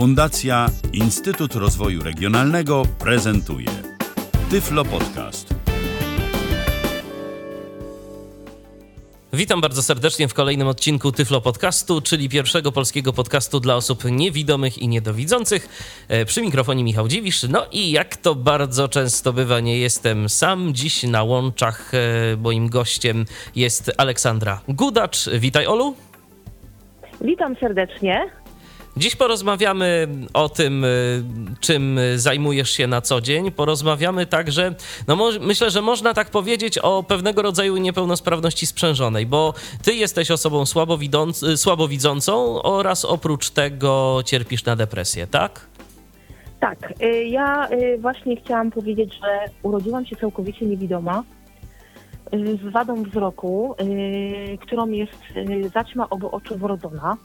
Fundacja 0.00 0.66
Instytut 0.92 1.54
Rozwoju 1.54 2.02
Regionalnego 2.02 2.82
prezentuje 2.98 3.66
Tyflo 4.50 4.84
Podcast. 4.84 5.54
Witam 9.32 9.60
bardzo 9.60 9.82
serdecznie 9.82 10.28
w 10.28 10.34
kolejnym 10.34 10.68
odcinku 10.68 11.12
Tyflo 11.12 11.40
Podcastu, 11.40 12.00
czyli 12.00 12.28
pierwszego 12.28 12.72
polskiego 12.72 13.12
podcastu 13.12 13.60
dla 13.60 13.76
osób 13.76 14.04
niewidomych 14.04 14.78
i 14.78 14.88
niedowidzących. 14.88 15.68
E, 16.08 16.24
Przy 16.24 16.42
mikrofonie 16.42 16.84
Michał 16.84 17.08
Dziwisz. 17.08 17.42
No 17.42 17.66
i 17.72 17.90
jak 17.90 18.16
to 18.16 18.34
bardzo 18.34 18.88
często 18.88 19.32
bywa, 19.32 19.60
nie 19.60 19.78
jestem 19.78 20.28
sam. 20.28 20.74
Dziś 20.74 21.02
na 21.02 21.22
łączach 21.22 21.92
e, 21.94 22.36
moim 22.36 22.68
gościem 22.68 23.24
jest 23.56 23.92
Aleksandra 23.98 24.60
Gudacz. 24.68 25.28
Witaj 25.38 25.66
Olu. 25.66 25.94
Witam 27.20 27.56
serdecznie. 27.56 28.39
Dziś 29.00 29.16
porozmawiamy 29.16 30.08
o 30.34 30.48
tym, 30.48 30.84
y, 30.84 31.22
czym 31.60 32.00
zajmujesz 32.16 32.70
się 32.70 32.86
na 32.86 33.00
co 33.00 33.20
dzień. 33.20 33.50
Porozmawiamy 33.50 34.26
także, 34.26 34.74
no 35.08 35.16
myślę, 35.40 35.70
że 35.70 35.82
można 35.82 36.14
tak 36.14 36.30
powiedzieć 36.30 36.78
o 36.78 37.02
pewnego 37.02 37.42
rodzaju 37.42 37.76
niepełnosprawności 37.76 38.66
sprzężonej, 38.66 39.26
bo 39.26 39.54
ty 39.82 39.94
jesteś 39.94 40.30
osobą 40.30 40.62
słabowidząc- 40.64 41.56
słabowidzącą 41.56 42.62
oraz 42.62 43.04
oprócz 43.04 43.50
tego 43.50 44.20
cierpisz 44.24 44.64
na 44.64 44.76
depresję, 44.76 45.26
tak? 45.26 45.60
Tak, 46.60 46.92
y, 47.02 47.24
ja 47.24 47.68
y, 47.70 47.98
właśnie 47.98 48.36
chciałam 48.36 48.70
powiedzieć, 48.70 49.14
że 49.14 49.40
urodziłam 49.62 50.06
się 50.06 50.16
całkowicie 50.16 50.66
niewidoma 50.66 51.22
y, 52.34 52.58
z 52.68 52.72
wadą 52.72 53.02
wzroku, 53.02 53.74
y, 54.54 54.58
którą 54.58 54.88
jest 54.88 55.12
y, 55.36 55.68
zaćma 55.74 56.10
obu 56.10 56.28
oczu 56.36 56.58
wrodzona. 56.58 57.16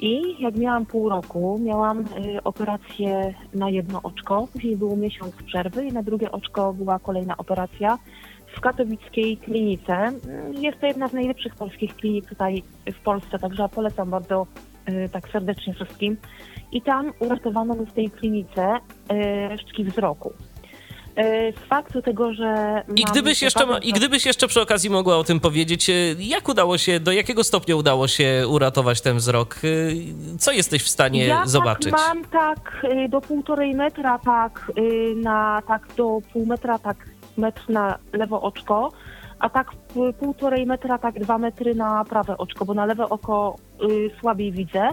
I 0.00 0.42
jak 0.42 0.56
miałam 0.56 0.86
pół 0.86 1.08
roku, 1.08 1.58
miałam 1.62 2.00
y, 2.00 2.04
operację 2.44 3.34
na 3.54 3.70
jedno 3.70 4.00
oczko, 4.02 4.48
później 4.52 4.76
było 4.76 4.96
miesiąc 4.96 5.34
przerwy 5.46 5.84
i 5.84 5.92
na 5.92 6.02
drugie 6.02 6.32
oczko 6.32 6.72
była 6.72 6.98
kolejna 6.98 7.36
operacja 7.36 7.98
w 8.56 8.60
katowickiej 8.60 9.36
klinice. 9.36 10.08
Y, 10.08 10.60
Jest 10.60 10.80
to 10.80 10.86
jedna 10.86 11.08
z 11.08 11.12
najlepszych 11.12 11.54
polskich 11.54 11.96
klinik 11.96 12.28
tutaj 12.28 12.62
w 12.92 13.00
Polsce, 13.00 13.38
także 13.38 13.68
polecam 13.68 14.10
bardzo 14.10 14.46
y, 14.88 15.08
tak 15.12 15.28
serdecznie 15.28 15.74
wszystkim. 15.74 16.16
I 16.72 16.82
tam 16.82 17.12
uratowano 17.18 17.74
mi 17.74 17.86
w 17.86 17.92
tej 17.92 18.10
klinice 18.10 18.76
y, 18.76 19.48
resztki 19.48 19.84
wzroku. 19.84 20.32
Y, 21.18 21.52
Z 21.64 21.68
faktu 21.68 22.02
tego, 22.02 22.34
że. 22.34 22.82
I 22.96 23.04
gdybyś, 23.04 23.42
jeszcze, 23.42 23.66
I 23.82 23.92
gdybyś 23.92 24.26
jeszcze 24.26 24.48
przy 24.48 24.60
okazji 24.60 24.90
mogła 24.90 25.16
o 25.16 25.24
tym 25.24 25.40
powiedzieć, 25.40 25.90
y, 25.90 26.16
jak 26.18 26.48
udało 26.48 26.78
się, 26.78 27.00
do 27.00 27.12
jakiego 27.12 27.44
stopnia 27.44 27.76
udało 27.76 28.08
się 28.08 28.44
uratować 28.48 29.00
ten 29.00 29.16
wzrok? 29.16 29.64
Y, 29.64 29.96
Co 30.38 30.52
jesteś 30.52 30.82
w 30.82 30.88
stanie 30.88 31.26
ja 31.26 31.46
zobaczyć? 31.46 31.90
Tak 31.92 32.00
mam 32.00 32.24
tak 32.24 32.86
do 33.08 33.20
półtorej 33.20 33.74
metra, 33.74 34.18
tak 34.18 34.72
na 35.16 35.62
tak 35.68 35.88
do 35.96 36.18
pół 36.32 36.46
metra, 36.46 36.78
tak 36.78 36.96
metr 37.36 37.62
na 37.68 37.98
lewo 38.12 38.42
oczko, 38.42 38.92
a 39.38 39.48
tak 39.48 39.70
półtorej 40.18 40.66
metra, 40.66 40.98
tak 40.98 41.20
dwa 41.20 41.38
metry 41.38 41.74
na 41.74 42.04
prawe 42.04 42.38
oczko, 42.38 42.64
bo 42.64 42.74
na 42.74 42.86
lewe 42.86 43.08
oko 43.08 43.56
słabiej 44.20 44.52
widzę, 44.52 44.88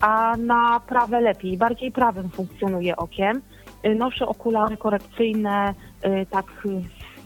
a 0.00 0.36
na 0.38 0.80
prawe 0.80 1.20
lepiej. 1.20 1.56
Bardziej 1.56 1.92
prawym 1.92 2.30
funkcjonuje 2.30 2.96
okiem. 2.96 3.42
Y, 3.86 3.94
Noszę 3.94 4.26
okulary 4.26 4.76
korekcyjne, 4.76 5.74
y, 6.04 6.26
tak 6.30 6.66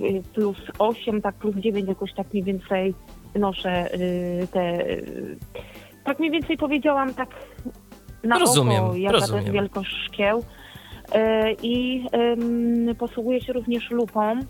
y, 0.01 0.23
plus 0.35 0.57
8, 0.79 1.23
tak 1.23 1.35
plus 1.35 1.57
9, 1.57 1.89
jakoś 1.89 2.15
tak 2.15 2.33
mniej 2.33 2.45
więcej 2.45 2.95
noszę 3.35 3.91
te. 4.53 4.79
Tak 6.05 6.19
mniej 6.19 6.31
więcej 6.31 6.57
powiedziałam, 6.57 7.15
tak 7.15 7.29
na 8.25 8.39
Rozumiem, 8.39 8.85
oko, 8.85 8.97
jaka 8.97 9.15
to 9.15 9.21
rozumiem. 9.21 9.43
jest 9.43 9.55
wielkość 9.55 9.91
szkieł. 10.07 10.45
I 11.63 12.05
posługuję 12.99 13.41
się 13.41 13.53
również 13.53 13.91
lupą. 13.91 14.41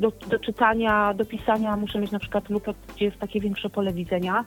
Do, 0.00 0.12
do 0.30 0.38
czytania, 0.38 1.14
do 1.14 1.24
pisania 1.24 1.76
muszę 1.76 1.98
mieć 1.98 2.10
na 2.10 2.18
przykład 2.18 2.50
lupę, 2.50 2.74
gdzie 2.94 3.04
jest 3.04 3.18
takie 3.18 3.40
większe 3.40 3.70
pole 3.70 3.92
widzenia. 3.92 4.44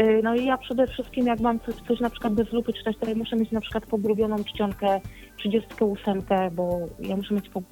Y, 0.00 0.20
No 0.22 0.34
i 0.34 0.44
ja 0.44 0.58
przede 0.58 0.86
wszystkim, 0.86 1.26
jak 1.26 1.40
mam 1.40 1.60
coś, 1.60 1.74
coś 1.88 2.00
na 2.00 2.10
przykład 2.10 2.34
bez 2.34 2.52
lupy 2.52 2.72
czytać, 2.72 2.96
to 3.00 3.08
ja 3.08 3.14
muszę 3.14 3.36
mieć 3.36 3.50
na 3.50 3.60
przykład 3.60 3.86
pogrubioną 3.86 4.44
czcionkę 4.44 5.00
38, 5.38 6.22
bo 6.52 6.78
ja 7.00 7.16
muszę 7.16 7.34
mieć 7.34 7.48
po, 7.48 7.60
y, 7.60 7.64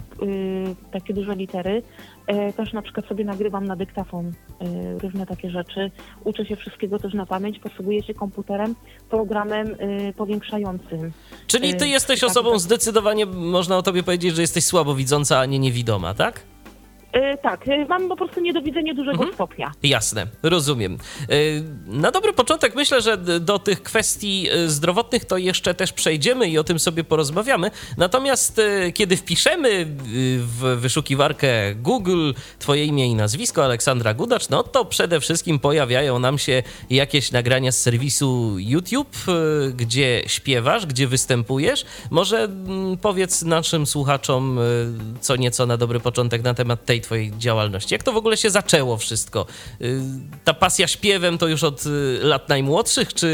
takie 0.93 1.15
duże 1.15 1.35
litery. 1.35 1.83
Y, 2.51 2.53
też 2.53 2.73
na 2.73 2.83
przykład 2.83 3.07
sobie 3.07 3.25
nagrywam 3.25 3.67
na 3.67 3.77
dyktafon 3.77 4.27
y, 4.27 4.33
różne 4.99 5.27
takie 5.27 5.51
rzeczy. 5.51 5.91
Uczę 6.25 6.47
się 6.47 6.57
wszystkiego 6.57 6.99
też 6.99 7.15
na 7.15 7.27
pamięć, 7.27 7.59
posługuję 7.59 8.03
się 8.03 8.15
komputerem, 8.15 8.75
programem 9.11 9.67
y, 9.67 10.13
powiększającym. 10.17 11.13
Czyli 11.47 11.75
ty 11.75 11.85
y, 11.85 11.89
jesteś 11.89 12.21
tak, 12.21 12.31
osobą 12.31 12.51
tak. 12.51 12.61
zdecydowanie, 12.61 13.27
można 13.27 13.77
o 13.77 13.83
tobie 13.83 14.03
powiedzieć, 14.03 14.35
że 14.35 14.43
jesteś 14.43 14.65
słabowidząca, 14.65 15.39
a 15.39 15.47
nie 15.47 15.59
niewidoma, 15.59 16.15
tak? 16.15 16.56
Y, 17.17 17.39
tak, 17.43 17.69
y, 17.69 17.87
mam 17.89 18.09
po 18.09 18.17
prostu 18.17 18.41
niedowidzenie 18.41 18.95
dużego 18.95 19.19
Mhm. 19.19 19.35
stopnia. 19.35 19.73
Jasne, 19.83 20.27
rozumiem. 20.43 20.99
Y, 21.33 21.63
Na 21.87 22.11
dobry 22.11 22.33
początek 22.33 22.75
myślę, 22.75 23.01
że 23.03 23.17
do 23.41 23.59
tych 23.59 23.83
kwestii 23.83 24.49
zdrowotnych 24.67 25.25
to 25.25 25.39
jeszcze 25.39 25.75
też 25.75 25.93
przejdziemy 25.93 26.49
i 26.49 26.59
o 26.59 26.65
tym 26.65 26.79
sobie 26.79 27.05
porozmawiamy. 27.05 27.71
Natomiast 27.97 28.61
kiedy 28.95 29.17
wpiszemy 29.17 29.87
w 30.39 30.77
wyszukiwarkę 30.81 31.75
Google 31.75 32.33
twoje 32.59 32.85
imię 32.85 33.07
i 33.07 33.15
nazwisko 33.15 33.65
Aleksandra 33.65 34.15
Gudacz, 34.15 34.49
no 34.49 34.63
to 34.63 34.85
przede 34.85 35.21
wszystkim 35.21 35.59
pojawiają 35.59 36.19
nam 36.19 36.39
się 36.39 36.63
jakieś 36.91 37.33
nagrania 37.33 37.73
z 37.73 37.83
serwisu 37.83 38.55
YouTube, 38.59 39.17
gdzie 39.75 40.23
śpiewasz, 40.27 40.87
gdzie 40.87 41.07
występujesz. 41.09 41.85
Może 42.11 42.49
powiedz 43.01 43.43
naszym 43.43 43.87
słuchaczom 43.87 44.59
co 45.21 45.37
nieco 45.37 45.67
na 45.67 45.77
dobry 45.77 46.01
początek 46.01 46.43
na 46.43 46.55
temat 46.55 46.85
tej 46.85 47.01
twojej 47.07 47.31
działalności. 47.39 47.95
Jak 47.95 48.03
to 48.03 48.13
w 48.13 48.17
ogóle 48.17 48.37
się 48.37 48.51
zaczęło 48.51 48.97
wszystko? 48.97 49.47
Y, 49.81 50.01
Ta 50.45 50.55
pasja 50.55 50.87
śpiewem 50.89 51.39
to 51.39 51.49
już 51.49 51.65
od 51.65 51.87
y, 51.87 52.19
lat 52.23 52.49
najmłodszych, 52.49 53.15
czy 53.15 53.29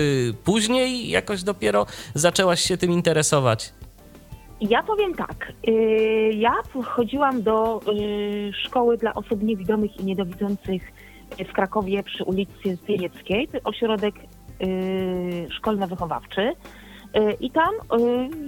później 0.45 1.09
jakoś 1.11 1.43
dopiero 1.43 1.87
zaczęłaś 2.15 2.61
się 2.61 2.77
tym 2.77 2.93
interesować? 2.93 3.73
Ja 4.61 4.83
powiem 4.83 5.15
tak. 5.15 5.53
y, 5.69 5.73
Ja 6.35 6.53
chodziłam 6.85 7.43
do 7.43 7.81
szkoły 8.65 8.97
dla 8.99 9.15
osób 9.15 9.43
niewidomych 9.43 10.01
i 10.01 10.05
niedowidzących 10.05 10.83
w 11.49 11.53
Krakowie 11.53 12.03
przy 12.03 12.25
ulicy 12.25 12.79
Tyjeckiej. 12.87 13.49
To 13.49 13.59
ośrodek 13.65 14.15
szkolno-wychowawczy. 15.51 16.53
I 17.41 17.51
tam 17.51 17.71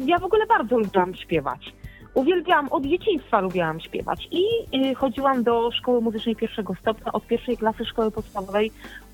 ja 0.07 0.19
w 0.19 0.25
ogóle 0.25 0.47
bardzo 0.47 0.79
lubiłam 0.79 1.15
śpiewać. 1.15 1.73
Uwielbiałam, 2.15 2.69
od 2.69 2.87
dzieciństwa 2.87 3.41
lubiłam 3.41 3.81
śpiewać. 3.81 4.29
I 4.31 4.43
y, 4.91 4.95
chodziłam 4.95 5.43
do 5.43 5.71
szkoły 5.73 6.01
muzycznej 6.01 6.37
pierwszego 6.37 6.75
stopnia. 6.81 7.13
Od 7.13 7.27
pierwszej 7.27 7.57
klasy 7.57 7.85
szkoły 7.85 8.11
podstawowej 8.11 8.71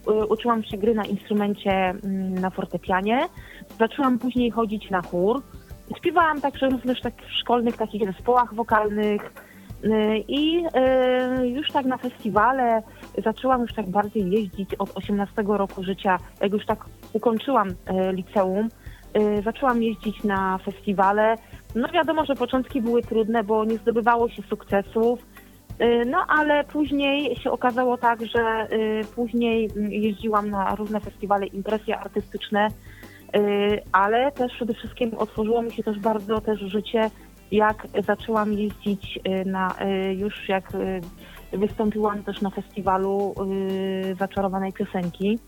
y, 0.09 0.27
uczyłam 0.27 0.65
się 0.65 0.77
gry 0.77 0.95
na 0.95 1.05
instrumencie 1.05 1.71
mm, 1.71 2.35
na 2.35 2.51
fortepianie. 2.51 3.29
Zaczęłam 3.79 4.19
później 4.19 4.51
chodzić 4.51 4.91
na 4.91 5.03
chór. 5.03 5.43
Śpiewałam 5.97 6.41
także 6.41 6.69
również 6.69 7.01
tak 7.01 7.15
w 7.23 7.33
szkolnych 7.33 7.77
takich 7.77 8.13
zespołach 8.13 8.55
wokalnych 8.55 9.33
y, 9.85 9.89
i 10.29 10.65
y, 11.43 11.49
już 11.49 11.69
tak 11.73 11.87
na 11.87 11.97
festiwale 11.97 12.83
zaczęłam 13.25 13.61
już 13.61 13.75
tak 13.75 13.91
bardziej 13.91 14.31
jeździć 14.31 14.75
od 14.75 14.97
18 14.97 15.43
roku 15.47 15.85
życia, 15.85 16.19
jak 16.41 16.53
już 16.53 16.67
tak 16.67 16.85
ukończyłam 17.13 17.69
y, 17.69 17.75
liceum, 18.13 18.69
y, 19.17 19.43
zaczęłam 19.43 19.83
jeździć 19.83 20.25
na 20.25 20.59
festiwale. 20.59 21.37
No 21.75 21.89
wiadomo, 21.89 22.25
że 22.25 22.35
początki 22.35 22.83
były 22.83 23.03
trudne, 23.03 23.45
bo 23.45 23.65
nie 23.65 23.77
zdobywało 23.77 24.29
się 24.29 24.43
sukcesów, 24.43 25.27
y, 25.81 26.05
no 26.07 26.19
ale 26.29 26.65
później 26.65 27.37
się 27.37 27.51
okazało 27.51 27.99
tak, 27.99 28.27
że 28.27 28.69
y, 28.73 29.05
później 29.15 29.71
mm, 29.77 29.93
jeździłam 29.93 30.51
na 30.51 30.75
różne 30.75 31.01
festiwale, 31.01 31.47
impresje 31.47 31.99
artystyczne, 31.99 32.69
Y, 33.37 33.83
ale 33.93 34.33
też 34.33 34.53
przede 34.53 34.75
wszystkim 34.75 35.11
otworzyło 35.19 35.63
mi 35.63 35.73
się 35.73 35.83
też 35.83 35.99
bardzo 35.99 36.41
też 36.41 36.61
życie, 36.61 37.11
jak 37.51 37.87
zaczęłam 38.07 38.53
jeździć 38.53 39.21
na, 39.47 39.75
już 40.17 40.49
jak 40.49 40.73
wystąpiłam 41.53 42.25
też 42.25 42.41
na 42.41 42.51
festiwalu 42.51 43.35
Zaczarowanej 44.19 44.73
Piosenki. 44.73 45.39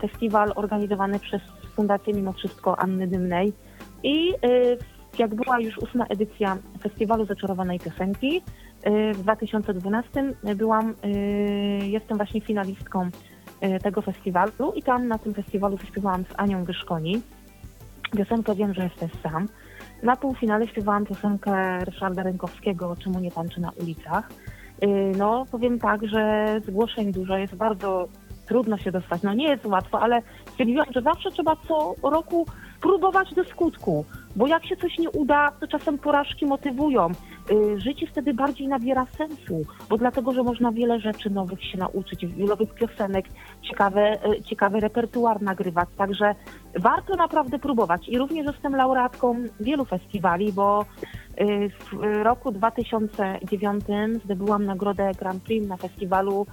Festiwal 0.00 0.52
organizowany 0.54 1.18
przez 1.18 1.42
Fundację 1.76 2.14
Mimo 2.14 2.32
Wszystko 2.32 2.78
Anny 2.78 3.06
Dymnej 3.06 3.52
i 4.02 4.32
jak 5.18 5.34
była 5.34 5.60
już 5.60 5.78
ósma 5.78 6.06
edycja 6.06 6.56
Festiwalu 6.82 7.26
Zaczarowanej 7.26 7.80
Piosenki, 7.80 8.42
y, 8.86 9.14
w 9.14 9.22
2012 9.22 10.34
byłam, 10.56 10.90
y, 10.90 11.86
jestem 11.86 12.16
właśnie 12.16 12.40
finalistką 12.40 13.06
y, 13.06 13.78
tego 13.78 14.02
festiwalu 14.02 14.72
i 14.74 14.82
tam 14.82 15.08
na 15.08 15.18
tym 15.18 15.34
festiwalu 15.34 15.76
zaśpiewałam 15.76 16.24
z 16.24 16.34
Anią 16.36 16.64
Wyszkoni. 16.64 17.22
Piosenkę 18.16 18.54
Wiem, 18.54 18.74
że 18.74 18.84
jesteś 18.84 19.10
sam. 19.22 19.48
Na 20.02 20.16
półfinale 20.16 20.66
śpiewałam 20.68 21.06
piosenkę 21.06 21.84
Ryszarda 21.84 22.22
Rękowskiego 22.22 22.96
Czemu 22.96 23.20
nie 23.20 23.30
tańczy 23.30 23.60
na 23.60 23.70
ulicach. 23.70 24.28
Y, 24.84 25.12
No, 25.18 25.46
powiem 25.50 25.78
tak, 25.78 26.06
że 26.06 26.46
zgłoszeń 26.66 27.12
dużo, 27.12 27.36
jest 27.36 27.54
bardzo 27.54 28.08
trudno 28.46 28.78
się 28.78 28.92
dostać. 28.92 29.22
No 29.22 29.34
nie 29.34 29.48
jest 29.48 29.66
łatwo, 29.66 30.00
ale 30.00 30.22
stwierdziłam, 30.46 30.86
że 30.94 31.02
zawsze 31.02 31.30
trzeba 31.30 31.56
co 31.68 31.94
roku 32.02 32.46
próbować 32.84 33.34
do 33.34 33.44
skutku, 33.44 34.04
bo 34.36 34.46
jak 34.46 34.66
się 34.66 34.76
coś 34.76 34.98
nie 34.98 35.10
uda, 35.10 35.52
to 35.60 35.66
czasem 35.66 35.98
porażki 35.98 36.46
motywują. 36.46 37.10
Y, 37.10 37.80
Życie 37.80 38.06
wtedy 38.06 38.34
bardziej 38.34 38.68
nabiera 38.68 39.06
sensu, 39.18 39.62
bo 39.88 39.98
dlatego, 39.98 40.32
że 40.32 40.42
można 40.42 40.72
wiele 40.72 41.00
rzeczy 41.00 41.30
nowych 41.30 41.64
się 41.64 41.78
nauczyć, 41.78 42.26
nowych 42.36 42.74
piosenek, 42.74 43.26
ciekawe, 43.62 44.18
y, 44.32 44.42
ciekawy 44.42 44.80
repertuar 44.80 45.42
nagrywać, 45.42 45.88
także 45.96 46.34
warto 46.78 47.16
naprawdę 47.16 47.58
próbować. 47.58 48.08
I 48.08 48.18
również 48.18 48.46
jestem 48.46 48.76
laureatką 48.76 49.36
wielu 49.60 49.84
festiwali, 49.84 50.52
bo 50.52 50.84
y, 51.40 51.70
w 51.92 52.22
roku 52.22 52.52
2009 52.52 53.84
zdobyłam 54.24 54.64
nagrodę 54.64 55.10
Grand 55.18 55.42
Prix 55.42 55.68
na 55.68 55.76
festiwalu 55.76 56.46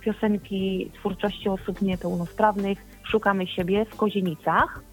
piosenki 0.00 0.90
twórczości 0.94 1.48
osób 1.48 1.82
niepełnosprawnych 1.82 2.78
Szukamy 3.04 3.46
siebie 3.46 3.84
w 3.84 3.96
Kozienicach. 3.96 4.91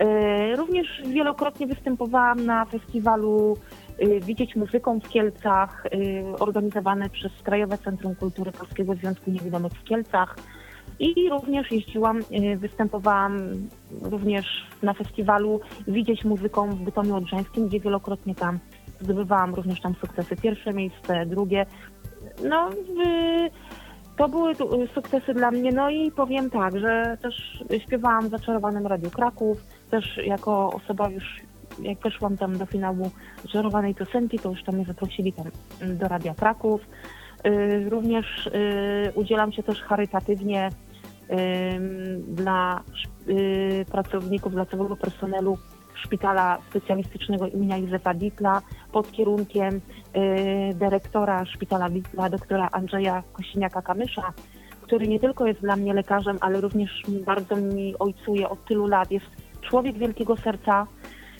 Y, 0.00 0.56
Również 0.56 1.02
wielokrotnie 1.06 1.66
występowałam 1.66 2.46
na 2.46 2.64
festiwalu 2.64 3.56
y, 4.02 4.20
Widzieć 4.20 4.56
Muzyką 4.56 5.00
w 5.00 5.08
Kielcach, 5.08 5.86
y, 5.86 6.24
organizowane 6.38 7.10
przez 7.10 7.32
Krajowe 7.42 7.78
Centrum 7.78 8.14
Kultury 8.14 8.52
Polskiego 8.52 8.94
Związku 8.94 9.30
Niewidomych 9.30 9.72
w 9.72 9.84
Kielcach. 9.84 10.36
I 10.98 11.28
również 11.30 11.72
jeździłam, 11.72 12.20
występowałam 12.56 13.38
również 14.02 14.66
na 14.82 14.94
festiwalu 14.94 15.60
Widzieć 15.88 16.24
Muzyką 16.24 16.70
w 16.70 16.80
Bytomiu 16.80 17.16
Odrzańskim, 17.16 17.68
gdzie 17.68 17.80
wielokrotnie 17.80 18.34
tam 18.34 18.58
zdobywałam 19.00 19.54
również 19.54 19.80
tam 19.80 19.94
sukcesy. 19.94 20.36
Pierwsze 20.36 20.72
miejsce, 20.72 21.26
drugie. 21.26 21.66
No, 22.44 22.70
to 24.16 24.28
były 24.28 24.54
sukcesy 24.94 25.34
dla 25.34 25.50
mnie. 25.50 25.72
No 25.72 25.90
i 25.90 26.10
powiem 26.10 26.50
tak, 26.50 26.78
że 26.78 27.18
też 27.22 27.64
śpiewałam 27.84 28.28
w 28.28 28.30
Zaczarowanym 28.30 28.86
Radiu 28.86 29.10
Kraków, 29.10 29.64
też 29.90 30.20
jako 30.26 30.72
osoba 30.72 31.08
już, 31.08 31.40
jak 31.82 31.98
weszłam 31.98 32.36
tam 32.36 32.58
do 32.58 32.66
finału 32.66 33.10
Zaczarowanej 33.42 33.94
Piosenki, 33.94 34.38
to 34.38 34.50
już 34.50 34.62
tam 34.62 34.74
mnie 34.74 34.84
zaprosili 34.84 35.32
tam 35.32 35.46
do 35.96 36.08
Radia 36.08 36.34
Kraków. 36.34 36.80
Y, 37.46 37.90
Również 37.90 38.46
y, 38.46 39.12
udzielam 39.14 39.52
się 39.52 39.62
też 39.62 39.82
charytatywnie 39.82 40.70
dla 42.28 42.80
y, 43.28 43.84
pracowników, 43.90 44.52
dla 44.52 44.66
całego 44.66 44.96
personelu 44.96 45.58
Szpitala 45.94 46.58
Specjalistycznego 46.70 47.46
imienia 47.46 47.76
Józefa 47.76 48.14
Ditla 48.14 48.62
pod 48.92 49.12
kierunkiem 49.12 49.80
dyrektora 50.74 51.44
Szpitala 51.44 51.88
Ditla, 51.88 52.30
doktora 52.30 52.68
Andrzeja 52.72 53.22
Kosiniaka-Kamysza, 53.32 54.32
który 54.82 55.08
nie 55.08 55.20
tylko 55.20 55.46
jest 55.46 55.60
dla 55.60 55.76
mnie 55.76 55.94
lekarzem, 55.94 56.38
ale 56.40 56.60
również 56.60 57.02
bardzo 57.26 57.56
mi 57.56 57.98
ojcuje 57.98 58.48
od 58.48 58.64
tylu 58.64 58.86
lat. 58.86 59.10
Jest 59.10 59.26
człowiek 59.68 59.98
wielkiego 59.98 60.36
serca, 60.36 60.86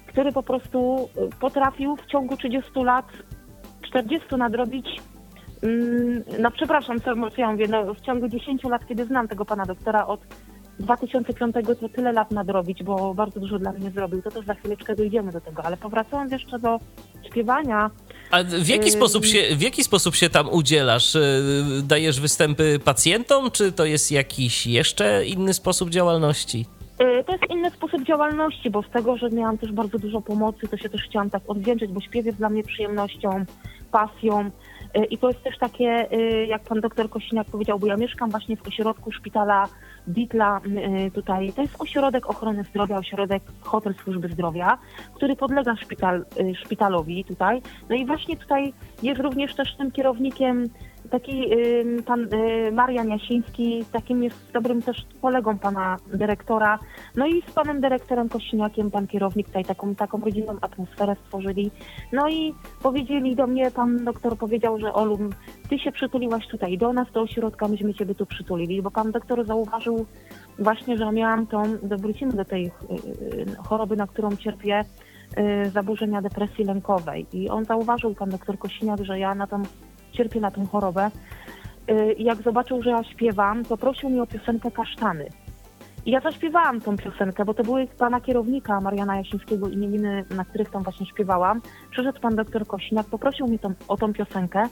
który 0.07 0.33
po 0.33 0.43
prostu 0.43 1.09
y, 1.17 1.41
potrafił 1.41 1.97
w 1.97 2.07
ciągu 2.07 2.37
30 2.37 2.71
lat, 2.85 3.07
40 3.83 4.37
nadrobić 4.37 4.87
Mm, 5.63 6.25
No 6.39 6.51
przepraszam, 6.51 7.01
co, 7.01 7.15
ja 7.37 7.53
mówię, 7.53 7.69
no, 7.69 7.95
w 7.95 8.01
ciągu 8.01 8.29
10 8.29 8.65
lat, 8.65 8.87
kiedy 8.89 9.05
znam 9.05 9.29
tego 9.29 9.45
pana 9.45 9.67
doktora 9.67 10.07
od 10.07 10.21
2005 10.81 11.55
to 11.81 11.89
tyle 11.89 12.13
lat 12.13 12.31
nadrobić, 12.31 12.83
bo 12.83 13.15
bardzo 13.15 13.41
dużo 13.41 13.59
dla 13.59 13.73
mnie 13.73 13.91
zrobił. 13.91 14.23
To 14.23 14.31
też 14.31 14.47
za 14.47 14.55
chwileczkę 14.55 14.97
dojdziemy 14.97 15.33
do 15.33 15.41
tego, 15.41 15.63
ale 15.65 15.77
powracając 15.77 16.33
jeszcze 16.33 16.59
do 16.59 16.79
śpiewania, 17.31 17.91
A 18.31 18.45
w 18.45 18.69
jaki, 18.69 18.85
Ym. 18.85 18.91
sposób 18.91 19.25
się, 19.25 19.57
w 19.57 19.63
jaki 19.63 19.85
sposób 19.85 20.15
się 20.15 20.31
tam 20.31 20.49
udzielasz? 20.49 21.15
Y, 21.15 21.43
Dajesz 21.83 22.21
występy 22.21 22.79
pacjentom, 22.85 23.51
czy 23.51 23.73
to 23.73 23.85
jest 23.85 24.13
jakiś 24.13 24.67
jeszcze 24.67 25.27
inny 25.27 25.55
sposób 25.55 25.91
działalności? 25.91 26.67
Y, 27.03 27.25
to 27.25 27.33
jest 27.33 27.51
inny 27.51 27.71
sposób 27.71 28.03
działalności, 28.03 28.71
bo 28.71 28.83
z 28.83 28.91
tego, 28.91 29.17
że 29.17 29.31
miałam 29.31 29.59
też 29.59 29.73
bardzo 29.73 29.99
dużo 29.99 30.21
pomocy, 30.21 30.69
to 30.69 30.77
się 30.77 30.89
też 30.89 31.03
chciałam 31.03 31.31
tak 31.31 31.43
odwdzięczyć, 31.49 31.93
bo 31.93 32.01
śpiew 32.01 32.27
jest 32.27 32.39
dla 32.39 32.49
mnie 32.49 32.63
przyjemnością, 32.63 33.45
pasją. 33.91 34.51
Y, 34.97 35.05
I 35.05 35.19
to 35.19 35.29
jest 35.29 35.43
też 35.43 35.59
takie, 35.59 36.13
y, 36.13 36.47
jak 36.47 36.63
pan 36.63 36.81
doktor 36.81 37.11
Kosiniak 37.11 37.47
powiedział, 37.47 37.79
bo 37.79 37.87
ja 37.87 37.97
mieszkam 37.97 38.31
właśnie 38.31 38.57
w 38.57 38.67
ośrodku 38.69 39.13
szpitala 39.13 39.69
Ditla 40.07 40.61
y, 41.07 41.11
tutaj. 41.11 41.53
To 41.53 41.63
jest 41.63 41.75
ośrodek 41.79 42.31
ochrony 42.31 42.65
zdrowia, 42.65 42.99
ośrodek 42.99 43.43
hotel 43.61 43.95
służby 43.95 44.29
zdrowia, 44.29 44.79
który 45.15 45.37
podlega 45.37 45.77
szpital, 45.77 46.25
szpitalowi 46.65 47.25
tutaj. 47.25 47.63
No 47.89 47.97
i 47.97 48.07
właśnie 48.07 48.37
tutaj 48.37 48.73
jest 49.03 49.21
również 49.21 49.55
też 49.55 49.77
tym 49.77 49.91
kierownikiem 49.91 50.69
taki 51.11 51.51
pan 52.07 52.21
y, 52.21 52.73
Marian 52.73 53.09
Jasiński, 53.09 53.85
takim 53.93 54.23
jest 54.23 54.53
dobrym 54.53 54.83
też 54.83 55.07
kolegą 55.23 55.59
pana 55.59 55.97
dyrektora. 56.15 56.79
No 57.17 57.27
i 57.27 57.43
z 57.43 57.51
panem 57.51 57.81
dyrektorem 57.81 58.29
Kosiniakiem, 58.29 58.91
pan 58.91 59.07
kierownik 59.07 59.47
tutaj 59.47 59.65
taką, 59.65 59.95
taką 59.95 60.21
rodzinną 60.21 60.57
atmosferę 60.61 61.17
stworzyli. 61.25 61.71
No 62.13 62.29
i 62.29 62.55
powiedzieli 62.83 63.37
do 63.37 63.47
mnie, 63.47 63.71
pan 63.71 64.05
doktor 64.05 64.37
powiedział, 64.37 64.79
że 64.79 64.93
Olu, 64.93 65.19
ty 65.69 65.79
się 65.79 65.93
przytuliłaś 65.93 66.47
tutaj 66.47 66.79
do 66.79 66.93
nas, 66.93 67.13
do 67.13 67.21
ośrodka, 67.21 67.69
myśmy 67.69 67.95
ciebie 67.95 68.15
tu 68.15 68.27
przytulili, 68.27 68.83
bo 68.83 68.91
pan 68.91 69.13
doktor 69.13 69.47
zauważył 69.47 70.07
właśnie, 70.59 70.97
że 70.97 71.13
miałam 71.13 71.47
tą, 71.47 71.63
wrócimy 71.83 72.33
do 72.33 72.45
tej 72.45 72.67
y, 72.67 72.71
y, 72.71 73.47
choroby, 73.69 73.97
na 73.97 74.07
którą 74.07 74.37
cierpię, 74.37 74.85
zaburzenia 75.73 76.23
depresji 76.23 76.65
lękowej. 76.65 77.27
I 77.33 77.49
on 77.49 77.65
zauważył, 77.65 78.15
pan 78.15 78.31
doktor 78.31 78.59
Kosiniak, 78.59 79.05
że 79.05 79.19
ja 79.19 79.35
na 79.35 79.47
tą, 79.47 79.63
cierpię 80.13 80.41
na 80.41 80.51
tą 80.51 80.67
chorobę. 80.67 81.11
Y, 81.91 82.13
I 82.13 82.25
jak 82.25 82.43
zobaczył, 82.43 82.83
że 82.83 82.91
ja 82.91 83.05
śpiewam, 83.05 83.65
to 83.65 83.77
prosił 83.77 84.11
mnie 84.11 84.23
o 84.23 84.27
piosenkę 84.27 84.71
Kasztany. 84.71 85.29
I 86.07 86.11
ja 86.11 86.21
zaśpiewałam 86.21 86.81
tą 86.81 86.97
piosenkę, 86.97 87.45
bo 87.45 87.55
to 87.55 87.63
były 87.63 87.87
pana 87.87 88.21
kierownika 88.21 88.81
Mariana 88.81 89.17
Jasińskiego 89.17 89.69
imieniny, 89.69 90.25
na 90.31 90.45
których 90.45 90.71
tam 90.71 90.83
właśnie 90.83 91.07
śpiewałam. 91.07 91.63
Przyszedł 91.91 92.21
pan 92.21 92.37
doktor 92.37 92.67
Kosiniak, 92.67 93.07
poprosił 93.07 93.47
mnie 93.47 93.59
tą, 93.59 93.75
o 93.89 93.97
tą 93.97 94.13
piosenkę 94.13 94.63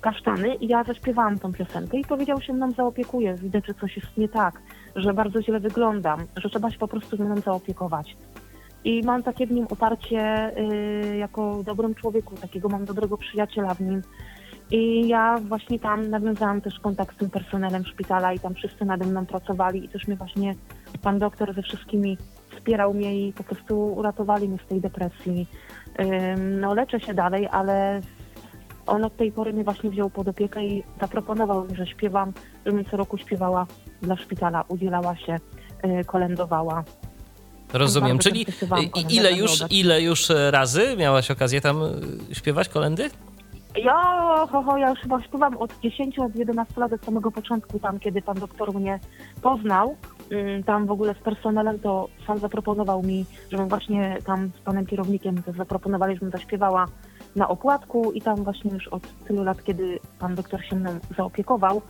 Kasztany 0.00 0.54
i 0.54 0.68
ja 0.68 0.84
zaśpiewałam 0.84 1.38
tą 1.38 1.52
piosenkę 1.52 1.98
i 1.98 2.04
powiedział 2.04 2.40
się 2.40 2.52
mną 2.52 2.70
zaopiekuje. 2.70 3.34
Widać, 3.34 3.66
że 3.66 3.74
coś 3.74 3.96
jest 3.96 4.16
nie 4.16 4.28
tak, 4.28 4.62
że 4.96 5.14
bardzo 5.14 5.42
źle 5.42 5.60
wyglądam, 5.60 6.20
że 6.36 6.50
trzeba 6.50 6.70
się 6.70 6.78
po 6.78 6.88
prostu 6.88 7.24
mną 7.24 7.36
zaopiekować. 7.36 8.16
I 8.84 9.02
mam 9.04 9.22
takie 9.22 9.46
w 9.46 9.50
nim 9.50 9.66
oparcie 9.70 10.52
y, 10.58 11.16
jako 11.16 11.62
dobrym 11.62 11.94
człowieku, 11.94 12.36
takiego 12.36 12.68
mam 12.68 12.84
dobrego 12.84 13.16
przyjaciela 13.18 13.74
w 13.74 13.80
nim. 13.80 14.02
I 14.70 15.08
ja 15.08 15.38
właśnie 15.48 15.78
tam 15.78 16.10
nawiązałam 16.10 16.60
też 16.60 16.80
kontakt 16.80 17.16
z 17.16 17.18
tym 17.18 17.30
personelem 17.30 17.84
szpitala 17.84 18.32
i 18.32 18.38
tam 18.38 18.54
wszyscy 18.54 18.84
nade 18.84 19.06
mną 19.06 19.26
pracowali 19.26 19.84
i 19.84 19.88
też 19.88 20.06
mnie 20.06 20.16
właśnie 20.16 20.54
pan 21.02 21.18
doktor 21.18 21.54
ze 21.54 21.62
wszystkimi 21.62 22.18
wspierał 22.56 22.94
mnie 22.94 23.28
i 23.28 23.32
po 23.32 23.44
prostu 23.44 23.92
uratowali 23.92 24.48
mnie 24.48 24.58
z 24.66 24.68
tej 24.68 24.80
depresji. 24.80 25.46
No 26.60 26.74
leczę 26.74 27.00
się 27.00 27.14
dalej, 27.14 27.48
ale 27.50 28.00
on 28.86 29.04
od 29.04 29.16
tej 29.16 29.32
pory 29.32 29.52
mnie 29.52 29.64
właśnie 29.64 29.90
wziął 29.90 30.10
pod 30.10 30.28
opiekę 30.28 30.66
i 30.66 30.82
zaproponował 31.00 31.68
mi, 31.68 31.76
że 31.76 31.86
śpiewam, 31.86 32.32
żebym 32.66 32.84
co 32.84 32.96
roku 32.96 33.18
śpiewała 33.18 33.66
dla 34.02 34.16
szpitala, 34.16 34.64
udzielała 34.68 35.16
się, 35.16 35.36
y, 36.00 36.04
kolędowała. 36.04 36.84
Rozumiem. 37.72 38.18
Czyli 38.18 38.46
ile 39.10 39.32
już, 39.32 39.64
ile 39.70 40.02
już 40.02 40.28
razy 40.50 40.96
miałaś 40.96 41.30
okazję 41.30 41.60
tam 41.60 41.82
y, 41.82 42.34
śpiewać 42.34 42.68
kolendy? 42.68 43.10
Ja, 43.76 44.46
ho, 44.50 44.62
ho, 44.62 44.78
ja 44.78 44.90
już 44.90 44.98
chyba 44.98 45.22
śpiewam 45.22 45.56
od 45.56 45.78
10, 45.80 46.18
od 46.18 46.36
11 46.36 46.80
lat, 46.80 46.92
od 46.92 47.04
samego 47.04 47.30
początku, 47.30 47.78
tam 47.78 47.98
kiedy 47.98 48.22
pan 48.22 48.36
doktor 48.36 48.74
mnie 48.74 48.98
poznał, 49.42 49.96
ym, 50.32 50.62
tam 50.64 50.86
w 50.86 50.90
ogóle 50.90 51.14
z 51.14 51.18
personelem, 51.18 51.78
to 51.78 52.08
sam 52.26 52.38
zaproponował 52.38 53.02
mi, 53.02 53.24
żebym 53.50 53.68
właśnie 53.68 54.18
tam 54.26 54.48
z 54.48 54.60
panem 54.60 54.86
kierownikiem 54.86 55.42
zaproponowali, 55.56 56.14
żebym 56.14 56.30
zaśpiewała 56.30 56.86
na 57.36 57.48
opłatku 57.48 58.12
i 58.12 58.20
tam 58.20 58.44
właśnie 58.44 58.70
już 58.70 58.88
od 58.88 59.02
tylu 59.26 59.44
lat, 59.44 59.64
kiedy 59.64 59.98
pan 60.18 60.34
doktor 60.34 60.64
się 60.64 60.76
mną 60.76 60.90
zaopiekował, 61.16 61.82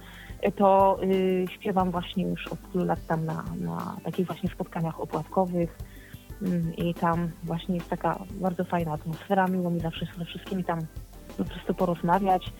to 0.57 0.99
y, 1.03 1.45
śpiewam 1.51 1.91
właśnie 1.91 2.25
już 2.25 2.47
od 2.47 2.73
tylu 2.73 2.85
lat 2.85 3.07
tam 3.07 3.25
na, 3.25 3.45
na 3.61 3.97
takich 4.05 4.27
właśnie 4.27 4.51
spotkaniach 4.51 5.01
opłatkowych. 5.01 5.79
Ym, 6.43 6.77
I 6.77 6.95
tam 6.95 7.29
właśnie 7.43 7.75
jest 7.75 7.91
taka 7.91 8.19
bardzo 8.31 8.65
fajna 8.65 8.93
atmosfera, 8.93 9.47
miło 9.47 9.71
mi 9.71 9.81
zawsze 9.81 10.07
ze 10.19 10.25
wszystkimi 10.25 10.65
tam 10.65 10.79
po 11.39 11.45
prostu 11.45 11.75
porozmawiać, 11.75 12.53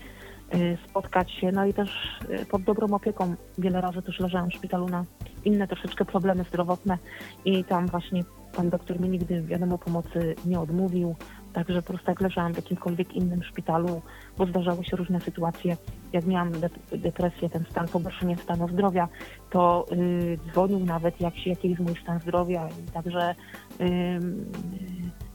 y, 0.55 0.77
spotkać 0.89 1.31
się, 1.31 1.51
no 1.51 1.65
i 1.65 1.73
też 1.73 2.19
y, 2.41 2.45
pod 2.45 2.63
dobrą 2.63 2.87
opieką. 2.87 3.35
Wiele 3.57 3.81
razy 3.81 4.01
też 4.01 4.19
leżałam 4.19 4.49
w 4.49 4.53
szpitalu 4.53 4.89
na 4.89 5.05
inne 5.45 5.67
troszeczkę 5.67 6.05
problemy 6.05 6.43
zdrowotne 6.43 6.97
i 7.45 7.63
tam 7.63 7.87
właśnie 7.87 8.23
pan 8.55 8.69
doktor 8.69 8.99
mi 8.99 9.09
nigdy 9.09 9.41
wiadomo 9.41 9.77
pomocy 9.77 10.35
nie 10.45 10.59
odmówił, 10.59 11.15
także 11.53 11.81
po 11.81 11.87
prostu 11.87 12.11
jak 12.11 12.21
leżałam 12.21 12.53
w 12.53 12.55
jakimkolwiek 12.55 13.13
innym 13.13 13.43
szpitalu, 13.43 14.01
bo 14.37 14.45
zdarzały 14.45 14.85
się 14.85 14.97
różne 14.97 15.21
sytuacje, 15.21 15.77
jak 16.13 16.25
miałam 16.25 16.51
dep- 16.51 16.97
depresję, 16.97 17.49
ten 17.49 17.65
stan, 17.69 17.87
pogorszenie 17.87 18.37
stanu 18.37 18.67
zdrowia, 18.67 19.07
to 19.49 19.85
y, 19.91 20.37
dzwonił 20.51 20.79
nawet 20.79 21.21
jak 21.21 21.37
się, 21.37 21.49
jaki 21.49 21.69
jest 21.69 21.81
mój 21.81 21.95
stan 22.03 22.19
zdrowia 22.19 22.69
i 22.69 22.91
także 22.91 23.35
ym, 23.81 23.87
y, 23.87 25.30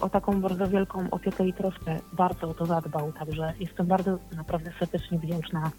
o 0.00 0.08
taką 0.08 0.40
bardzo 0.40 0.68
wielką 0.68 1.10
opiekę 1.10 1.46
i 1.46 1.52
troskę 1.52 1.98
bardzo 2.12 2.48
o 2.48 2.54
to 2.54 2.66
zadbał, 2.66 3.12
także 3.12 3.52
jestem 3.60 3.86
bardzo 3.86 4.18
naprawdę 4.36 4.70
serdecznie 4.78 5.18
wdzięczna. 5.18 5.70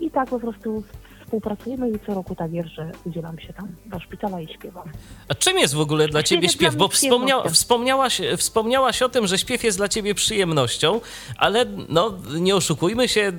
I 0.00 0.10
tak 0.10 0.28
po 0.28 0.40
prostu 0.40 0.82
współpracujemy 1.24 1.90
i 1.90 1.98
co 2.06 2.14
roku 2.14 2.34
tak 2.34 2.52
jest, 2.52 2.68
że 2.68 2.90
udzielam 3.04 3.38
się 3.38 3.52
tam 3.52 3.68
do 3.86 4.00
szpitala 4.00 4.40
i 4.40 4.54
śpiewam. 4.54 4.88
A 5.28 5.34
czym 5.34 5.58
jest 5.58 5.74
w 5.74 5.80
ogóle 5.80 6.08
dla 6.08 6.22
ciebie 6.22 6.48
Śpiew 6.48 6.60
śpiew? 6.60 6.76
Bo 6.76 6.88
wspomnia, 6.88 7.42
wspomniałaś, 7.42 8.20
wspomniałaś 8.36 9.02
o 9.02 9.08
tym, 9.08 9.26
że 9.26 9.38
śpiew 9.38 9.64
jest 9.64 9.78
dla 9.78 9.88
ciebie 9.88 10.14
przyjemnością, 10.14 11.00
ale 11.36 11.64
no, 11.88 12.14
nie 12.40 12.56
oszukujmy 12.56 13.08
się, 13.08 13.32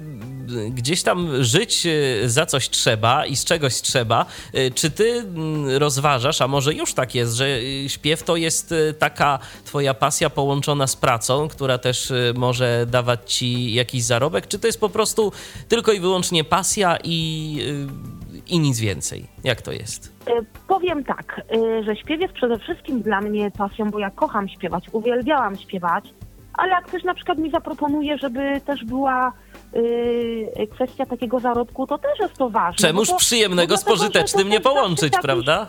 gdzieś 0.70 1.04
tam 1.04 1.44
żyć 1.44 1.86
e, 1.86 2.30
za 2.30 2.46
coś 2.46 2.70
trzeba 2.70 3.26
i 3.26 3.36
z 3.36 3.46
czegoś 3.46 3.82
trzeba. 3.82 4.26
E, 4.54 4.72
Czy 4.72 4.92
ty 4.92 5.24
rozważasz, 5.78 6.42
a 6.42 6.48
może 6.48 6.74
już 6.74 6.94
tak 6.94 7.16
jest, 7.16 7.34
że 7.34 7.46
e, 7.46 7.90
śpiew 7.90 8.24
to 8.24 8.36
jest 8.36 8.74
taka 9.00 9.40
twoja 9.66 9.94
pasja 9.94 10.30
połączona 10.30 10.88
z 10.88 10.96
pracą, 10.96 11.48
która 11.48 11.78
też 11.78 12.14
może 12.36 12.86
dawać 12.90 13.34
ci 13.34 13.74
jakiś 13.74 14.04
zarobek, 14.04 14.48
czy 14.48 14.60
to 14.60 14.68
jest 14.68 14.80
po 14.80 14.90
prostu 14.90 15.32
tylko 15.68 15.92
i 15.92 16.00
wyłącznie 16.00 16.44
pasja 16.44 16.98
i, 17.04 17.60
i 18.48 18.60
nic 18.60 18.80
więcej? 18.80 19.26
Jak 19.44 19.62
to 19.62 19.72
jest? 19.72 20.14
Powiem 20.68 21.04
tak, 21.04 21.42
że 21.86 21.96
śpiew 21.96 22.22
jest 22.22 22.34
przede 22.34 22.60
wszystkim 22.60 23.02
dla 23.02 23.22
mnie 23.22 23.52
pasją, 23.52 23.92
bo 23.92 24.00
ja 24.00 24.10
kocham 24.12 24.50
śpiewać, 24.50 24.84
uwielbiałam 24.92 25.58
śpiewać, 25.58 26.04
ale 26.54 26.70
jak 26.72 26.86
ktoś 26.86 27.04
na 27.04 27.14
przykład 27.14 27.38
mi 27.38 27.52
zaproponuje, 27.52 28.18
żeby 28.18 28.62
też 28.66 28.86
była 28.86 29.34
e, 30.56 30.68
kwestia 30.68 31.06
takiego 31.06 31.40
zarobku, 31.40 31.88
to 31.88 31.98
też 31.98 32.20
jest 32.20 32.34
to 32.38 32.50
ważne. 32.50 32.78
Czemuż 32.88 33.10
to- 33.10 33.16
przyjemnego 33.16 33.78
z 33.78 33.84
to 33.84 33.92
pożytecznym 33.92 34.50
nie 34.50 34.60
połączyć, 34.60 35.04
jakiś- 35.14 35.22
prawda? 35.22 35.68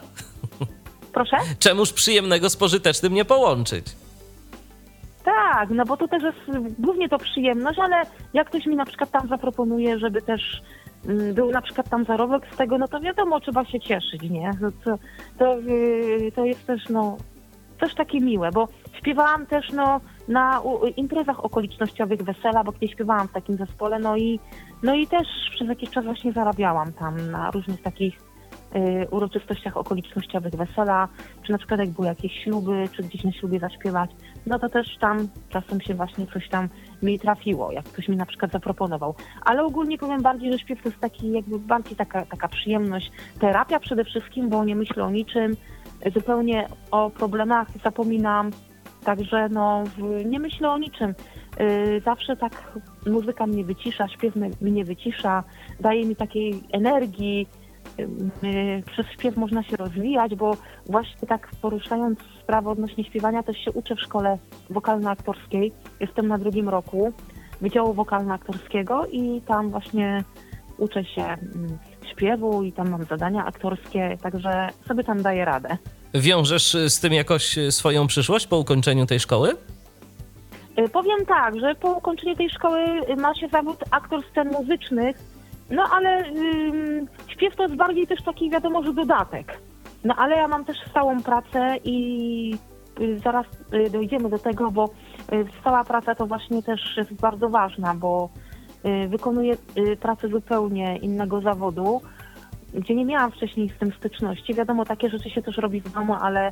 Proszę? 1.13 1.37
Czemuż 1.59 1.93
przyjemnego 1.93 2.51
z 2.51 2.57
pożytecznym 2.57 3.15
nie 3.15 3.25
połączyć? 3.25 3.87
Tak, 5.25 5.71
no 5.71 5.85
bo 5.85 5.97
to 5.97 6.09
też 6.09 6.23
jest 6.23 6.39
głównie 6.79 7.09
to 7.09 7.19
przyjemność, 7.19 7.79
ale 7.79 7.97
jak 8.35 8.47
ktoś 8.49 8.67
mi 8.67 8.77
na 8.77 8.85
przykład 8.85 9.11
tam 9.11 9.29
zaproponuje, 9.29 9.99
żeby 9.99 10.23
też 10.23 10.63
mm, 11.09 11.35
był 11.35 11.51
na 11.51 11.63
przykład 11.63 11.89
tam 11.91 12.05
zarobek 12.05 12.43
z 12.55 12.57
tego, 12.57 12.79
no 12.79 12.89
to 12.89 13.01
wiadomo, 13.01 13.41
trzeba 13.41 13.65
się 13.65 13.81
cieszyć, 13.81 14.23
nie? 14.23 14.51
No 14.61 14.71
To, 14.85 14.99
to, 15.39 15.59
yy, 15.61 16.33
to 16.33 16.45
jest 16.45 16.67
też, 16.67 16.83
no, 16.91 17.17
też 17.81 17.95
takie 17.95 18.21
miłe, 18.21 18.51
bo 18.53 18.69
śpiewałam 18.99 19.47
też, 19.47 19.73
no, 19.73 20.01
na 20.28 20.62
imprezach 20.97 21.45
okolicznościowych 21.45 22.23
wesela, 22.23 22.64
bo 22.64 22.73
kiedyś 22.73 22.92
śpiewałam 22.92 23.28
w 23.28 23.33
takim 23.33 23.56
zespole, 23.56 23.99
no 23.99 24.16
i, 24.16 24.40
no 24.83 24.95
i 24.95 25.06
też 25.06 25.26
przez 25.54 25.68
jakiś 25.68 25.90
czas 25.90 26.04
właśnie 26.04 26.33
zarabiałam 26.33 26.92
tam 26.92 27.30
na 27.30 27.50
różnych 27.50 27.83
takich 27.83 28.21
y, 28.76 29.09
uroczystościach 29.11 29.76
okolicznościowych 29.76 30.54
wesela, 30.54 31.09
czy 31.42 31.52
na 31.52 31.59
przykład 31.59 31.80
jak 31.80 31.90
były 31.90 32.06
jakieś 32.06 32.33
śluby, 32.45 32.88
czy 32.97 33.02
gdzieś 33.02 33.25
na 33.25 33.33
ślubie 33.33 33.59
zaśpiewać, 33.59 34.11
no 34.47 34.59
to 34.59 34.68
też 34.68 34.99
tam 35.00 35.28
czasem 35.49 35.80
się 35.80 35.95
właśnie 35.95 36.26
coś 36.26 36.49
tam 36.49 36.68
mi 37.02 37.18
trafiło, 37.18 37.73
jak 37.73 37.85
ktoś 37.85 38.09
mi 38.09 38.16
na 38.16 38.26
przykład 38.26 38.52
zaproponował. 38.52 39.14
Ale 39.45 39.64
ogólnie 39.64 39.99
powiem 39.99 40.23
bardziej, 40.23 40.52
że 40.52 40.59
śpiew 40.59 40.83
to 40.83 40.88
jest 40.88 41.00
taki 41.00 41.33
jakby 41.33 41.59
bardziej 41.59 41.97
taka, 41.97 42.26
taka 42.26 42.49
przyjemność, 42.49 43.12
terapia 43.40 43.80
przede 43.80 44.04
wszystkim, 44.04 44.49
bo 44.49 44.64
nie 44.64 44.76
myślę 44.76 45.04
o 45.04 45.11
niczym, 45.11 45.56
zupełnie 46.14 46.68
o 46.90 47.11
problemach 47.11 47.68
zapominam, 47.85 48.50
także 49.07 49.49
no 49.49 49.85
nie 50.25 50.39
myślę 50.39 50.71
o 50.71 50.79
niczym. 50.79 51.15
Y, 51.61 52.03
Zawsze 52.05 52.37
tak 52.37 52.73
muzyka 53.07 53.47
mnie 53.47 53.65
wycisza, 53.65 54.09
śpiew 54.09 54.37
mnie- 54.37 54.51
mnie 54.61 54.85
wycisza, 54.85 55.45
daje 55.81 56.05
mi 56.05 56.17
takiej 56.17 56.63
energii, 56.73 57.49
y, 58.01 58.83
przez 58.93 59.07
śpiew 59.07 59.37
można 59.37 59.63
się 59.63 59.77
rozwijać, 59.77 60.35
bo 60.35 60.57
właśnie 60.87 61.29
tak 61.29 61.49
poruszając 61.63 62.19
sprawę 62.43 62.71
odnośnie 62.71 63.05
śpiewania, 63.05 63.43
też 63.43 63.57
się 63.57 63.73
uczę 63.73 63.97
w 63.97 64.01
szkole 64.01 64.39
wokalno-aktorskiej. 64.71 65.73
Jestem 66.01 66.29
na 66.29 66.39
drugim 66.39 66.69
roku 66.69 67.13
Wydziału 67.61 67.95
Wokalno-Aktorskiego 67.95 69.07
i 69.11 69.41
tam 69.41 69.71
właśnie 69.71 70.25
uczę 70.79 71.05
się 71.05 71.23
mm, 71.23 71.79
śpiewu 72.13 72.63
i 72.63 72.73
tam 72.73 72.91
mam 72.91 73.05
zadania 73.05 73.45
aktorskie, 73.45 74.17
także 74.23 74.69
sobie 74.89 75.05
tam 75.05 75.23
daję 75.23 75.45
radę. 75.45 75.77
Wiążesz 76.20 76.75
y, 76.75 76.90
z 76.90 77.00
tym 77.00 77.12
jakoś 77.12 77.58
y, 77.58 77.73
swoją 77.73 78.06
przyszłość 78.06 78.46
po 78.46 78.58
ukończeniu 78.58 79.06
tej 79.06 79.20
szkoły? 79.20 79.50
Y, 80.78 80.88
Powiem 80.88 81.26
tak, 81.26 81.61
że 81.61 81.75
po 81.75 81.92
ukończeniu 81.92 82.37
tej 82.37 82.50
szkoły 82.50 82.80
ma 83.16 83.35
się 83.35 83.49
zawód 83.49 83.76
aktor 83.90 84.20
scen 84.30 84.49
muzycznych, 84.50 85.16
no 85.70 85.82
ale 85.92 86.28
ym, 86.28 87.08
śpiew 87.28 87.56
to 87.56 87.62
jest 87.62 87.75
bardziej 87.75 88.06
też 88.06 88.23
taki, 88.23 88.50
wiadomo, 88.50 88.82
że 88.82 88.92
dodatek. 88.92 89.58
No 90.04 90.14
ale 90.16 90.37
ja 90.37 90.49
mam 90.49 90.64
też 90.64 90.76
stałą 90.90 91.23
pracę 91.23 91.76
i 91.85 92.56
zaraz 93.25 93.46
dojdziemy 93.92 94.30
do 94.30 94.38
tego, 94.38 94.70
bo 94.70 94.90
stała 95.61 95.85
praca 95.85 96.14
to 96.14 96.26
właśnie 96.26 96.62
też 96.62 96.80
jest 96.96 97.12
bardzo 97.14 97.49
ważna, 97.49 97.94
bo 97.94 98.28
wykonuję 99.08 99.56
pracę 100.00 100.28
zupełnie 100.28 100.96
innego 100.96 101.40
zawodu, 101.40 102.00
gdzie 102.76 102.95
nie 102.95 103.04
miałam 103.04 103.33
wcześniej 103.33 103.68
z 103.68 103.78
tym 103.78 103.92
styczności. 103.92 104.54
Wiadomo, 104.54 104.85
takie 104.85 105.11
rzeczy 105.11 105.30
się 105.30 105.42
też 105.42 105.56
robi 105.56 105.80
w 105.80 105.92
domu, 105.92 106.14
ale 106.21 106.50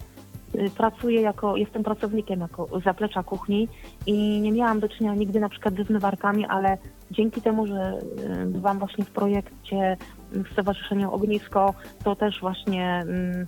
y, 0.55 0.71
pracuję 0.77 1.21
jako, 1.21 1.57
jestem 1.57 1.83
pracownikiem 1.83 2.41
jako 2.41 2.81
zaplecza 2.85 3.23
kuchni 3.23 3.69
i 4.07 4.41
nie 4.41 4.53
miałam 4.53 4.81
do 4.81 4.89
czynienia 4.89 5.15
nigdy 5.15 5.41
na 5.41 5.49
przykład 5.49 5.75
ze 5.75 5.85
zmywarkami, 5.85 6.47
ale 6.47 6.79
dzięki 7.11 7.43
temu, 7.43 7.67
że 7.67 7.99
y, 8.43 8.47
byłam 8.47 8.79
właśnie 8.79 9.05
w 9.05 9.11
projekcie 9.11 9.97
w 10.33 10.53
Stowarzyszeniu 10.53 11.13
Ognisko, 11.13 11.75
to 12.05 12.17
też 12.17 12.41
właśnie 12.41 12.87
mm, 12.87 13.47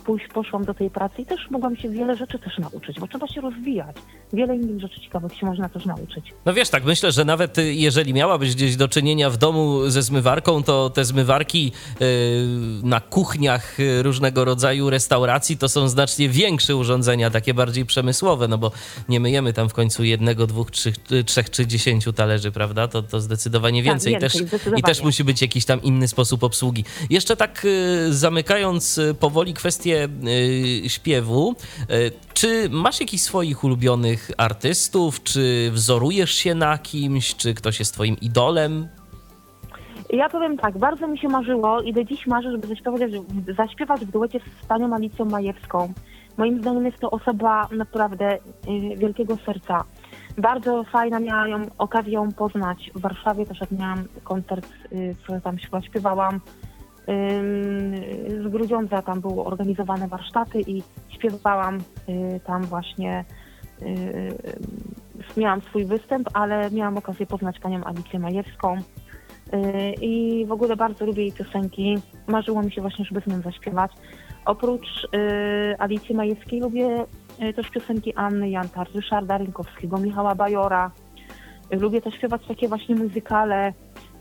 pójść, 0.00 0.26
poszłam 0.34 0.64
do 0.64 0.74
tej 0.74 0.90
pracy 0.90 1.22
i 1.22 1.26
też 1.26 1.50
mogłam 1.50 1.76
się 1.76 1.88
wiele 1.88 2.16
rzeczy 2.16 2.38
też 2.38 2.58
nauczyć, 2.58 3.00
bo 3.00 3.08
trzeba 3.08 3.26
się 3.28 3.40
rozwijać. 3.40 3.96
Wiele 4.32 4.56
innych 4.56 4.80
rzeczy 4.80 5.00
ciekawych 5.00 5.34
się 5.36 5.46
można 5.46 5.68
też 5.68 5.86
nauczyć. 5.86 6.32
No 6.46 6.54
wiesz, 6.54 6.68
tak 6.68 6.84
myślę, 6.84 7.12
że 7.12 7.24
nawet 7.24 7.58
y, 7.58 7.74
jeżeli 7.74 8.14
miałabyś 8.14 8.54
gdzieś 8.54 8.76
do 8.76 8.88
czynienia 8.88 9.30
w 9.30 9.36
domu 9.36 9.90
ze 9.90 10.02
zmywarką, 10.02 10.62
to 10.62 10.90
te 10.90 11.04
zmywarki 11.04 11.72
y, 12.02 12.04
na 12.82 13.00
kuchniach 13.00 13.80
y, 13.80 14.02
różnego 14.02 14.44
rodzaju 14.44 14.90
restauracji 14.90 15.58
to 15.58 15.68
są 15.68 15.88
znacznie 15.88 16.28
większe 16.28 16.76
urządzenia, 16.76 17.30
takie 17.30 17.54
bardziej 17.54 17.86
przemysłowe, 17.86 18.48
no 18.48 18.58
bo 18.58 18.72
nie 19.08 19.20
myjemy 19.20 19.52
tam 19.52 19.68
w 19.68 19.72
końcu 19.72 20.04
jednego, 20.04 20.46
dwóch, 20.46 20.70
trzech, 20.70 20.94
y, 21.12 21.24
trzech 21.24 21.50
czy 21.50 21.66
dziesięciu 21.66 22.12
talerzy, 22.12 22.52
prawda? 22.52 22.88
To, 22.88 23.02
to 23.02 23.20
zdecydowanie 23.20 23.80
Tak, 23.80 23.84
więcej. 23.92 24.12
więcej, 24.12 24.30
też, 24.30 24.42
I 24.42 24.46
zdecydowanie. 24.46 24.82
też 24.82 25.02
musi 25.02 25.24
być 25.24 25.42
jakiś 25.42 25.64
tam 25.64 25.82
inny 25.82 26.08
sposób 26.08 26.44
obsługi. 26.44 26.84
Jeszcze 27.10 27.36
tak 27.36 27.64
y, 27.64 28.14
zamykając 28.14 29.00
powoli 29.20 29.54
kwestię 29.54 29.89
y, 29.96 30.88
śpiewu, 30.88 31.54
y, 31.90 32.12
czy 32.34 32.68
masz 32.70 33.00
jakichś 33.00 33.22
swoich 33.22 33.64
ulubionych 33.64 34.30
artystów? 34.38 35.22
Czy 35.22 35.70
wzorujesz 35.72 36.30
się 36.34 36.54
na 36.54 36.78
kimś? 36.78 37.34
Czy 37.36 37.54
ktoś 37.54 37.78
jest 37.78 37.94
twoim 37.94 38.16
idolem? 38.20 38.88
Ja 40.12 40.28
powiem 40.28 40.58
tak, 40.58 40.78
bardzo 40.78 41.08
mi 41.08 41.18
się 41.18 41.28
marzyło 41.28 41.80
i 41.82 41.92
do 41.92 42.04
dziś 42.04 42.26
marzę, 42.26 42.50
żeby 42.52 42.66
zaśpiewać, 42.66 43.00
zaśpiewać 43.56 44.00
w 44.00 44.10
duecie 44.10 44.40
z 44.62 44.66
panią 44.66 44.94
Alicją 44.94 45.24
Majewską. 45.24 45.92
Moim 46.36 46.60
zdaniem 46.60 46.86
jest 46.86 46.98
to 46.98 47.10
osoba 47.10 47.68
naprawdę 47.72 48.34
y, 48.36 48.96
wielkiego 48.96 49.36
serca. 49.46 49.84
Bardzo 50.38 50.84
fajna, 50.84 51.20
miałam 51.20 51.66
okazję 51.78 52.12
ją 52.12 52.32
poznać 52.32 52.90
w 52.94 53.00
Warszawie, 53.00 53.46
też 53.46 53.60
jak 53.60 53.70
miałam 53.70 54.04
koncert, 54.24 54.66
y, 54.92 55.16
co 55.26 55.40
tam 55.40 55.56
śpiewa- 55.56 55.82
śpiewałam. 55.86 56.40
Z 58.44 58.48
Grudziądza 58.48 59.02
tam 59.02 59.20
były 59.20 59.44
organizowane 59.44 60.08
warsztaty 60.08 60.60
i 60.66 60.82
śpiewałam 61.08 61.78
y, 62.08 62.40
tam 62.46 62.62
właśnie 62.62 63.24
y, 63.82 63.86
y, 63.86 65.40
miałam 65.40 65.60
swój 65.60 65.84
występ, 65.84 66.28
ale 66.34 66.70
miałam 66.70 66.98
okazję 66.98 67.26
poznać 67.26 67.58
panią 67.58 67.84
Alicję 67.84 68.18
Majewską. 68.18 68.76
I 70.00 70.44
w 70.48 70.52
ogóle 70.52 70.76
bardzo 70.76 71.06
lubię 71.06 71.22
jej 71.22 71.32
piosenki. 71.32 71.98
Marzyło 72.26 72.62
mi 72.62 72.72
się 72.72 72.80
właśnie, 72.80 73.04
żeby 73.04 73.20
z 73.20 73.26
nią 73.26 73.40
zaśpiewać. 73.40 73.92
Oprócz 74.44 75.08
Alicji 75.78 76.14
Majewskiej 76.14 76.60
lubię 76.60 77.04
też 77.56 77.70
piosenki 77.70 78.14
Anny 78.14 78.50
Jantar, 78.50 78.88
Ryszarda 78.94 79.38
Rynkowskiego, 79.38 79.98
Michała 79.98 80.34
Bajora. 80.34 80.90
Lubię 81.70 82.00
też 82.00 82.14
śpiewać 82.14 82.42
takie 82.48 82.68
właśnie 82.68 82.94
muzykale. 82.94 83.72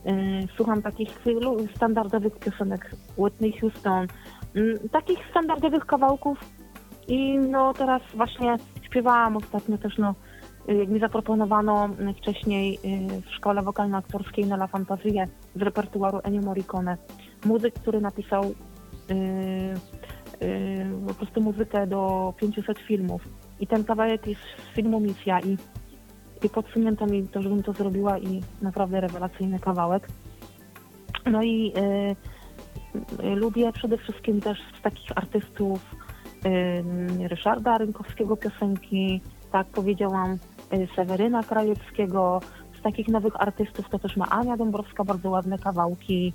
Yy, 0.06 0.48
słucham 0.56 0.82
takich 0.82 1.25
yy, 1.25 1.36
standardowych 1.75 2.39
piosenek 2.39 2.91
Whitney 3.18 3.60
Houston, 3.60 4.08
yy, 4.53 4.79
takich 4.91 5.20
standardowych 5.29 5.86
kawałków. 5.86 6.39
I 7.08 7.38
no 7.38 7.74
teraz 7.74 8.01
właśnie 8.13 8.56
śpiewałam 8.82 9.38
ostatnio 9.38 9.77
też 9.77 9.98
no 9.98 10.15
jak 10.68 10.89
mi 10.89 11.00
zaproponowano 11.00 11.89
y, 12.10 12.13
wcześniej 12.13 12.79
y, 12.86 13.22
w 13.22 13.36
szkole 13.36 13.62
wokalno-aktorskiej 13.62 14.48
na 14.48 14.56
La 14.56 14.68
Fantasie 14.68 15.25
z 15.56 15.62
repertuaru 15.62 16.20
Ennio 16.24 16.41
Morricone. 16.41 16.98
Muzyk, 17.46 17.74
który 17.74 18.01
napisał 18.01 18.44
y, 18.44 18.53
y, 20.46 21.08
po 21.08 21.13
prostu 21.13 21.41
muzykę 21.41 21.88
do 21.88 22.34
500 22.38 22.79
filmów. 22.79 23.22
I 23.60 23.68
ten 23.68 23.84
kawałek 23.84 24.27
jest 24.27 24.41
z 24.41 24.75
filmu 24.75 25.00
Misja 25.00 25.39
i, 25.39 25.58
i 26.43 26.50
podsunięto 26.50 27.05
mi 27.05 27.27
to, 27.27 27.41
żebym 27.41 27.63
to 27.63 27.74
zrobiła 27.74 28.17
i 28.17 28.41
naprawdę 28.62 29.01
rewelacyjny 29.01 29.60
kawałek. 29.60 30.08
No 31.25 31.43
i 31.43 31.74
y, 31.77 33.36
lubię 33.36 33.72
przede 33.72 33.98
wszystkim 33.98 34.41
też 34.41 34.60
z 34.79 34.81
takich 34.81 35.17
artystów 35.17 35.96
y, 36.46 37.27
Ryszarda 37.27 37.77
Rynkowskiego 37.77 38.38
piosenki, 38.38 39.22
tak 39.51 39.67
powiedziałam, 39.67 40.38
y, 40.74 40.88
Seweryna 40.96 41.43
Krajewskiego. 41.43 42.41
Z 42.79 42.81
takich 42.81 43.08
nowych 43.08 43.41
artystów 43.41 43.89
to 43.89 44.00
też 44.00 44.17
ma 44.17 44.25
Ania 44.29 44.58
Dąbrowska, 44.58 45.03
bardzo 45.03 45.29
ładne 45.29 45.58
kawałki. 45.58 46.34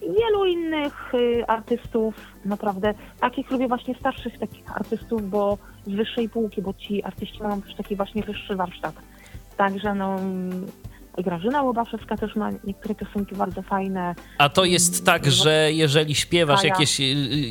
wielu 0.00 0.44
innych 0.44 1.14
y, 1.14 1.46
artystów, 1.46 2.14
naprawdę. 2.44 2.94
Takich 3.20 3.50
lubię 3.50 3.68
właśnie 3.68 3.94
starszych 3.94 4.38
takich 4.38 4.76
artystów, 4.76 5.30
bo 5.30 5.58
z 5.86 5.90
wyższej 5.90 6.28
półki, 6.28 6.62
bo 6.62 6.74
ci 6.74 7.04
artyści 7.04 7.42
mają 7.42 7.62
też 7.62 7.74
taki 7.74 7.96
właśnie 7.96 8.22
wyższy 8.22 8.56
warsztat. 8.56 8.94
Także 9.58 9.94
no, 9.94 10.16
Grażyna 11.22 11.62
Łobaszewska 11.62 12.16
też 12.16 12.36
ma 12.36 12.50
niektóre 12.64 12.94
piosenki 12.94 13.34
bardzo 13.34 13.62
fajne. 13.62 14.14
A 14.38 14.48
to 14.48 14.64
jest 14.64 15.06
tak, 15.06 15.30
że 15.30 15.72
jeżeli 15.72 16.14
śpiewasz 16.14 16.64
jakieś, 16.64 17.00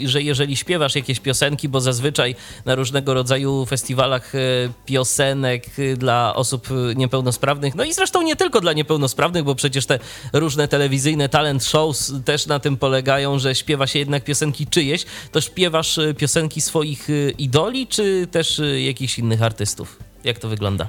że 0.05 0.21
jeżeli 0.21 0.55
śpiewasz 0.55 0.95
jakieś 0.95 1.19
piosenki, 1.19 1.69
bo 1.69 1.81
zazwyczaj 1.81 2.35
na 2.65 2.75
różnego 2.75 3.13
rodzaju 3.13 3.65
festiwalach 3.65 4.35
e, 4.35 4.39
piosenek 4.85 5.79
y, 5.79 5.97
dla 5.97 6.35
osób 6.35 6.67
niepełnosprawnych, 6.95 7.75
no 7.75 7.83
i 7.83 7.93
zresztą 7.93 8.21
nie 8.21 8.35
tylko 8.35 8.61
dla 8.61 8.73
niepełnosprawnych, 8.73 9.43
bo 9.43 9.55
przecież 9.55 9.85
te 9.85 9.99
różne 10.33 10.67
telewizyjne 10.67 11.29
talent 11.29 11.63
shows 11.63 12.13
też 12.25 12.47
na 12.47 12.59
tym 12.59 12.77
polegają, 12.77 13.39
że 13.39 13.55
śpiewa 13.55 13.87
się 13.87 13.99
jednak 13.99 14.23
piosenki 14.23 14.67
czyjeś, 14.67 15.05
to 15.31 15.41
śpiewasz 15.41 15.97
y, 15.97 16.13
piosenki 16.13 16.61
swoich 16.61 17.07
idoli, 17.37 17.87
czy 17.87 18.27
też 18.31 18.61
jakichś 18.85 19.19
innych 19.19 19.43
artystów? 19.43 19.99
Jak 20.23 20.39
to 20.39 20.49
wygląda? 20.49 20.87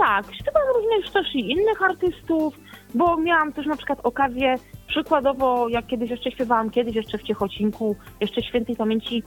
Tak, 0.00 0.34
śpiewam 0.34 0.62
również 0.74 1.10
też 1.10 1.34
i 1.34 1.50
innych 1.50 1.82
artystów, 1.82 2.54
bo 2.94 3.16
miałam 3.16 3.52
też 3.52 3.66
na 3.66 3.76
przykład 3.76 4.00
okazję, 4.02 4.54
przykładowo 4.86 5.68
jak 5.68 5.86
kiedyś 5.86 6.10
jeszcze 6.10 6.30
śpiewałam, 6.30 6.70
kiedyś 6.70 6.94
jeszcze 6.94 7.18
w 7.18 7.22
Ciechocinku, 7.22 7.96
jeszcze 8.20 8.42
świętej 8.42 8.76
pamięci 8.76 9.22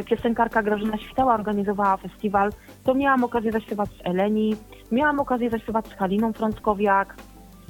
y, 0.00 0.04
piosenkarka 0.04 0.62
Grażyna 0.62 0.98
Świtała 0.98 1.34
organizowała 1.34 1.96
festiwal, 1.96 2.50
to 2.84 2.94
miałam 2.94 3.24
okazję 3.24 3.52
zaśpiewać 3.52 3.88
z 3.90 4.06
Eleni, 4.06 4.56
miałam 4.92 5.20
okazję 5.20 5.50
zaśpiewać 5.50 5.86
z 5.86 5.92
Haliną 5.92 6.32
Frąckowiak, 6.32 7.16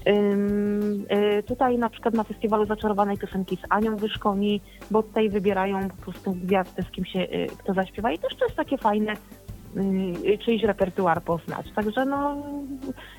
y, 0.06 1.42
tutaj 1.42 1.78
na 1.78 1.90
przykład 1.90 2.14
na 2.14 2.24
festiwalu 2.24 2.66
zaczarowanej 2.66 3.18
piosenki 3.18 3.56
z 3.56 3.62
Anią 3.70 3.96
Wyszkoni, 3.96 4.60
bo 4.90 5.02
tutaj 5.02 5.28
wybierają 5.28 5.88
po 5.88 5.96
prostu 5.96 6.32
gwiazdę, 6.32 6.82
z 6.82 6.90
kim 6.90 7.04
się 7.04 7.20
y, 7.20 7.46
kto 7.58 7.74
zaśpiewa. 7.74 8.12
I 8.12 8.18
też 8.18 8.36
to 8.36 8.44
jest 8.44 8.56
takie 8.56 8.78
fajne 8.78 9.14
czyjś 10.44 10.62
repertuar 10.62 11.22
poznać. 11.22 11.66
Także 11.74 12.04
no, 12.04 12.42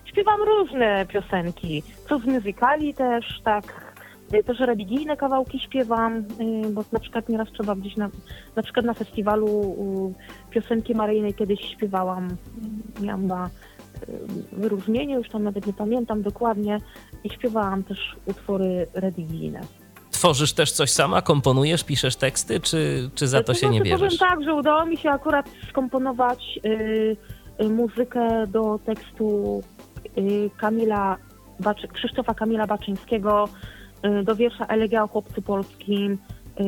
śpiewam 0.06 0.42
różne 0.42 1.06
piosenki, 1.06 1.84
co 2.10 2.20
z 2.20 2.26
muzykali 2.26 2.94
też, 2.94 3.42
tak, 3.44 3.94
y, 4.34 4.44
też 4.44 4.60
religijne 4.60 5.18
kawałki 5.18 5.60
śpiewam, 5.60 6.18
y, 6.18 6.70
bo 6.74 6.84
na 6.92 7.00
przykład 7.00 7.30
nieraz 7.30 7.52
trzeba 7.52 7.76
gdzieś 7.76 7.98
na, 7.98 8.10
na 8.56 8.64
przykład 8.64 8.86
na 8.86 8.94
festiwalu 8.94 9.76
y, 10.50 10.52
piosenki 10.52 10.96
maryjnej 10.96 11.34
kiedyś 11.34 11.60
śpiewałam, 11.60 12.28
y, 13.00 13.04
miałam 13.06 13.28
na 13.28 13.48
y, 13.48 13.52
wyróżnienie, 14.52 15.16
już 15.16 15.30
tam 15.30 15.44
nawet 15.44 15.68
nie 15.68 15.74
pamiętam 15.74 16.22
dokładnie 16.22 16.78
i 17.24 17.30
śpiewałam 17.30 17.84
też 17.84 18.16
utwory 18.26 18.88
religijne. 18.94 19.62
Tworzysz 20.24 20.54
też 20.54 20.72
coś 20.72 20.90
sama, 20.90 21.22
komponujesz, 21.22 21.84
piszesz 21.84 22.16
teksty, 22.16 22.60
czy, 22.60 23.10
czy 23.16 23.28
za 23.28 23.44
to 23.44 23.54
się 23.54 23.70
nie 23.70 23.78
znaczy, 23.78 23.90
bierzesz? 23.90 24.18
Powiem 24.18 24.30
tak, 24.30 24.44
że 24.44 24.54
udało 24.54 24.86
mi 24.86 24.98
się 24.98 25.10
akurat 25.10 25.50
skomponować 25.70 26.60
y, 26.66 27.18
y, 27.62 27.70
muzykę 27.70 28.48
do 28.48 28.80
tekstu 28.86 29.62
y, 30.18 30.50
Kamila 30.58 31.18
Baczy, 31.60 31.88
Krzysztofa 31.88 32.34
Kamila 32.34 32.68
Baczyńskiego, 32.68 33.50
y, 34.06 34.24
do 34.24 34.36
wiersza 34.36 34.66
Elegia 34.66 35.04
o 35.04 35.08
chłopcu 35.08 35.42
polskim, 35.42 36.18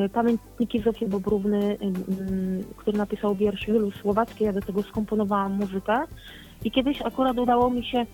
y, 0.05 0.09
pamiętniki 0.09 0.79
Zofii 0.79 1.07
Bobrówny, 1.07 1.77
y, 1.81 2.63
który 2.77 2.97
napisał 2.97 3.35
wiersz 3.35 3.67
Juliusz 3.67 3.95
Słowacki, 3.95 4.43
ja 4.43 4.53
do 4.53 4.61
tego 4.61 4.83
skomponowałam 4.83 5.51
muzykę. 5.51 6.03
I 6.63 6.71
kiedyś 6.71 7.01
akurat 7.01 7.37
udało 7.37 7.69
mi 7.69 7.85
się 7.85 8.05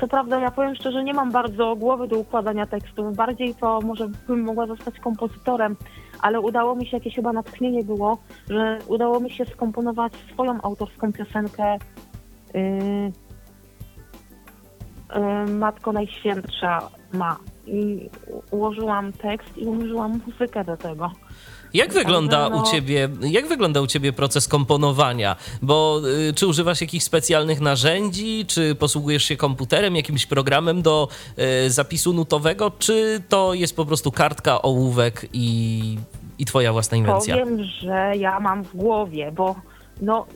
co 0.00 0.08
prawda, 0.08 0.40
ja 0.40 0.50
powiem 0.50 0.74
szczerze, 0.74 1.04
nie 1.04 1.14
mam 1.14 1.32
bardzo 1.32 1.76
głowy 1.76 2.08
do 2.08 2.18
układania 2.18 2.66
tekstów. 2.66 3.16
Bardziej 3.16 3.54
to 3.54 3.80
może 3.80 4.08
bym 4.28 4.42
mogła 4.42 4.66
zostać 4.66 5.00
kompozytorem, 5.00 5.76
ale 6.20 6.40
udało 6.40 6.76
mi 6.76 6.86
się, 6.86 6.96
jakieś 6.96 7.14
chyba 7.14 7.32
natchnienie 7.32 7.84
było, 7.84 8.18
że 8.50 8.78
udało 8.86 9.20
mi 9.20 9.30
się 9.30 9.44
skomponować 9.44 10.12
swoją 10.32 10.62
autorską 10.62 11.12
piosenkę 11.12 11.76
yy, 12.54 12.62
yy, 15.14 15.54
Matko 15.54 15.92
Najświętsza 15.92 16.88
ma. 17.12 17.36
I 17.66 18.10
ułożyłam 18.50 19.12
tekst 19.12 19.58
i 19.58 19.66
ułożyłam 19.66 20.20
muzykę 20.26 20.64
do 20.64 20.76
tego. 20.76 21.10
Jak 21.74 21.92
wygląda 21.92 22.50
no- 22.50 22.62
u 22.62 22.70
ciebie, 22.70 23.08
jak 23.22 23.46
wygląda 23.46 23.80
u 23.80 23.86
ciebie 23.86 24.12
proces 24.12 24.48
komponowania? 24.48 25.36
Bo 25.62 26.00
y, 26.28 26.34
czy 26.34 26.46
używasz 26.46 26.80
jakichś 26.80 27.04
specjalnych 27.04 27.60
narzędzi, 27.60 28.44
czy 28.46 28.74
posługujesz 28.74 29.24
się 29.24 29.36
komputerem, 29.36 29.96
jakimś 29.96 30.26
programem 30.26 30.82
do 30.82 31.08
y, 31.66 31.70
zapisu 31.70 32.12
nutowego, 32.12 32.72
czy 32.78 33.22
to 33.28 33.54
jest 33.54 33.76
po 33.76 33.86
prostu 33.86 34.12
kartka, 34.12 34.62
ołówek 34.62 35.26
i, 35.32 35.98
i 36.38 36.44
twoja 36.44 36.72
własna 36.72 36.96
inwencja? 36.96 37.38
Powiem, 37.38 37.64
że 37.64 38.12
ja 38.16 38.40
mam 38.40 38.64
w 38.64 38.76
głowie, 38.76 39.32
bo 39.32 39.56
no 40.02 40.26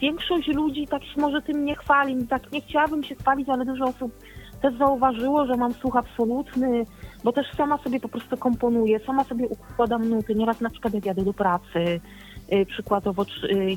większość 0.00 0.48
ludzi 0.48 0.86
tak 0.86 1.04
się 1.04 1.20
może 1.20 1.42
tym 1.42 1.64
nie 1.64 1.76
chwali. 1.76 2.26
Tak 2.26 2.52
nie 2.52 2.60
chciałabym 2.60 3.04
się 3.04 3.14
chwalić, 3.14 3.48
ale 3.48 3.64
dużo 3.64 3.84
osób 3.84 4.12
też 4.62 4.78
zauważyło, 4.78 5.46
że 5.46 5.56
mam 5.56 5.74
słuch 5.74 5.96
absolutny, 5.96 6.86
bo 7.24 7.32
też 7.32 7.46
sama 7.56 7.78
sobie 7.78 8.00
po 8.00 8.08
prostu 8.08 8.36
komponuję, 8.36 9.00
sama 9.06 9.24
sobie 9.24 9.48
układam 9.48 10.08
nuty. 10.08 10.34
Nieraz 10.34 10.60
na 10.60 10.70
przykład 10.70 10.94
jak 10.94 11.06
jadę 11.06 11.24
do 11.24 11.32
pracy, 11.32 12.00
y, 12.52 12.66
przykładowo 12.66 13.22
y, 13.22 13.76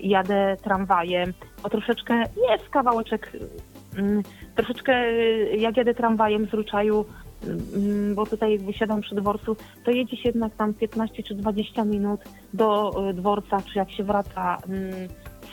jadę 0.00 0.56
tramwajem, 0.62 1.32
bo 1.62 1.68
troszeczkę 1.68 2.24
jest 2.50 2.68
kawałeczek, 2.70 3.32
y, 3.34 4.22
troszeczkę 4.54 4.92
y, 5.04 5.56
jak 5.58 5.76
jadę 5.76 5.94
tramwajem 5.94 6.46
z 6.46 6.54
Ruczaju, 6.54 7.04
y, 7.44 8.14
bo 8.14 8.26
tutaj 8.26 8.58
wysiadam 8.58 9.00
przy 9.00 9.14
dworcu, 9.14 9.56
to 9.84 9.90
jedzie 9.90 10.16
się 10.16 10.28
jednak 10.28 10.54
tam 10.54 10.74
15 10.74 11.22
czy 11.22 11.34
20 11.34 11.84
minut 11.84 12.20
do 12.54 12.94
dworca, 13.14 13.58
czy 13.72 13.78
jak 13.78 13.90
się 13.90 14.04
wraca 14.04 14.58
mm, 14.68 15.08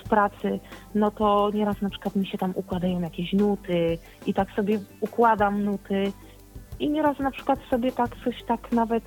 z 0.05 0.09
pracy, 0.09 0.59
no 0.95 1.11
to 1.11 1.51
nieraz 1.53 1.81
na 1.81 1.89
przykład 1.89 2.15
mi 2.15 2.27
się 2.27 2.37
tam 2.37 2.51
układają 2.55 3.01
jakieś 3.01 3.33
nuty 3.33 3.97
i 4.25 4.33
tak 4.33 4.51
sobie 4.51 4.79
układam 5.01 5.63
nuty 5.63 6.11
i 6.79 6.89
nieraz 6.89 7.19
na 7.19 7.31
przykład 7.31 7.59
sobie 7.69 7.91
tak 7.91 8.09
coś 8.23 8.43
tak 8.43 8.71
nawet 8.71 9.03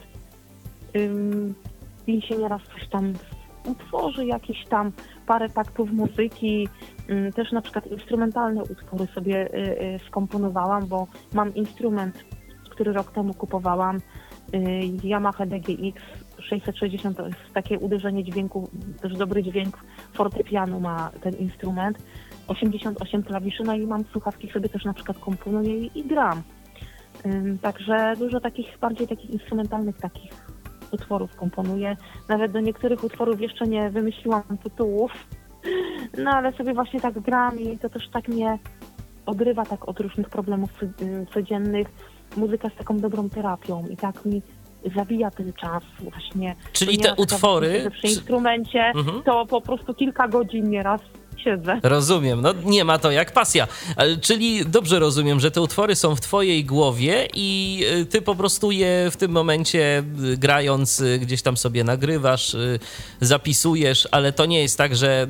mi 2.08 2.22
się 2.22 2.36
nieraz 2.36 2.62
coś 2.62 2.88
tam 2.88 3.12
utworzy, 3.66 4.26
jakieś 4.26 4.66
tam 4.66 4.92
parę 5.26 5.48
taktów 5.48 5.92
muzyki, 5.92 6.68
też 7.34 7.52
na 7.52 7.62
przykład 7.62 7.86
instrumentalne 7.86 8.62
utwory 8.62 9.06
sobie 9.14 9.54
y, 9.54 9.82
y, 9.82 10.00
skomponowałam, 10.06 10.86
bo 10.86 11.06
mam 11.32 11.54
instrument, 11.54 12.24
który 12.70 12.92
rok 12.92 13.12
temu 13.12 13.34
kupowałam, 13.34 13.96
y, 13.96 14.58
Yamaha 15.04 15.46
DGX 15.46 16.02
660 16.38 17.16
to 17.16 17.26
jest 17.26 17.38
takie 17.54 17.78
uderzenie 17.78 18.24
dźwięku, 18.24 18.68
też 19.00 19.12
dobry 19.12 19.42
dźwięk 19.42 19.78
fortepianu 20.14 20.80
ma 20.80 21.10
ten 21.20 21.34
instrument. 21.34 21.98
88 22.48 23.22
klawiszy, 23.22 23.62
no 23.62 23.74
i 23.74 23.86
mam 23.86 24.04
słuchawki 24.04 24.50
sobie 24.50 24.68
też 24.68 24.84
na 24.84 24.94
przykład 24.94 25.18
komponuję 25.18 25.86
i 25.86 26.04
gram. 26.04 26.42
Także 27.62 28.14
dużo 28.18 28.40
takich 28.40 28.78
bardziej 28.80 29.08
takich 29.08 29.30
instrumentalnych 29.30 29.96
takich 29.96 30.32
utworów 30.92 31.36
komponuję. 31.36 31.96
Nawet 32.28 32.52
do 32.52 32.60
niektórych 32.60 33.04
utworów 33.04 33.40
jeszcze 33.40 33.66
nie 33.66 33.90
wymyśliłam 33.90 34.42
tytułów, 34.64 35.12
no 36.18 36.30
ale 36.30 36.52
sobie 36.52 36.74
właśnie 36.74 37.00
tak 37.00 37.20
gram 37.20 37.60
i 37.60 37.78
to 37.78 37.88
też 37.88 38.08
tak 38.08 38.28
mnie 38.28 38.58
odrywa 39.26 39.64
tak 39.64 39.88
od 39.88 40.00
różnych 40.00 40.28
problemów 40.28 40.70
codziennych. 41.34 41.88
Muzyka 42.36 42.68
jest 42.68 42.78
taką 42.78 42.98
dobrą 42.98 43.30
terapią 43.30 43.86
i 43.90 43.96
tak 43.96 44.24
mi 44.24 44.42
zabija 44.96 45.30
ten 45.30 45.52
czas 45.52 45.82
właśnie. 46.00 46.54
Czyli 46.72 46.98
te 46.98 47.14
utwory... 47.14 47.90
przy 47.90 48.06
instrumencie, 48.06 48.84
Mhm. 48.94 49.22
to 49.22 49.46
po 49.46 49.60
prostu 49.60 49.94
kilka 49.94 50.28
godzin 50.28 50.70
nieraz 50.70 51.00
siedzę. 51.36 51.80
Rozumiem, 51.82 52.40
no 52.40 52.54
nie 52.64 52.84
ma 52.84 52.98
to 52.98 53.10
jak 53.10 53.32
pasja. 53.32 53.68
Ale, 53.96 54.16
czyli 54.16 54.66
dobrze 54.66 54.98
rozumiem, 54.98 55.40
że 55.40 55.50
te 55.50 55.60
utwory 55.60 55.94
są 55.96 56.16
w 56.16 56.20
twojej 56.20 56.64
głowie 56.64 57.28
i 57.34 57.80
y, 58.00 58.06
ty 58.06 58.22
po 58.22 58.34
prostu 58.34 58.70
je 58.70 59.08
w 59.10 59.16
tym 59.16 59.30
momencie 59.30 60.02
y, 60.32 60.36
grając 60.36 61.02
gdzieś 61.20 61.42
tam 61.42 61.56
sobie 61.56 61.84
nagrywasz, 61.84 62.56
zapisujesz, 63.20 64.08
ale 64.10 64.32
to 64.32 64.46
nie 64.46 64.62
jest 64.62 64.78
tak, 64.78 64.96
że 64.96 65.26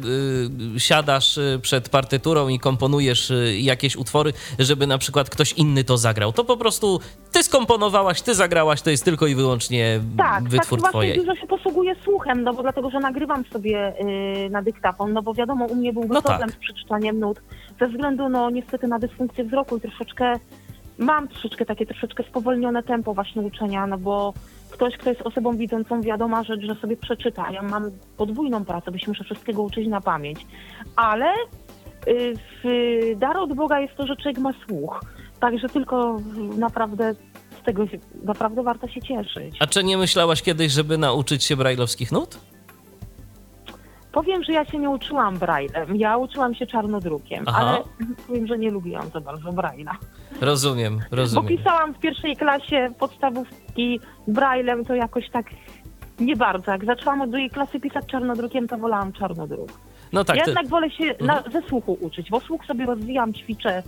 siadasz 0.79 1.39
przed 1.63 1.89
partyturą 1.89 2.49
i 2.49 2.59
komponujesz 2.59 3.33
jakieś 3.59 3.97
utwory, 3.97 4.33
żeby 4.59 4.87
na 4.87 4.99
przykład 4.99 5.31
ktoś 5.31 5.53
inny 5.53 5.85
to 5.85 5.99
zagrał. 5.99 6.33
To 6.33 6.45
po 6.45 6.57
prostu 6.57 7.01
ty 7.33 7.43
skomponowałaś, 7.43 8.23
ty 8.23 8.35
zagrałaś, 8.35 8.83
to 8.83 8.91
jest 8.91 9.05
tylko 9.05 9.27
i 9.27 9.35
wyłącznie 9.35 10.01
Tak, 10.19 10.49
wytwór 10.49 10.81
tak 10.83 10.91
twojej. 10.91 11.13
właśnie 11.15 11.27
dużo 11.27 11.41
się 11.41 11.47
posługuję 11.47 11.95
słuchem, 12.05 12.43
no 12.43 12.55
bo 12.55 12.63
dlatego, 12.63 12.91
że 12.91 13.01
nagrywam 13.01 13.45
sobie 13.53 13.93
y, 14.47 14.51
na 14.51 14.63
dyktafon, 14.63 15.13
no 15.13 15.23
bo 15.23 15.35
wiadomo, 15.35 15.65
u 15.65 15.75
mnie 15.75 15.92
byłby 15.93 16.15
No 16.15 16.23
problem 16.23 16.49
tak. 16.49 16.57
z 16.59 16.61
przeczytaniem 16.61 17.21
nut, 17.21 17.41
ze 17.81 17.89
względu, 17.89 18.29
no 18.29 18.51
niestety 18.51 18.87
na 18.89 18.99
dysfunkcję 18.99 19.45
wzroku 19.45 19.77
i 19.77 19.81
troszeczkę, 19.81 20.33
mam 20.99 21.29
troszeczkę 21.29 21.65
takie 21.67 21.87
troszeczkę 21.87 22.23
spowolnione 22.25 22.83
tempo 22.83 23.15
właśnie 23.15 23.43
uczenia, 23.43 23.87
no 23.87 23.99
bo 23.99 24.35
ktoś, 24.71 24.97
kto 24.97 25.11
jest 25.11 25.23
osobą 25.23 25.57
widzącą, 25.57 26.01
wiadoma 26.01 26.45
rzecz, 26.45 26.61
że 26.61 26.75
sobie 26.75 26.97
przeczyta. 26.97 27.51
Ja 27.51 27.63
mam 27.63 27.91
podwójną 28.17 28.65
pracę, 28.65 28.91
bo 28.91 28.99
się 28.99 29.09
muszę 29.09 29.25
wszystkiego 29.25 29.63
uczyć 29.63 29.89
na 29.89 30.01
pamięć. 30.01 30.47
Ale 30.97 31.33
y, 32.09 32.35
w, 32.65 33.19
dar 33.19 33.37
od 33.37 33.53
Boga 33.55 33.81
jest 33.81 33.95
to, 33.97 34.07
że 34.07 34.17
człowiek 34.17 34.39
ma 34.39 34.51
słuch. 34.69 35.01
Także 35.41 35.69
tylko 35.69 36.17
naprawdę 36.59 37.15
z 37.61 37.65
tego 37.65 37.85
naprawdę 38.25 38.63
warto 38.63 38.89
się 38.89 39.01
cieszyć. 39.03 39.57
A 39.61 39.67
czy 39.67 39.85
nie 39.85 39.97
myślałaś 39.99 40.43
kiedyś, 40.43 40.73
żeby 40.73 40.99
nauczyć 40.99 41.45
się 41.45 41.57
brajlowskich 41.57 42.13
nut? 42.13 42.39
Powiem, 44.13 44.43
że 44.45 44.53
ja 44.53 44.65
się 44.65 44.79
nie 44.79 44.91
uczyłam 44.91 45.39
braillem, 45.39 45.97
ja 45.97 46.17
uczyłam 46.17 46.55
się 46.55 46.67
czarnodrukiem, 46.67 47.45
Aha. 47.47 47.59
ale 47.61 47.83
powiem, 48.27 48.47
że 48.47 48.59
nie 48.59 48.71
lubiłam 48.71 49.09
za 49.09 49.21
bardzo 49.21 49.53
brailla. 49.53 49.93
Rozumiem, 50.41 51.01
Bo 51.11 51.17
rozumiem. 51.17 51.49
pisałam 51.59 51.95
w 51.95 51.99
pierwszej 51.99 52.37
klasie 52.37 52.93
podstawówki 52.99 54.01
braillem, 54.29 54.85
to 54.85 54.95
jakoś 54.95 55.31
tak 55.31 55.47
nie 56.21 56.37
bardzo. 56.37 56.71
Jak 56.73 56.85
zaczęłam 56.85 57.21
od 57.21 57.31
drugiej 57.31 57.51
klasy 57.51 57.81
pisać 57.81 58.07
czarnodrukiem, 58.07 58.69
to 58.69 58.79
wolałam 58.79 59.13
czarnodruk. 59.13 59.69
No 60.13 60.25
tak, 60.25 60.37
ja 60.37 60.45
to, 60.45 60.51
jednak 60.51 60.69
wolę 60.69 60.91
się 60.91 61.15
na, 61.21 61.43
ze 61.53 61.63
słuchu 61.63 61.99
uczyć, 62.01 62.31
bo 62.31 62.41
słuch 62.41 62.65
sobie 62.67 62.87
rozwijam, 62.87 63.35
ćwiczę. 63.35 63.83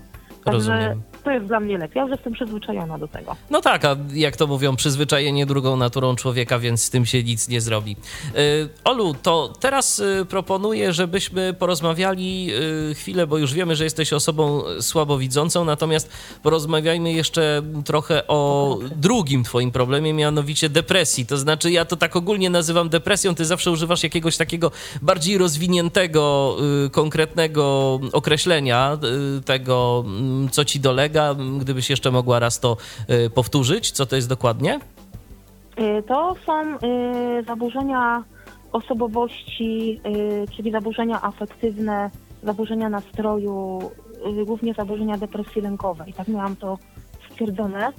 Także 0.44 0.52
Rozumiem. 0.72 1.02
To 1.24 1.30
jest 1.30 1.46
dla 1.46 1.60
mnie 1.60 1.78
lepiej. 1.78 1.96
Ja 1.96 2.02
już 2.02 2.10
jestem 2.10 2.32
przyzwyczajona 2.32 2.98
do 2.98 3.08
tego. 3.08 3.37
no 3.50 3.60
tak, 3.60 3.84
a 3.84 3.96
jak 4.14 4.37
to 4.37 4.46
mówią, 4.46 4.76
przyzwyczajenie 4.76 5.46
drugą 5.46 5.76
naturą 5.76 6.16
człowieka, 6.16 6.58
więc 6.58 6.82
z 6.82 6.90
tym 6.90 7.06
się 7.06 7.22
nic 7.22 7.48
nie 7.48 7.60
zrobi. 7.60 7.96
Y, 8.37 8.68
Olu, 8.84 9.14
to 9.22 9.52
teraz 9.60 9.98
y, 9.98 10.26
proponuję, 10.28 10.92
żebyśmy 10.92 11.54
porozmawiali 11.54 12.50
y, 12.90 12.94
chwilę, 12.94 13.26
bo 13.26 13.38
już 13.38 13.54
wiemy, 13.54 13.76
że 13.76 13.84
jesteś 13.84 14.12
osobą 14.12 14.62
słabowidzącą, 14.80 15.64
natomiast 15.64 16.10
porozmawiajmy 16.42 17.12
jeszcze 17.12 17.62
trochę 17.84 18.26
o 18.26 18.78
drugim 18.96 19.44
twoim 19.44 19.70
problemie, 19.70 20.12
mianowicie 20.12 20.68
depresji. 20.68 21.26
To 21.26 21.37
znaczy, 21.37 21.70
ja 21.70 21.84
to 21.84 21.96
tak 21.96 22.16
ogólnie 22.16 22.50
nazywam 22.50 22.88
depresją, 22.88 23.34
ty 23.34 23.44
zawsze 23.44 23.70
używasz 23.70 24.02
jakiegoś 24.02 24.37
takiego 24.37 24.70
bardziej 25.02 25.38
rozwiniętego, 25.38 26.56
konkretnego 26.92 28.00
określenia 28.12 28.98
tego, 29.44 30.04
mm, 30.06 30.48
co 30.48 30.64
ci 30.64 30.80
dolega. 30.80 31.13
Gdybyś 31.61 31.90
jeszcze 31.90 32.11
mogła 32.11 32.38
raz 32.38 32.61
to 32.61 32.77
y, 33.11 33.31
powtórzyć, 33.31 33.90
co 33.90 34.07
to 34.07 34.16
jest 34.16 34.29
dokładnie? 34.29 34.81
Y, 35.79 36.03
To 36.03 36.37
są 36.46 36.62
y, 36.62 36.79
zaburzenia 37.46 38.24
osobowości, 38.72 40.00
czyli 40.57 40.70
zaburzenia 40.70 41.22
afektywne, 41.22 42.11
zaburzenia 42.42 42.88
nastroju, 42.88 43.90
głównie 44.46 44.74
zaburzenia 44.74 45.18
depresji 45.18 45.62
lękowej. 45.62 46.12
Tak 46.12 46.29
miałam 46.29 46.57
to 46.57 46.79
stwierdzone. 47.31 47.92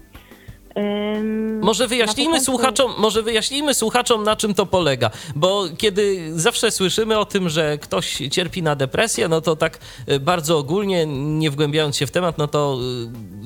Ym, 0.78 1.60
Może 1.62 1.88
wyjaśnijmy 1.88 2.32
początku- 2.40 2.46
słuchaczom, 2.46 2.94
może 2.98 3.24
wyjaśnijmy 3.24 3.74
słuchaczom, 3.74 4.24
na 4.24 4.36
czym 4.36 4.54
to 4.54 4.66
polega. 4.66 5.10
Bo 5.36 5.64
kiedy 5.78 6.32
zawsze 6.40 6.72
słyszymy 6.72 7.18
o 7.20 7.26
tym, 7.26 7.50
że 7.50 7.78
ktoś 7.78 8.18
cierpi 8.32 8.64
na 8.64 8.76
depresję, 8.76 9.28
no 9.28 9.42
to 9.42 9.56
tak 9.56 9.80
y, 10.10 10.20
bardzo 10.20 10.58
ogólnie, 10.58 11.06
nie 11.40 11.52
wgłębiając 11.52 11.98
się 11.98 12.08
w 12.08 12.12
temat, 12.12 12.38
no 12.38 12.48
to 12.48 12.78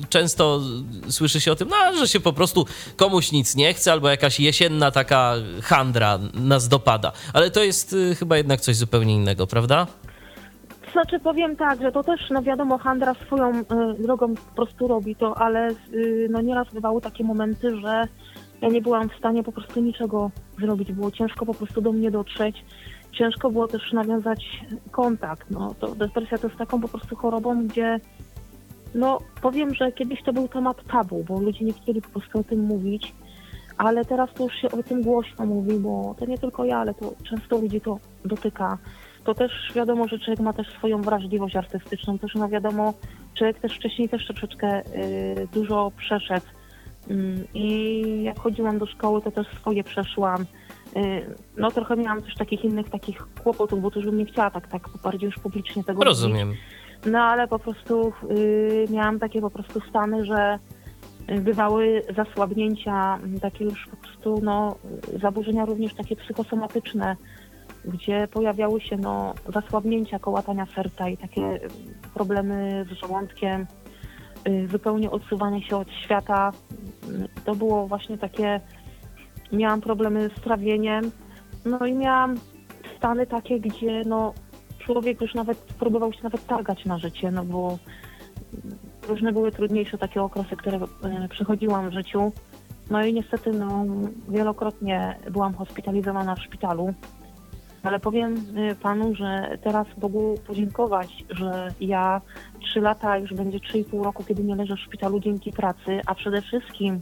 y, 0.02 0.06
często 0.08 0.60
słyszy 1.10 1.40
się 1.40 1.52
o 1.52 1.56
tym, 1.56 1.68
no, 1.68 1.96
że 1.98 2.08
się 2.08 2.20
po 2.20 2.32
prostu 2.32 2.66
komuś 2.96 3.32
nic 3.32 3.54
nie 3.56 3.74
chce, 3.74 3.92
albo 3.92 4.08
jakaś 4.08 4.40
jesienna 4.40 4.90
taka 4.90 5.34
handra 5.62 6.18
nas 6.34 6.68
dopada. 6.68 7.12
Ale 7.32 7.50
to 7.50 7.62
jest 7.64 7.92
y, 7.92 8.14
chyba 8.18 8.36
jednak 8.36 8.60
coś 8.60 8.76
zupełnie 8.76 9.14
innego, 9.14 9.46
prawda? 9.46 9.86
Znaczy 10.92 11.18
powiem 11.18 11.56
tak, 11.56 11.80
że 11.80 11.92
to 11.92 12.02
też, 12.02 12.20
no 12.30 12.42
wiadomo, 12.42 12.78
handra 12.78 13.14
swoją 13.14 13.60
y, 13.60 13.64
drogą 13.98 14.34
po 14.34 14.54
prostu 14.56 14.88
robi 14.88 15.16
to, 15.16 15.38
ale 15.38 15.70
y, 15.70 16.28
no 16.30 16.40
nieraz 16.40 16.74
bywały 16.74 17.00
takie 17.00 17.24
momenty, 17.24 17.80
że 17.80 18.08
ja 18.60 18.68
nie 18.68 18.82
byłam 18.82 19.08
w 19.08 19.16
stanie 19.16 19.42
po 19.42 19.52
prostu 19.52 19.80
niczego 19.80 20.30
zrobić. 20.60 20.92
Było 20.92 21.10
ciężko 21.10 21.46
po 21.46 21.54
prostu 21.54 21.80
do 21.80 21.92
mnie 21.92 22.10
dotrzeć. 22.10 22.64
Ciężko 23.12 23.50
było 23.50 23.68
też 23.68 23.92
nawiązać 23.92 24.60
kontakt. 24.90 25.50
No, 25.50 25.74
to 25.80 25.94
depresja 25.94 26.38
to 26.38 26.46
jest 26.46 26.58
taką 26.58 26.80
po 26.80 26.88
prostu 26.88 27.16
chorobą, 27.16 27.66
gdzie 27.66 28.00
no 28.94 29.18
powiem, 29.42 29.74
że 29.74 29.92
kiedyś 29.92 30.22
to 30.22 30.32
był 30.32 30.48
temat 30.48 30.84
tabu, 30.92 31.24
bo 31.28 31.40
ludzie 31.40 31.64
nie 31.64 31.72
chcieli 31.72 32.02
po 32.02 32.08
prostu 32.08 32.38
o 32.38 32.44
tym 32.44 32.60
mówić, 32.60 33.14
ale 33.78 34.04
teraz 34.04 34.30
to 34.34 34.44
już 34.44 34.54
się 34.54 34.70
o 34.70 34.82
tym 34.82 35.02
głośno 35.02 35.46
mówi, 35.46 35.78
bo 35.78 36.14
to 36.18 36.26
nie 36.26 36.38
tylko 36.38 36.64
ja, 36.64 36.78
ale 36.78 36.94
to 36.94 37.12
często 37.30 37.58
ludzi 37.58 37.80
to 37.80 37.98
dotyka 38.24 38.78
to 39.24 39.34
też 39.34 39.72
wiadomo, 39.74 40.08
że 40.08 40.18
człowiek 40.18 40.40
ma 40.40 40.52
też 40.52 40.68
swoją 40.68 41.02
wrażliwość 41.02 41.56
artystyczną, 41.56 42.18
też 42.18 42.34
no 42.34 42.48
wiadomo, 42.48 42.94
człowiek 43.34 43.58
też 43.58 43.76
wcześniej 43.76 44.08
też 44.08 44.26
troszeczkę 44.26 44.80
y, 44.80 45.48
dużo 45.52 45.92
przeszedł 45.96 46.46
Ym, 47.10 47.44
i 47.54 48.22
jak 48.22 48.38
chodziłam 48.38 48.78
do 48.78 48.86
szkoły, 48.86 49.22
to 49.22 49.30
też 49.30 49.46
swoje 49.46 49.84
przeszłam. 49.84 50.42
Y, 50.96 51.34
no 51.56 51.70
trochę 51.70 51.96
miałam 51.96 52.22
też 52.22 52.34
takich 52.34 52.64
innych 52.64 52.88
takich 52.88 53.26
kłopotów, 53.42 53.82
bo 53.82 53.90
też 53.90 54.04
bym 54.04 54.18
nie 54.18 54.26
chciała 54.26 54.50
tak, 54.50 54.68
tak 54.68 54.88
bardziej 55.04 55.26
już 55.26 55.38
publicznie 55.38 55.84
tego. 55.84 56.04
Rozumiem. 56.04 56.54
No 57.06 57.18
ale 57.18 57.48
po 57.48 57.58
prostu 57.58 58.12
y, 58.30 58.86
miałam 58.90 59.18
takie 59.18 59.40
po 59.40 59.50
prostu 59.50 59.80
stany, 59.80 60.24
że 60.24 60.58
bywały 61.40 62.02
zasłabnięcia, 62.16 63.18
takie 63.42 63.64
już 63.64 63.86
po 63.90 63.96
prostu 63.96 64.40
no, 64.42 64.76
zaburzenia 65.20 65.64
również 65.64 65.94
takie 65.94 66.16
psychosomatyczne, 66.16 67.16
gdzie 67.84 68.28
pojawiały 68.28 68.80
się 68.80 68.96
no, 68.96 69.34
zasłabnięcia 69.54 70.18
kołatania 70.18 70.66
serca 70.74 71.08
i 71.08 71.16
takie 71.16 71.42
y, 71.42 71.68
problemy 72.14 72.86
z 72.90 72.92
żołądkiem, 72.92 73.66
y, 74.48 74.68
zupełnie 74.68 75.10
odsuwanie 75.10 75.62
się 75.62 75.76
od 75.76 75.90
świata. 76.04 76.52
Y, 77.08 77.28
To 77.44 77.54
było 77.54 77.86
właśnie 77.86 78.18
takie, 78.18 78.60
miałam 79.52 79.80
problemy 79.80 80.30
z 80.36 80.40
trawieniem, 80.40 81.10
no 81.64 81.86
i 81.86 81.92
miałam 81.92 82.34
stany 82.96 83.26
takie, 83.26 83.60
gdzie 83.60 84.02
no, 84.06 84.34
człowiek 84.78 85.20
już 85.20 85.34
nawet 85.34 85.58
próbował 85.58 86.12
się 86.12 86.22
nawet 86.22 86.46
targać 86.46 86.84
na 86.84 86.98
życie, 86.98 87.30
no 87.30 87.44
bo 87.44 87.78
różne 89.08 89.32
były 89.32 89.52
trudniejsze 89.52 89.98
takie 89.98 90.22
okresy, 90.22 90.56
które 90.56 90.80
przechodziłam 91.30 91.90
w 91.90 91.92
życiu. 91.92 92.32
No 92.90 93.04
i 93.04 93.14
niestety 93.14 93.52
no, 93.52 93.84
wielokrotnie 94.28 95.16
byłam 95.30 95.54
hospitalizowana 95.54 96.34
w 96.34 96.42
szpitalu. 96.42 96.94
Ale 97.82 98.00
powiem 98.00 98.34
e, 98.56 98.74
panu, 98.74 99.14
że 99.14 99.58
teraz 99.62 99.86
Bogu 99.98 100.34
podziękować, 100.46 101.24
że 101.30 101.68
ja 101.80 102.20
trzy 102.60 102.80
lata, 102.80 103.18
już 103.18 103.34
będzie 103.34 103.58
3,5 103.58 104.04
roku, 104.04 104.24
kiedy 104.24 104.44
nie 104.44 104.56
leżę 104.56 104.76
w 104.76 104.80
szpitalu 104.80 105.20
dzięki 105.20 105.52
pracy, 105.52 106.00
a 106.06 106.14
przede 106.14 106.42
wszystkim 106.42 107.00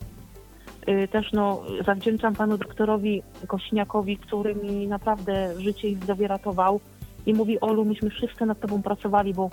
y, 0.89 1.09
też 1.09 1.33
no, 1.33 1.63
zawdzięczam 1.87 2.35
panu 2.35 2.59
doktorowi 2.59 3.23
Kośniakowi, 3.47 4.17
który 4.17 4.55
mi 4.55 4.87
naprawdę 4.87 5.61
życie 5.61 5.89
i 5.89 5.95
zdrowie 5.95 6.29
ratował 6.29 6.81
i 7.27 7.35
mówi 7.35 7.61
Olu, 7.61 7.85
myśmy 7.85 8.11
wszyscy 8.11 8.47
nad 8.47 8.61
tobą 8.61 8.83
pracowali, 8.83 9.35
bo 9.35 9.51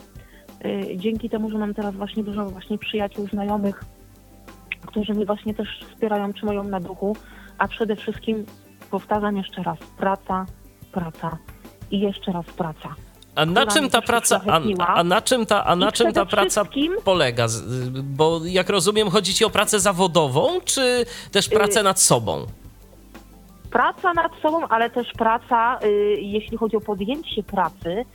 y, 0.66 0.98
dzięki 0.98 1.30
temu, 1.30 1.50
że 1.50 1.58
mam 1.58 1.74
teraz 1.74 1.96
właśnie 1.96 2.24
dużo 2.24 2.46
właśnie 2.46 2.78
przyjaciół, 2.78 3.28
znajomych, 3.28 3.84
którzy 4.86 5.14
mnie 5.14 5.26
właśnie 5.26 5.54
też 5.54 5.86
wspierają, 5.90 6.34
trzymają 6.34 6.64
na 6.64 6.80
duchu, 6.80 7.16
a 7.58 7.68
przede 7.68 7.96
wszystkim 7.96 8.46
powtarzam 8.92 9.38
jeszcze 9.38 9.64
raz, 9.64 9.78
praca, 9.98 10.46
praca 11.00 11.38
i 11.92 12.00
jeszcze 12.00 12.32
raz 12.32 12.46
praca. 12.46 12.90
A 13.36 13.46
na 13.46 13.66
czym 13.66 13.90
ta 13.90 14.02
praca, 14.02 14.42
a, 14.48 14.60
a 14.96 15.04
na 15.04 15.22
czym 15.22 15.46
ta, 15.46 15.66
a 15.66 15.76
na 15.76 15.90
I 15.90 15.92
czym 15.92 16.14
ta 16.14 16.26
praca 16.26 16.64
wszystkim- 16.64 16.96
polega? 17.04 17.48
Bo 18.04 18.40
jak 18.46 18.70
rozumiem, 18.70 19.10
chodzi 19.10 19.34
ci 19.34 19.46
o 19.46 19.50
pracę 19.50 19.80
zawodową, 19.80 20.62
czy 20.66 21.06
też 21.32 21.50
pracę 21.50 21.80
Y- 21.80 21.84
nad 21.84 22.00
sobą? 22.02 22.46
praca 23.72 24.14
nad 24.14 24.32
sobą, 24.42 24.68
ale 24.68 24.90
też 24.90 25.08
praca, 25.18 25.80
y, 25.84 26.18
jeśli 26.22 26.58
chodzi 26.58 26.76
o 26.78 26.82
podjęcie 26.82 27.44
pracy, 27.44 28.06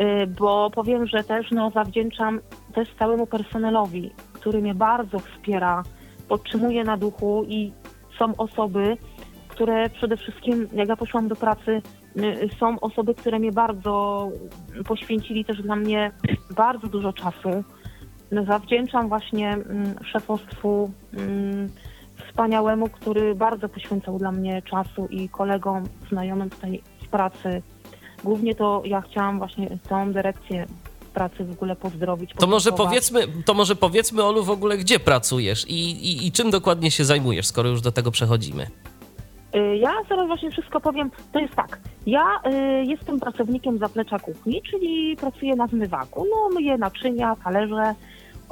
y, 0.00 0.26
bo 0.26 0.70
powiem, 0.70 1.06
że 1.06 1.24
też 1.24 1.50
no, 1.50 1.70
zawdzięczam 1.70 2.40
też 2.74 2.88
całemu 2.98 3.26
personelowi, 3.26 4.10
który 4.32 4.60
mnie 4.62 4.74
bardzo 4.74 5.18
wspiera, 5.18 5.82
podtrzymuje 6.28 6.84
na 6.84 6.96
duchu 6.96 7.44
i 7.48 7.72
są 8.18 8.36
osoby, 8.36 8.96
które 9.52 9.90
przede 9.90 10.16
wszystkim, 10.16 10.68
jak 10.72 10.88
ja 10.88 10.96
poszłam 10.96 11.28
do 11.28 11.36
pracy, 11.36 11.82
y, 12.16 12.48
są 12.60 12.80
osoby, 12.80 13.14
które 13.14 13.38
mnie 13.38 13.52
bardzo 13.52 14.28
poświęcili 14.86 15.44
też 15.44 15.62
dla 15.62 15.76
mnie 15.76 16.10
bardzo 16.56 16.86
dużo 16.86 17.12
czasu. 17.12 17.64
Zawdzięczam 18.46 19.08
właśnie 19.08 19.52
mm, 19.52 19.94
szefostwu 20.04 20.90
mm, 21.12 21.68
wspaniałemu, 22.28 22.88
który 22.88 23.34
bardzo 23.34 23.68
poświęcał 23.68 24.18
dla 24.18 24.32
mnie 24.32 24.62
czasu 24.62 25.06
i 25.10 25.28
kolegom, 25.28 25.84
znajomym 26.08 26.50
tutaj 26.50 26.82
z 27.04 27.06
pracy. 27.06 27.62
Głównie 28.24 28.54
to 28.54 28.82
ja 28.84 29.00
chciałam 29.00 29.38
właśnie 29.38 29.78
całą 29.88 30.12
dyrekcję 30.12 30.66
pracy 31.12 31.44
w 31.44 31.50
ogóle 31.50 31.76
pozdrowić. 31.76 32.30
To 32.38 32.46
może 32.46 32.72
powiedzmy, 32.72 33.26
to 33.44 33.54
może 33.54 33.76
powiedzmy, 33.76 34.22
Olu, 34.22 34.44
w 34.44 34.50
ogóle 34.50 34.78
gdzie 34.78 35.00
pracujesz 35.00 35.68
i, 35.68 35.90
i, 35.90 36.26
i 36.26 36.32
czym 36.32 36.50
dokładnie 36.50 36.90
się 36.90 37.04
zajmujesz, 37.04 37.46
skoro 37.46 37.68
już 37.68 37.80
do 37.80 37.92
tego 37.92 38.10
przechodzimy. 38.10 38.66
Y, 39.56 39.76
Ja 39.76 39.92
zaraz 40.08 40.26
właśnie 40.26 40.50
wszystko 40.50 40.80
powiem. 40.80 41.10
To 41.32 41.38
jest 41.38 41.54
tak. 41.54 41.78
Ja 42.06 42.40
y, 42.46 42.84
jestem 42.84 43.20
pracownikiem 43.20 43.78
zaplecza 43.78 44.18
kuchni, 44.18 44.62
czyli 44.62 45.16
pracuję 45.16 45.56
na 45.56 45.66
zmywaku. 45.66 46.26
No, 46.30 46.54
myję 46.54 46.78
naczynia, 46.78 47.36
talerze, 47.44 47.94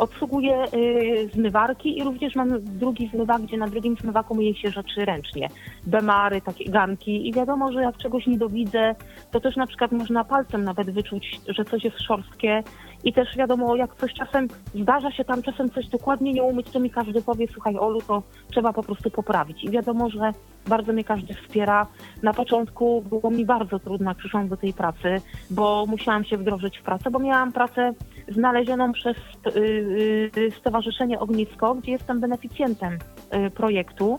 Obsługuję 0.01 0.65
y, 0.75 1.29
zmywarki 1.35 1.99
i 1.99 2.05
również 2.05 2.35
mam 2.35 2.49
drugi 2.65 3.11
zmywak, 3.15 3.43
gdzie 3.43 3.57
na 3.57 3.67
drugim 3.67 3.97
zmywaku 3.97 4.35
myje 4.35 4.55
się 4.55 4.71
rzeczy 4.71 5.05
ręcznie. 5.05 5.49
Bemary, 5.87 6.41
takie 6.41 6.71
garnki 6.71 7.29
i 7.29 7.33
wiadomo, 7.33 7.73
że 7.73 7.83
jak 7.83 7.97
czegoś 7.97 8.27
nie 8.27 8.39
dowidzę, 8.39 8.95
to 9.31 9.41
też 9.41 9.57
na 9.57 9.67
przykład 9.67 9.93
można 9.93 10.25
palcem 10.25 10.65
nawet 10.65 10.91
wyczuć, 10.91 11.41
że 11.49 11.65
coś 11.65 11.85
jest 11.85 12.01
szorstkie 12.01 12.63
i 13.05 13.13
też 13.13 13.37
wiadomo, 13.37 13.77
jak 13.77 13.97
coś 13.97 14.15
czasem 14.15 14.49
zdarza 14.75 15.11
się 15.11 15.25
tam 15.25 15.43
czasem 15.43 15.71
coś 15.71 15.87
dokładnie 15.87 16.33
nie 16.33 16.43
umyć, 16.43 16.71
to 16.71 16.81
mi 16.81 16.91
każdy 16.91 17.23
powie, 17.23 17.47
słuchaj 17.53 17.77
Olu, 17.77 18.01
to 18.01 18.23
trzeba 18.51 18.73
po 18.73 18.83
prostu 18.83 19.11
poprawić. 19.11 19.65
I 19.65 19.71
wiadomo, 19.71 20.11
że 20.11 20.33
bardzo 20.67 20.93
mnie 20.93 21.05
każdy 21.05 21.35
wspiera. 21.35 21.87
Na 22.23 22.35
początku 22.35 23.03
było 23.03 23.31
mi 23.31 23.45
bardzo 23.45 23.79
trudno, 23.79 24.11
jak 24.11 24.19
przyszłam 24.19 24.49
do 24.49 24.57
tej 24.57 24.73
pracy, 24.73 25.17
bo 25.51 25.87
musiałam 25.89 26.25
się 26.25 26.37
wdrożyć 26.37 26.79
w 26.79 26.83
pracę, 26.83 27.11
bo 27.11 27.19
miałam 27.19 27.53
pracę 27.53 27.93
znalezioną 28.29 28.93
przez 28.93 29.17
y, 29.57 30.31
y, 30.37 30.51
Stowarzyszenie 30.61 31.21
Ognisko, 31.21 31.75
gdzie 31.75 31.93
jestem 31.93 32.21
beneficjentem 32.21 32.99
y, 33.47 33.51
projektu. 33.51 34.19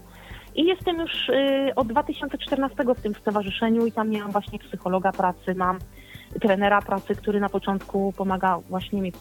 I 0.56 0.66
jestem 0.66 1.00
już 1.00 1.30
y, 1.30 1.72
od 1.76 1.88
2014 1.88 2.76
w 2.96 3.02
tym 3.02 3.16
stowarzyszeniu 3.16 3.86
i 3.86 3.92
tam 3.92 4.10
miałam 4.10 4.32
właśnie 4.32 4.60
psychologa 4.60 5.12
pracy, 5.12 5.56
mam 5.56 5.80
trenera 6.42 6.82
pracy, 6.82 7.16
który 7.16 7.40
na 7.40 7.50
początku 7.50 8.14
pomaga 8.18 8.60
właśnie 8.70 9.02
mi 9.02 9.12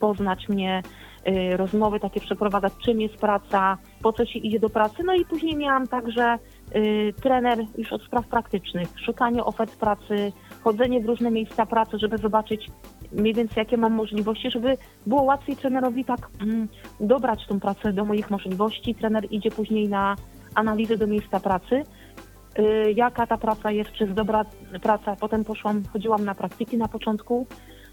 poznać 0.00 0.48
mnie, 0.48 0.82
y, 1.28 1.56
rozmowy 1.56 2.00
takie 2.00 2.20
przeprowadzać, 2.20 2.72
czym 2.84 3.00
jest 3.00 3.16
praca, 3.16 3.78
po 4.02 4.12
co 4.12 4.26
się 4.26 4.38
idzie 4.38 4.60
do 4.60 4.68
pracy. 4.68 5.02
No 5.04 5.14
i 5.14 5.24
później 5.24 5.56
miałam 5.56 5.86
także 5.86 6.38
y, 6.76 7.14
trener 7.22 7.58
już 7.78 7.92
od 7.92 8.02
spraw 8.02 8.26
praktycznych, 8.26 8.88
szukanie 9.06 9.44
ofert 9.44 9.76
pracy, 9.76 10.32
chodzenie 10.62 11.00
w 11.00 11.06
różne 11.06 11.30
miejsca 11.30 11.66
pracy, 11.66 11.98
żeby 11.98 12.18
zobaczyć 12.18 12.66
mniej 13.12 13.34
więcej 13.34 13.56
jakie 13.56 13.76
mam 13.76 13.92
możliwości, 13.92 14.50
żeby 14.50 14.76
było 15.06 15.22
łatwiej 15.22 15.56
trenerowi 15.56 16.04
tak 16.04 16.28
mm, 16.40 16.68
dobrać 17.00 17.46
tą 17.46 17.60
pracę 17.60 17.92
do 17.92 18.04
moich 18.04 18.30
możliwości. 18.30 18.94
Trener 18.94 19.26
idzie 19.30 19.50
później 19.50 19.88
na 19.88 20.16
analizę 20.54 20.96
do 20.96 21.06
miejsca 21.06 21.40
pracy, 21.40 21.82
jaka 22.94 23.26
ta 23.26 23.38
praca 23.38 23.70
jest, 23.70 23.92
czy 23.92 24.04
jest 24.04 24.16
dobra 24.16 24.44
praca. 24.82 25.16
Potem 25.16 25.44
poszłam, 25.44 25.82
chodziłam 25.92 26.24
na 26.24 26.34
praktyki 26.34 26.76
na 26.76 26.88
początku, 26.88 27.46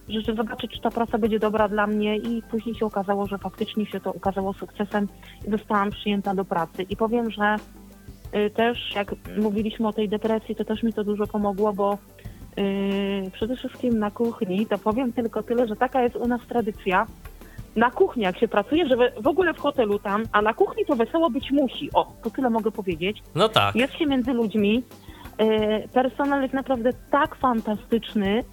żeby 0.10 0.38
zobaczyć, 0.38 0.72
czy 0.72 0.82
ta 0.82 0.92
praca 0.92 1.18
będzie 1.18 1.40
dobra 1.40 1.68
dla 1.68 1.88
mnie 1.88 2.18
i 2.18 2.42
później 2.52 2.76
się 2.76 2.86
okazało, 2.86 3.28
że 3.28 3.38
faktycznie 3.38 3.86
się 3.86 4.00
to 4.00 4.14
okazało 4.14 4.54
sukcesem 4.54 5.08
i 5.48 5.52
zostałam 5.52 5.90
przyjęta 5.90 6.36
do 6.36 6.46
pracy. 6.46 6.84
I 6.90 6.96
powiem, 6.96 7.32
że 7.32 7.56
y, 8.36 8.50
też 8.50 8.96
jak 8.96 9.16
mówiliśmy 9.42 9.88
o 9.88 9.94
tej 9.94 10.10
depresji, 10.10 10.56
to 10.56 10.66
też 10.66 10.84
mi 10.84 10.94
to 10.94 11.04
dużo 11.04 11.28
pomogło, 11.28 11.74
bo 11.74 11.98
Yy, 12.58 13.32
przede 13.32 13.56
wszystkim 13.56 14.00
na 14.00 14.12
kuchni, 14.12 14.66
to 14.66 14.78
powiem 14.78 15.14
tylko 15.14 15.44
tyle, 15.44 15.68
że 15.68 15.76
taka 15.76 16.02
jest 16.02 16.16
u 16.16 16.28
nas 16.28 16.42
tradycja. 16.48 17.08
Na 17.76 17.92
kuchni, 17.92 18.24
jak 18.24 18.40
się 18.40 18.48
pracuje, 18.48 18.88
że 18.88 18.96
w 19.22 19.28
ogóle 19.28 19.54
w 19.54 19.60
hotelu 19.60 20.00
tam, 20.00 20.24
a 20.32 20.42
na 20.42 20.54
kuchni 20.54 20.86
to 20.86 20.96
wesoło 20.96 21.30
być 21.30 21.52
musi. 21.52 21.90
O, 21.94 22.14
to 22.24 22.30
tyle 22.30 22.50
mogę 22.50 22.72
powiedzieć. 22.72 23.24
No 23.36 23.50
tak. 23.50 23.76
Jest 23.76 23.94
się 23.94 24.06
między 24.06 24.34
ludźmi. 24.34 24.84
Yy, 25.40 25.88
personel 25.94 26.42
jest 26.42 26.54
naprawdę 26.54 26.90
tak 27.12 27.36
fantastyczny, 27.36 28.44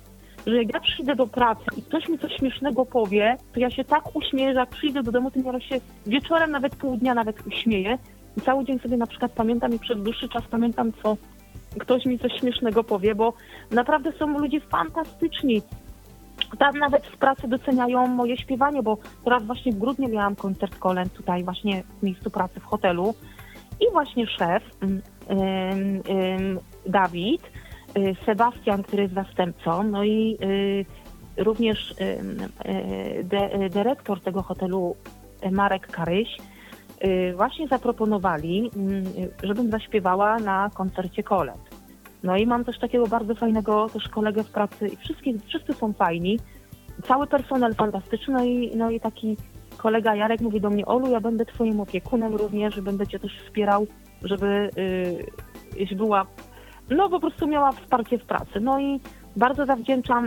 że 0.46 0.56
jak 0.56 0.74
ja 0.74 0.80
przyjdę 0.80 1.16
do 1.16 1.26
pracy 1.26 1.64
i 1.76 1.82
ktoś 1.82 2.08
mi 2.08 2.18
coś 2.18 2.32
śmiesznego 2.32 2.86
powie, 2.86 3.36
to 3.52 3.60
ja 3.60 3.70
się 3.70 3.84
tak 3.84 4.16
uśmieję, 4.16 4.52
że 4.52 4.60
jak 4.60 4.68
przyjdę 4.68 5.02
do 5.02 5.12
domu, 5.12 5.30
to 5.30 5.40
ja 5.52 5.60
się 5.60 5.80
wieczorem, 6.06 6.50
nawet 6.50 6.76
pół 6.76 6.96
dnia 6.96 7.14
nawet 7.14 7.46
uśmieję. 7.46 7.98
I 8.36 8.40
cały 8.40 8.64
dzień 8.64 8.78
sobie 8.78 8.96
na 8.96 9.06
przykład 9.06 9.32
pamiętam 9.32 9.74
i 9.74 9.78
przez 9.78 10.02
dłuższy 10.02 10.28
czas 10.28 10.42
pamiętam, 10.50 10.92
co 11.02 11.16
ktoś 11.78 12.06
mi 12.06 12.18
coś 12.18 12.32
śmiesznego 12.32 12.84
powie, 12.84 13.14
bo 13.14 13.32
naprawdę 13.70 14.12
są 14.12 14.38
ludzie 14.38 14.60
fantastyczni. 14.60 15.62
Tam 16.58 16.78
nawet 16.78 17.06
w 17.06 17.16
pracy 17.16 17.48
doceniają 17.48 18.06
moje 18.06 18.36
śpiewanie, 18.36 18.82
bo 18.82 18.98
teraz 19.24 19.44
właśnie 19.44 19.72
w 19.72 19.78
grudniu 19.78 20.08
miałam 20.08 20.36
koncert 20.36 20.78
kolęd 20.78 21.12
tutaj 21.12 21.44
właśnie 21.44 21.82
w 22.00 22.02
miejscu 22.02 22.30
pracy 22.30 22.60
w 22.60 22.64
hotelu 22.64 23.14
i 23.80 23.92
właśnie 23.92 24.26
szef 24.26 24.62
ym, 24.82 25.02
ym, 25.30 26.60
Dawid, 26.86 27.42
y, 27.98 28.16
Sebastian, 28.26 28.82
który 28.82 29.02
jest 29.02 29.14
zastępcą, 29.14 29.82
no 29.82 30.04
i 30.04 30.38
y, 30.42 30.84
również 31.36 31.90
y, 31.90 33.24
de, 33.24 33.68
dyrektor 33.70 34.20
tego 34.20 34.42
hotelu 34.42 34.96
Marek 35.50 35.86
Karyś, 35.86 36.28
Y, 37.04 37.34
właśnie 37.36 37.68
zaproponowali, 37.68 38.70
mm, 38.76 39.04
żebym 39.42 39.70
zaśpiewała 39.70 40.38
na 40.38 40.70
koncercie 40.74 41.22
Kolet. 41.22 41.71
No 42.22 42.36
i 42.36 42.46
mam 42.46 42.64
też 42.64 42.78
takiego 42.78 43.06
bardzo 43.06 43.34
fajnego 43.34 43.88
też 43.88 44.08
kolegę 44.08 44.44
w 44.44 44.50
pracy 44.50 44.88
i 44.88 44.96
wszystkich, 44.96 45.36
wszyscy 45.46 45.72
są 45.72 45.92
fajni. 45.92 46.38
Cały 47.02 47.26
personel 47.26 47.74
fantastyczny, 47.74 48.34
no 48.34 48.44
i, 48.44 48.76
no 48.76 48.90
i 48.90 49.00
taki 49.00 49.36
kolega 49.76 50.14
Jarek 50.14 50.40
mówi 50.40 50.60
do 50.60 50.70
mnie, 50.70 50.86
Olu, 50.86 51.10
ja 51.10 51.20
będę 51.20 51.46
twoim 51.46 51.80
opiekunem 51.80 52.34
również, 52.34 52.80
będę 52.80 53.06
cię 53.06 53.18
też 53.18 53.38
wspierał, 53.44 53.86
żeby 54.22 54.70
yy, 55.76 55.96
była, 55.96 56.26
no 56.90 57.08
po 57.08 57.20
prostu 57.20 57.46
miała 57.46 57.72
wsparcie 57.72 58.18
w 58.18 58.24
pracy. 58.24 58.60
No 58.60 58.80
i 58.80 59.00
bardzo 59.36 59.66
zawdzięczam 59.66 60.24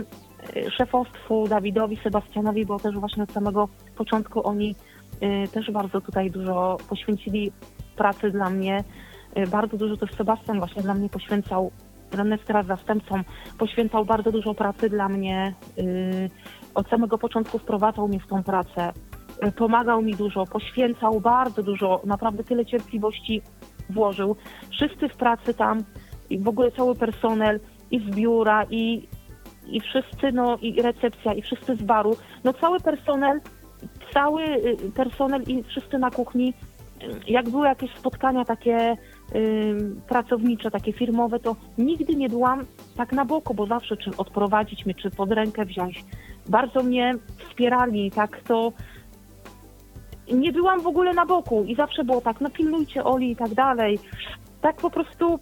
y, 0.56 0.70
szefostwu 0.70 1.48
Dawidowi, 1.48 1.96
Sebastianowi, 1.96 2.66
bo 2.66 2.78
też 2.78 2.94
właśnie 2.94 3.22
od 3.22 3.32
samego 3.32 3.68
początku 3.96 4.48
oni 4.48 4.74
Y, 5.22 5.48
też 5.48 5.70
bardzo 5.70 6.00
tutaj 6.00 6.30
dużo 6.30 6.76
poświęcili 6.88 7.52
pracy 7.96 8.30
dla 8.30 8.50
mnie. 8.50 8.84
Y, 9.38 9.46
bardzo 9.46 9.76
dużo 9.76 9.96
też 9.96 10.10
Sebastian 10.14 10.58
właśnie 10.58 10.82
dla 10.82 10.94
mnie 10.94 11.08
poświęcał, 11.08 11.70
jest 12.30 12.44
teraz 12.44 12.66
zastępcą, 12.66 13.20
poświęcał 13.58 14.04
bardzo 14.04 14.32
dużo 14.32 14.54
pracy 14.54 14.88
dla 14.90 15.08
mnie. 15.08 15.54
Y, 15.78 16.30
od 16.74 16.88
samego 16.88 17.18
początku 17.18 17.58
wprowadzał 17.58 18.08
mnie 18.08 18.20
w 18.20 18.26
tą 18.26 18.42
pracę. 18.42 18.92
Pomagał 19.56 20.02
mi 20.02 20.14
dużo, 20.14 20.46
poświęcał 20.46 21.20
bardzo 21.20 21.62
dużo, 21.62 22.00
naprawdę 22.04 22.44
tyle 22.44 22.66
cierpliwości 22.66 23.42
włożył. 23.90 24.36
Wszyscy 24.70 25.08
w 25.08 25.16
pracy 25.16 25.54
tam, 25.54 25.84
i 26.30 26.38
w 26.38 26.48
ogóle 26.48 26.72
cały 26.72 26.94
personel, 26.94 27.60
i 27.90 27.98
z 28.00 28.14
biura, 28.14 28.64
i, 28.70 29.08
i 29.66 29.80
wszyscy, 29.80 30.32
no 30.32 30.56
i 30.56 30.82
recepcja, 30.82 31.34
i 31.34 31.42
wszyscy 31.42 31.76
z 31.76 31.82
baru, 31.82 32.16
no 32.44 32.52
cały 32.52 32.80
personel 32.80 33.40
cały 34.12 34.42
y, 34.44 34.76
personel 34.94 35.42
i 35.42 35.62
wszyscy 35.62 35.98
na 35.98 36.10
kuchni, 36.10 36.54
y, 37.02 37.30
jak 37.30 37.48
były 37.48 37.66
jakieś 37.66 37.94
spotkania 37.94 38.44
takie 38.44 38.96
pracownicze, 40.08 40.70
takie 40.70 40.92
firmowe, 40.92 41.38
to 41.40 41.56
nigdy 41.78 42.14
nie 42.14 42.28
byłam 42.28 42.64
tak 42.96 43.12
na 43.12 43.24
boku, 43.24 43.54
bo 43.54 43.66
zawsze 43.66 43.96
czy 43.96 44.10
odprowadzić 44.16 44.86
mnie, 44.86 44.94
czy 44.94 45.10
pod 45.10 45.32
rękę 45.32 45.64
wziąć. 45.64 46.04
Bardzo 46.48 46.82
mnie 46.82 47.14
wspierali, 47.48 48.10
tak 48.10 48.40
to 48.40 48.72
nie 50.32 50.52
byłam 50.52 50.80
w 50.80 50.86
ogóle 50.86 51.14
na 51.14 51.26
boku 51.26 51.64
i 51.64 51.74
zawsze 51.74 52.04
było 52.04 52.20
tak, 52.20 52.40
no 52.40 52.50
pilnujcie 52.50 53.04
Oli 53.04 53.30
i 53.30 53.36
tak 53.36 53.54
dalej. 53.54 53.98
Tak 54.60 54.76
po 54.76 54.90
prostu 54.90 55.38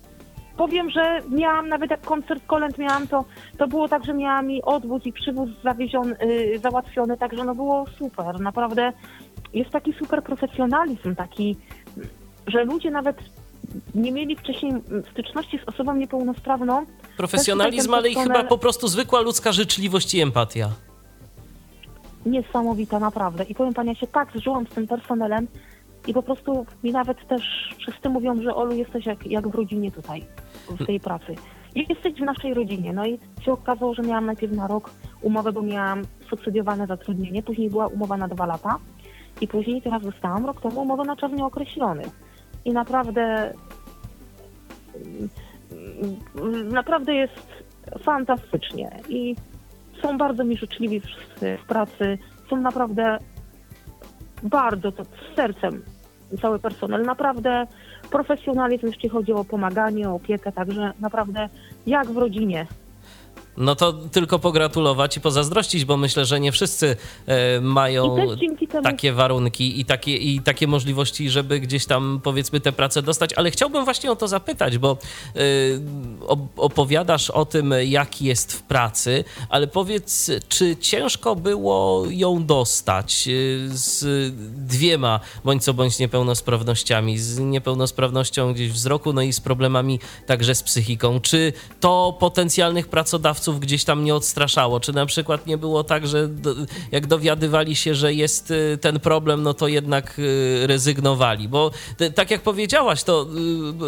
powiem, 0.56 0.90
że 0.90 1.20
miałam 1.30 1.68
nawet 1.68 1.90
jak 1.90 2.00
koncert 2.00 2.46
kolęd 2.46 2.78
miałam, 2.78 3.06
to, 3.06 3.24
to 3.58 3.68
było 3.68 3.88
tak, 3.88 4.04
że 4.04 4.14
miałam 4.14 4.50
i 4.50 4.62
odwóz 4.62 5.06
i 5.06 5.12
przywóz 5.12 5.50
zawieziony, 5.62 6.16
yy, 6.20 6.58
załatwiony, 6.58 7.16
także 7.16 7.44
no 7.44 7.54
było 7.54 7.84
super. 7.98 8.40
Naprawdę 8.40 8.92
jest 9.54 9.70
taki 9.70 9.92
super 9.92 10.22
profesjonalizm, 10.22 11.14
taki, 11.14 11.56
że 12.46 12.64
ludzie 12.64 12.90
nawet 12.90 13.16
nie 13.94 14.12
mieli 14.12 14.36
wcześniej 14.36 14.72
styczności 15.12 15.58
z 15.58 15.68
osobą 15.68 15.96
niepełnosprawną. 15.96 16.86
Profesjonalizm, 17.16 17.94
ale 17.94 18.08
i 18.08 18.14
chyba 18.14 18.44
po 18.44 18.58
prostu 18.58 18.88
zwykła 18.88 19.20
ludzka 19.20 19.52
życzliwość 19.52 20.14
i 20.14 20.20
empatia. 20.20 20.70
Niesamowita, 22.26 22.98
naprawdę. 22.98 23.44
I 23.44 23.54
powiem 23.54 23.74
Pani, 23.74 23.88
ja 23.88 23.94
się 23.94 24.06
tak 24.06 24.28
zżyłam 24.34 24.66
z 24.66 24.70
tym 24.70 24.86
personelem, 24.86 25.46
i 26.06 26.14
po 26.14 26.22
prostu 26.22 26.66
mi 26.82 26.92
nawet 26.92 27.28
też 27.28 27.74
wszyscy 27.78 28.08
mówią, 28.08 28.42
że 28.42 28.54
Olu, 28.54 28.74
jesteś 28.74 29.06
jak, 29.06 29.26
jak 29.26 29.48
w 29.48 29.54
rodzinie 29.54 29.90
tutaj, 29.92 30.24
w 30.68 30.86
tej 30.86 31.00
pracy. 31.00 31.34
Jesteś 31.74 32.14
w 32.14 32.20
naszej 32.20 32.54
rodzinie. 32.54 32.92
No 32.92 33.06
i 33.06 33.18
się 33.42 33.52
okazało, 33.52 33.94
że 33.94 34.02
miałam 34.02 34.26
najpierw 34.26 34.52
na 34.52 34.66
rok 34.66 34.90
umowę, 35.22 35.52
bo 35.52 35.62
miałam 35.62 36.02
subsydiowane 36.30 36.86
zatrudnienie, 36.86 37.42
później 37.42 37.70
była 37.70 37.86
umowa 37.86 38.16
na 38.16 38.28
dwa 38.28 38.46
lata 38.46 38.76
i 39.40 39.48
później 39.48 39.82
teraz 39.82 40.02
dostałam 40.02 40.46
rok 40.46 40.60
temu 40.60 40.80
umowę 40.80 41.04
na 41.04 41.16
czas 41.16 41.32
nieokreślony. 41.32 42.02
I 42.64 42.72
naprawdę 42.72 43.52
naprawdę 46.64 47.14
jest 47.14 47.64
fantastycznie 48.02 48.90
i 49.08 49.36
są 50.02 50.18
bardzo 50.18 50.44
mi 50.44 50.56
życzliwi 50.56 51.00
wszyscy 51.00 51.58
w 51.64 51.66
pracy, 51.66 52.18
są 52.50 52.56
naprawdę 52.56 53.18
bardzo 54.42 54.92
to 54.92 55.04
z 55.04 55.36
sercem 55.36 55.82
cały 56.42 56.58
personel. 56.58 57.02
Naprawdę 57.02 57.66
profesjonalizm, 58.10 58.86
jeśli 58.86 59.08
chodzi 59.08 59.32
o 59.32 59.44
pomaganie, 59.44 60.10
o 60.10 60.14
opiekę, 60.14 60.52
także 60.52 60.92
naprawdę 61.00 61.48
jak 61.86 62.06
w 62.06 62.16
rodzinie. 62.16 62.66
No 63.56 63.74
to 63.74 63.92
tylko 63.92 64.38
pogratulować 64.38 65.16
i 65.16 65.20
pozazdrościć, 65.20 65.84
bo 65.84 65.96
myślę, 65.96 66.24
że 66.24 66.40
nie 66.40 66.52
wszyscy 66.52 66.96
e, 67.26 67.60
mają 67.60 68.16
takie 68.82 69.12
warunki 69.12 69.80
i 69.80 69.84
takie, 69.84 70.16
i 70.16 70.40
takie 70.40 70.66
możliwości, 70.66 71.30
żeby 71.30 71.60
gdzieś 71.60 71.86
tam 71.86 72.20
powiedzmy 72.22 72.60
tę 72.60 72.72
pracę 72.72 73.02
dostać. 73.02 73.32
Ale 73.32 73.50
chciałbym 73.50 73.84
właśnie 73.84 74.12
o 74.12 74.16
to 74.16 74.28
zapytać, 74.28 74.78
bo 74.78 74.96
e, 75.36 75.40
opowiadasz 76.56 77.30
o 77.30 77.44
tym, 77.44 77.74
jaki 77.84 78.24
jest 78.24 78.52
w 78.52 78.62
pracy, 78.62 79.24
ale 79.48 79.66
powiedz, 79.66 80.30
czy 80.48 80.76
ciężko 80.76 81.36
było 81.36 82.04
ją 82.10 82.46
dostać 82.46 83.28
e, 83.28 83.30
z 83.68 84.04
dwiema 84.56 85.20
bądź 85.44 85.64
co 85.64 85.74
bądź 85.74 85.98
niepełnosprawnościami, 85.98 87.18
z 87.18 87.38
niepełnosprawnością 87.38 88.52
gdzieś 88.52 88.72
wzroku, 88.72 89.12
no 89.12 89.22
i 89.22 89.32
z 89.32 89.40
problemami 89.40 90.00
także 90.26 90.54
z 90.54 90.62
psychiką. 90.62 91.20
Czy 91.20 91.52
to 91.80 92.16
potencjalnych 92.20 92.88
pracodawców 92.88 93.43
gdzieś 93.52 93.84
tam 93.84 94.04
nie 94.04 94.14
odstraszało? 94.14 94.80
Czy 94.80 94.92
na 94.92 95.06
przykład 95.06 95.46
nie 95.46 95.58
było 95.58 95.84
tak, 95.84 96.06
że 96.06 96.28
do, 96.28 96.54
jak 96.92 97.06
dowiadywali 97.06 97.76
się, 97.76 97.94
że 97.94 98.14
jest 98.14 98.50
y, 98.50 98.78
ten 98.80 99.00
problem, 99.00 99.42
no 99.42 99.54
to 99.54 99.68
jednak 99.68 100.18
y, 100.18 100.66
rezygnowali? 100.66 101.48
Bo 101.48 101.70
tak 102.14 102.30
jak 102.30 102.42
powiedziałaś, 102.42 103.02
to 103.02 103.26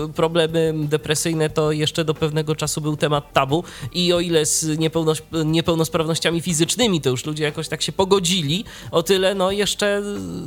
y, 0.09 0.12
problemy 0.12 0.75
depresyjne 0.77 1.51
to 1.51 1.73
jeszcze 1.73 2.05
do 2.05 2.14
pewnego 2.14 2.57
czasu 2.57 2.81
był 2.81 2.97
temat 2.97 3.33
tabu 3.33 3.64
i 3.92 4.12
o 4.12 4.21
ile 4.21 4.47
z 4.47 4.79
niepełnos 4.79 5.23
niepełnosprawnościami 5.45 6.40
fizycznymi 6.40 7.01
to 7.01 7.11
już 7.11 7.27
ludzie 7.27 7.45
jakoś 7.45 7.69
tak 7.69 7.83
się 7.83 7.92
pogodzili, 7.92 8.64
o 8.90 9.03
tyle 9.03 9.35
no 9.35 9.51
jeszcze 9.51 10.03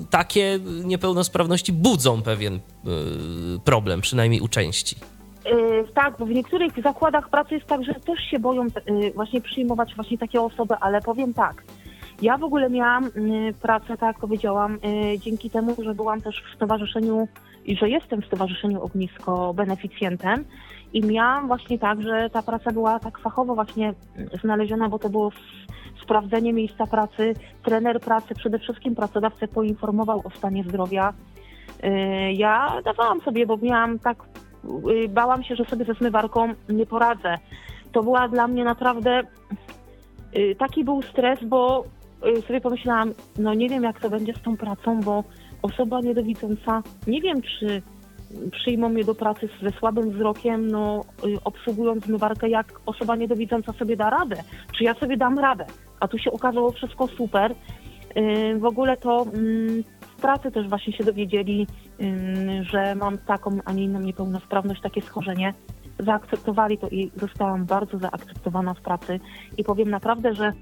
takie 0.09 0.59
niepełnosprawności 0.83 1.73
budzą 1.73 2.21
pewien 2.21 2.59
problem, 3.63 4.01
przynajmniej 4.01 4.41
u 4.41 4.47
części. 4.47 4.95
Yy, 5.45 5.85
tak, 5.93 6.17
bo 6.19 6.25
w 6.25 6.29
niektórych 6.29 6.81
zakładach 6.83 7.29
pracy 7.29 7.53
jest 7.53 7.65
tak, 7.65 7.83
że 7.83 7.93
też 7.93 8.19
się 8.19 8.39
boją 8.39 8.63
yy, 8.63 9.11
właśnie 9.11 9.41
przyjmować 9.41 9.95
właśnie 9.95 10.17
takie 10.17 10.41
osoby, 10.41 10.75
ale 10.81 11.01
powiem 11.01 11.33
tak. 11.33 11.63
Ja 12.21 12.37
w 12.37 12.43
ogóle 12.43 12.69
miałam 12.69 13.03
yy, 13.03 13.53
pracę, 13.53 13.87
tak 13.87 14.01
jak 14.01 14.19
powiedziałam, 14.19 14.79
dzięki 15.17 15.49
temu, 15.49 15.75
że 15.83 15.95
byłam 15.95 16.21
też 16.21 16.43
w 16.43 16.55
stowarzyszeniu 16.55 17.27
i 17.65 17.75
że 17.75 17.89
jestem 17.89 18.21
w 18.21 18.25
Stowarzyszeniu 18.25 18.81
Ognisko 18.81 19.53
beneficjentem 19.53 20.45
i 20.93 21.01
miałam 21.01 21.47
właśnie 21.47 21.79
tak, 21.79 22.01
że 22.01 22.29
ta 22.29 22.41
praca 22.41 22.71
była 22.71 22.99
tak 22.99 23.19
fachowo 23.19 23.55
właśnie 23.55 23.93
znaleziona, 24.41 24.89
bo 24.89 24.99
to 24.99 25.09
było 25.09 25.31
sprawdzenie 26.03 26.53
miejsca 26.53 26.87
pracy, 26.87 27.33
trener 27.63 27.99
pracy, 27.99 28.35
przede 28.35 28.59
wszystkim 28.59 28.95
pracodawcę 28.95 29.47
poinformował 29.47 30.21
o 30.23 30.29
stanie 30.29 30.63
zdrowia. 30.63 31.13
Ja 32.33 32.81
dawałam 32.85 33.21
sobie, 33.21 33.45
bo 33.45 33.57
miałam 33.57 33.99
tak 33.99 34.17
Y, 34.17 34.28
bałam 35.09 35.43
się, 35.43 35.55
że 35.55 35.65
sobie 35.65 35.85
ze 35.85 35.93
zmywarką 35.93 36.53
nie 36.69 36.85
poradzę. 36.85 37.37
To 37.91 38.03
była 38.03 38.27
dla 38.27 38.47
mnie 38.47 38.63
naprawdę 38.63 39.21
y, 40.37 40.55
taki 40.59 40.83
był 40.83 41.01
stres, 41.01 41.39
bo 41.43 41.83
y, 42.37 42.41
sobie 42.41 42.61
pomyślałam, 42.61 43.13
no 43.37 43.53
nie 43.53 43.69
wiem 43.69 43.83
jak 43.83 43.99
to 43.99 44.09
będzie 44.09 44.33
z 44.33 44.41
tą 44.41 44.57
pracą, 44.57 44.99
bo 44.99 45.23
osoba 45.61 46.01
niedowidząca, 46.01 46.83
nie 47.07 47.21
wiem 47.21 47.41
czy 47.41 47.81
przyjmą 48.51 48.89
mnie 48.89 49.03
do 49.03 49.15
pracy 49.15 49.49
ze 49.61 49.71
słabym 49.71 50.11
wzrokiem, 50.11 50.67
no 50.67 51.01
obsługując 51.43 52.05
zmywarkę, 52.05 52.49
jak 52.49 52.81
osoba 52.85 53.15
niedowidząca 53.15 53.73
sobie 53.73 53.97
da 53.97 54.09
radę, 54.09 54.35
czy 54.77 54.83
ja 54.83 54.93
sobie 54.93 55.17
dam 55.17 55.39
radę. 55.39 55.65
A 55.99 56.07
tu 56.07 56.17
się 56.17 56.31
okazało 56.31 56.71
wszystko 56.71 57.07
super. 57.07 57.55
W 58.59 58.65
ogóle 58.65 58.97
to 58.97 59.25
mm, 59.33 59.83
w 59.99 60.21
pracy 60.21 60.51
też 60.51 60.69
właśnie 60.69 60.93
się 60.93 61.03
dowiedzieli, 61.03 61.67
że 62.61 62.95
mam 62.95 63.17
taką, 63.17 63.59
a 63.65 63.73
nie 63.73 63.83
inną 63.83 63.99
niepełnosprawność, 63.99 64.81
takie 64.81 65.01
schorzenie. 65.01 65.53
Zaakceptowali 65.99 66.77
to 66.77 66.89
i 66.89 67.11
zostałam 67.15 67.65
bardzo 67.65 67.97
zaakceptowana 67.97 68.73
w 68.73 68.81
pracy. 68.81 69.19
I 69.57 69.63
powiem 69.63 69.89
naprawdę, 69.89 70.33
że 70.33 70.53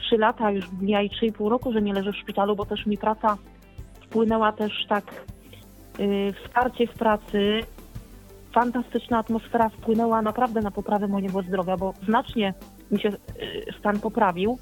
trzy 0.00 0.18
lata 0.18 0.50
już 0.50 0.72
mija 0.80 1.02
i 1.02 1.10
trzy 1.10 1.26
i 1.26 1.32
pół 1.32 1.48
roku, 1.48 1.72
że 1.72 1.82
nie 1.82 1.92
leżę 1.92 2.12
w 2.12 2.16
szpitalu, 2.16 2.56
bo 2.56 2.66
też 2.66 2.86
mi 2.86 2.98
praca 2.98 3.36
wpłynęła 4.06 4.52
też 4.52 4.86
tak 4.88 5.04
yy, 5.98 6.32
wsparcie 6.32 6.86
w 6.86 6.94
pracy, 6.94 7.60
fantastyczna 8.54 9.18
atmosfera 9.18 9.68
wpłynęła 9.68 10.22
naprawdę 10.22 10.60
na 10.60 10.70
poprawę 10.70 11.08
mojego 11.08 11.42
zdrowia, 11.42 11.76
bo 11.76 11.94
znacznie 12.04 12.54
mi 12.90 13.00
się 13.00 13.08
yy, 13.08 13.18
stan 13.78 14.00
poprawił. 14.00 14.58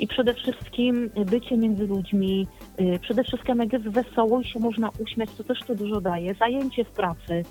I 0.00 0.06
przede 0.06 0.34
wszystkim 0.34 1.10
bycie 1.26 1.56
między 1.56 1.86
ludźmi, 1.86 2.46
y, 2.80 2.98
przede 2.98 3.24
wszystkim 3.24 3.58
jak 3.58 3.72
jest 3.72 3.88
wesoło 3.88 4.40
i 4.40 4.44
się 4.44 4.58
można 4.58 4.90
uśmiać, 4.98 5.30
to 5.38 5.44
też 5.44 5.58
to 5.66 5.74
dużo 5.74 6.00
daje. 6.00 6.34
Zajęcie 6.34 6.84
w 6.84 6.90
pracy 6.90 7.44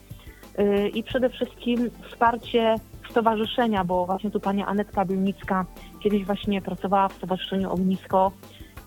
y, 0.59 0.89
i 0.89 1.03
przede 1.03 1.29
wszystkim 1.29 1.89
wsparcie 2.09 2.75
stowarzyszenia, 3.09 3.83
bo 3.83 4.05
właśnie 4.05 4.31
tu 4.31 4.39
pani 4.39 4.63
Anetka 4.63 5.05
Bielnicka 5.05 5.65
kiedyś 6.03 6.25
właśnie 6.25 6.61
pracowała 6.61 7.07
w 7.07 7.13
Stowarzyszeniu 7.13 7.71
Ognisko 7.71 8.31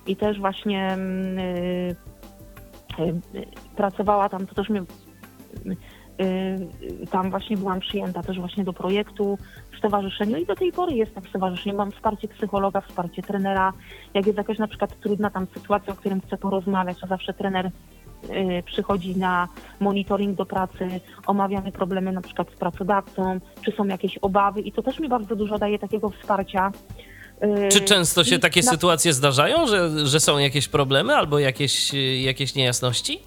i 0.06 0.16
też 0.16 0.38
właśnie 0.38 0.96
yy, 2.98 3.20
pracowała 3.76 4.28
tam, 4.28 4.46
to 4.46 4.54
też 4.54 4.68
mnie 4.68 4.82
Y, 5.66 5.76
tam 7.10 7.30
właśnie 7.30 7.56
byłam 7.56 7.80
przyjęta 7.80 8.22
też 8.22 8.38
właśnie 8.38 8.64
do 8.64 8.72
projektu 8.72 9.38
w 9.72 9.78
stowarzyszeniu 9.78 10.36
i 10.36 10.46
do 10.46 10.56
tej 10.56 10.72
pory 10.72 10.94
jestem 10.94 11.22
w 11.22 11.28
stowarzyszeniu. 11.28 11.76
Mam 11.76 11.92
wsparcie 11.92 12.28
psychologa, 12.28 12.80
wsparcie 12.80 13.22
trenera. 13.22 13.72
Jak 14.14 14.26
jest 14.26 14.38
jakaś 14.38 14.58
na 14.58 14.68
przykład 14.68 15.00
trudna 15.00 15.30
tam 15.30 15.46
sytuacja, 15.54 15.92
o 15.92 15.96
którym 15.96 16.20
chcę 16.20 16.36
porozmawiać, 16.36 17.00
to 17.00 17.06
zawsze 17.06 17.34
trener 17.34 17.66
y, 17.66 17.70
przychodzi 18.66 19.16
na 19.16 19.48
monitoring 19.80 20.36
do 20.36 20.46
pracy, 20.46 21.00
omawiamy 21.26 21.72
problemy 21.72 22.12
na 22.12 22.20
przykład 22.20 22.48
z 22.50 22.56
pracodawcą, 22.56 23.40
czy 23.64 23.72
są 23.72 23.84
jakieś 23.86 24.18
obawy 24.18 24.60
i 24.60 24.72
to 24.72 24.82
też 24.82 25.00
mi 25.00 25.08
bardzo 25.08 25.36
dużo 25.36 25.58
daje 25.58 25.78
takiego 25.78 26.10
wsparcia. 26.10 26.72
Y, 27.44 27.68
czy 27.68 27.80
często 27.80 28.24
się 28.24 28.38
takie 28.38 28.60
na... 28.62 28.70
sytuacje 28.70 29.12
zdarzają, 29.12 29.66
że, 29.66 30.06
że 30.06 30.20
są 30.20 30.38
jakieś 30.38 30.68
problemy 30.68 31.16
albo 31.16 31.38
jakieś, 31.38 31.94
jakieś 32.20 32.54
niejasności? 32.54 33.18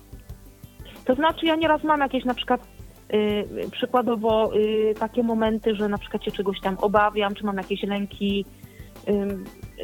To 1.05 1.15
znaczy 1.15 1.45
ja 1.45 1.55
nieraz 1.55 1.83
mam 1.83 1.99
jakieś 1.99 2.25
na 2.25 2.33
przykład 2.33 2.61
Y, 2.61 2.72
przykładowo 3.71 4.55
y, 4.55 4.93
takie 4.99 5.23
momenty, 5.23 5.75
że 5.75 5.89
na 5.89 5.97
przykład 5.97 6.23
się 6.23 6.31
czegoś 6.31 6.59
tam 6.59 6.77
obawiam, 6.81 7.35
czy 7.35 7.45
mam 7.45 7.57
jakieś 7.57 7.83
lęki, 7.83 8.45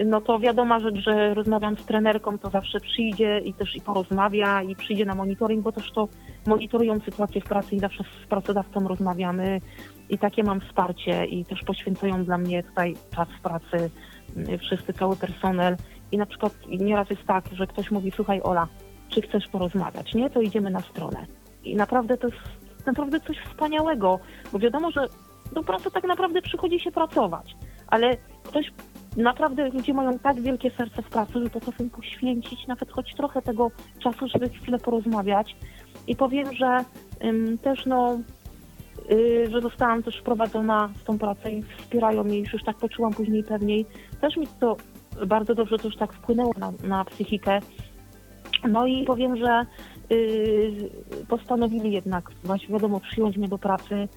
no 0.05 0.21
to 0.21 0.39
wiadoma 0.39 0.79
rzecz, 0.79 0.95
że 0.95 1.33
rozmawiam 1.33 1.77
z 1.77 1.85
trenerką, 1.85 2.37
to 2.37 2.49
zawsze 2.49 2.79
przyjdzie 2.79 3.39
i 3.39 3.53
też 3.53 3.75
i 3.75 3.81
porozmawia 3.81 4.61
i 4.61 4.75
przyjdzie 4.75 5.05
na 5.05 5.15
monitoring, 5.15 5.63
bo 5.63 5.71
też 5.71 5.91
to 5.91 6.07
monitorują 6.47 6.99
sytuację 6.99 7.41
w 7.41 7.43
pracy 7.43 7.75
i 7.75 7.79
zawsze 7.79 8.03
z 8.03 8.27
pracodawcą 8.27 8.87
rozmawiamy 8.87 9.61
i 10.09 10.17
takie 10.17 10.43
mam 10.43 10.61
wsparcie 10.61 11.25
i 11.25 11.45
też 11.45 11.63
poświęcają 11.63 12.25
dla 12.25 12.37
mnie 12.37 12.63
tutaj 12.63 12.95
czas 13.15 13.27
w 13.39 13.41
pracy 13.41 13.89
y, 14.37 14.57
wszyscy, 14.57 14.93
cały 14.93 15.15
personel 15.15 15.75
i 16.11 16.17
na 16.17 16.25
przykład 16.25 16.53
nieraz 16.67 17.09
jest 17.09 17.25
tak, 17.27 17.45
że 17.51 17.67
ktoś 17.67 17.91
mówi, 17.91 18.11
słuchaj 18.15 18.41
Ola, 18.43 18.67
czy 19.09 19.21
chcesz 19.21 19.47
porozmawiać, 19.47 20.13
nie? 20.13 20.29
To 20.29 20.41
idziemy 20.41 20.69
na 20.69 20.81
stronę. 20.81 21.25
I 21.63 21.75
naprawdę 21.75 22.17
to 22.17 22.27
jest 22.27 22.68
naprawdę 22.85 23.19
coś 23.19 23.37
wspaniałego, 23.37 24.19
bo 24.51 24.59
wiadomo, 24.59 24.91
że 24.91 25.07
do 25.51 25.63
pracy 25.63 25.91
tak 25.91 26.03
naprawdę 26.03 26.41
przychodzi 26.41 26.79
się 26.79 26.91
pracować, 26.91 27.55
ale 27.87 28.17
ktoś 28.43 28.71
naprawdę 29.17 29.69
ludzie 29.69 29.93
mają 29.93 30.19
tak 30.19 30.41
wielkie 30.41 30.71
serce 30.71 31.01
w 31.01 31.09
pracy, 31.09 31.33
że 31.43 31.49
potrafią 31.49 31.89
poświęcić 31.89 32.67
nawet 32.67 32.91
choć 32.91 33.15
trochę 33.15 33.41
tego 33.41 33.71
czasu, 33.99 34.27
żeby 34.27 34.49
chwilę 34.49 34.79
porozmawiać. 34.79 35.55
I 36.07 36.15
powiem, 36.15 36.55
że 36.55 36.85
ym, 37.23 37.57
też 37.57 37.85
no, 37.85 38.19
yy, 39.09 39.49
że 39.51 39.61
zostałam 39.61 40.03
też 40.03 40.19
wprowadzona 40.19 40.89
w 40.95 41.03
tą 41.03 41.19
pracę 41.19 41.51
i 41.51 41.63
wspierają 41.63 42.23
mnie, 42.23 42.39
już, 42.39 42.63
tak 42.65 42.77
poczułam 42.77 43.13
później 43.13 43.43
pewniej. 43.43 43.85
Też 44.21 44.37
mi 44.37 44.47
to 44.59 44.77
bardzo 45.27 45.55
dobrze 45.55 45.77
też 45.77 45.97
tak 45.97 46.13
wpłynęło 46.13 46.53
na, 46.57 46.71
na 46.83 47.05
psychikę. 47.05 47.59
No 48.69 48.87
i 48.87 49.05
powiem, 49.05 49.37
że 49.37 49.65
postanowili 51.27 51.91
jednak, 51.91 52.31
właśnie 52.43 52.67
wiadomo, 52.67 52.99
przyjąć 52.99 53.37
mnie 53.37 53.47
do 53.47 53.57
pracy 53.57 54.07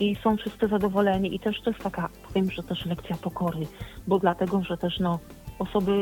i 0.00 0.16
są 0.16 0.36
wszyscy 0.36 0.68
zadowoleni. 0.68 1.34
I 1.34 1.40
też 1.40 1.60
to 1.60 1.70
jest 1.70 1.82
taka, 1.82 2.08
powiem, 2.28 2.50
że 2.50 2.62
też 2.62 2.86
lekcja 2.86 3.16
pokory, 3.16 3.66
bo 4.06 4.18
dlatego, 4.18 4.62
że 4.62 4.76
też 4.76 5.00
no 5.00 5.18
osoby 5.58 5.92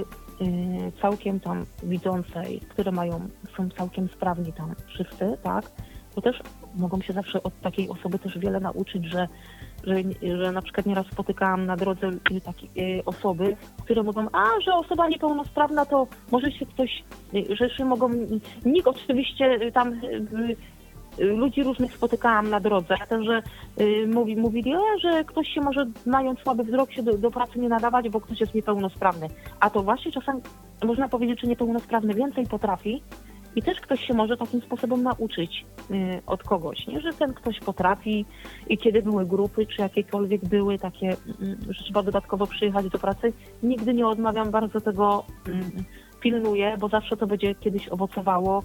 yy, 0.41 0.93
całkiem 1.03 1.41
tam 1.41 1.67
widzące, 1.83 2.43
które 2.69 2.93
mają, 2.93 3.29
są 3.57 3.69
całkiem 3.71 4.09
sprawni 4.09 4.53
tam 4.53 4.75
wszyscy, 4.87 5.37
tak, 5.43 5.71
to 6.15 6.21
też 6.21 6.37
mogą 6.75 7.01
się 7.01 7.13
zawsze 7.13 7.43
od 7.43 7.61
takiej 7.61 7.89
osoby 7.89 8.19
też 8.19 8.39
wiele 8.39 8.61
nauczyć, 8.61 9.05
że 9.05 9.29
że, 9.85 9.95
że 10.39 10.53
na 10.53 10.63
przykład 10.63 10.87
nieraz 10.87 11.07
spotykałam 11.07 11.67
na 11.67 11.77
drodze 11.77 12.11
takie 12.45 12.67
y, 12.67 13.05
osoby, 13.05 13.57
które 13.85 14.03
mówią, 14.03 14.29
a, 14.33 14.45
że 14.65 14.75
osoba 14.75 15.09
niepełnosprawna 15.09 15.87
to 15.87 16.07
może 16.31 16.53
się 16.53 16.67
ktoś, 16.67 17.05
y, 17.35 17.57
że 17.57 17.71
się 17.71 17.85
mogą, 17.85 18.11
nikt 18.65 18.89
oczywiście 18.89 19.59
y, 19.63 19.73
tam 19.73 20.01
ludzi 21.19 21.63
różnych 21.63 21.93
spotykałam 21.93 22.51
na 22.51 22.61
drodze, 22.61 22.95
także 23.09 23.43
mówi, 24.07 24.37
mówili, 24.37 24.75
a, 24.75 24.99
że 24.99 25.25
ktoś 25.25 25.49
się 25.49 25.61
może, 25.61 25.87
mając 26.07 26.41
słaby 26.41 26.65
wzrok, 26.65 26.93
się 26.93 27.03
do, 27.03 27.19
do, 27.19 27.31
pracy 27.31 27.59
nie 27.59 27.69
nadawać, 27.69 28.09
bo 28.09 28.21
ktoś 28.21 28.41
jest 28.41 28.55
niepełnosprawny. 28.55 29.29
A 29.61 29.71
to 29.71 29.83
właśnie 29.83 30.13
czasem 30.13 30.41
można 30.85 31.09
powiedzieć, 31.09 31.41
że 31.41 31.47
niepełnosprawny 31.47 32.15
więcej 32.15 32.47
potrafi 32.47 33.03
I 33.57 33.63
też 33.63 33.81
ktoś 33.81 34.07
się 34.07 34.15
może 34.15 34.37
takim 34.37 34.61
sposobem 34.61 35.03
nauczyć 35.03 35.67
y, 35.91 36.23
od 36.27 36.43
kogoś, 36.43 36.87
nie? 36.87 37.01
że 37.01 37.13
ten 37.13 37.35
ktoś 37.35 37.61
potrafi 37.61 38.25
i 38.69 38.79
kiedy 38.79 39.03
były 39.03 39.27
grupy, 39.27 39.67
czy 39.67 39.83
jakiekolwiek 39.83 40.45
były 40.45 40.79
takie, 40.79 41.07
mm, 41.41 41.59
że 41.71 41.85
trzeba 41.85 42.03
dodatkowo 42.03 42.47
przyjechać 42.47 42.89
do 42.89 42.99
pracy, 42.99 43.33
nigdy 43.63 43.95
nie 43.95 44.07
odmawiam, 44.07 44.51
bardzo 44.51 44.81
tego 44.81 45.25
mm, 45.49 45.85
pilnuję, 46.23 46.77
bo 46.81 46.89
zawsze 46.89 47.17
to 47.17 47.27
będzie 47.27 47.55
kiedyś 47.55 47.89
owocowało. 47.89 48.63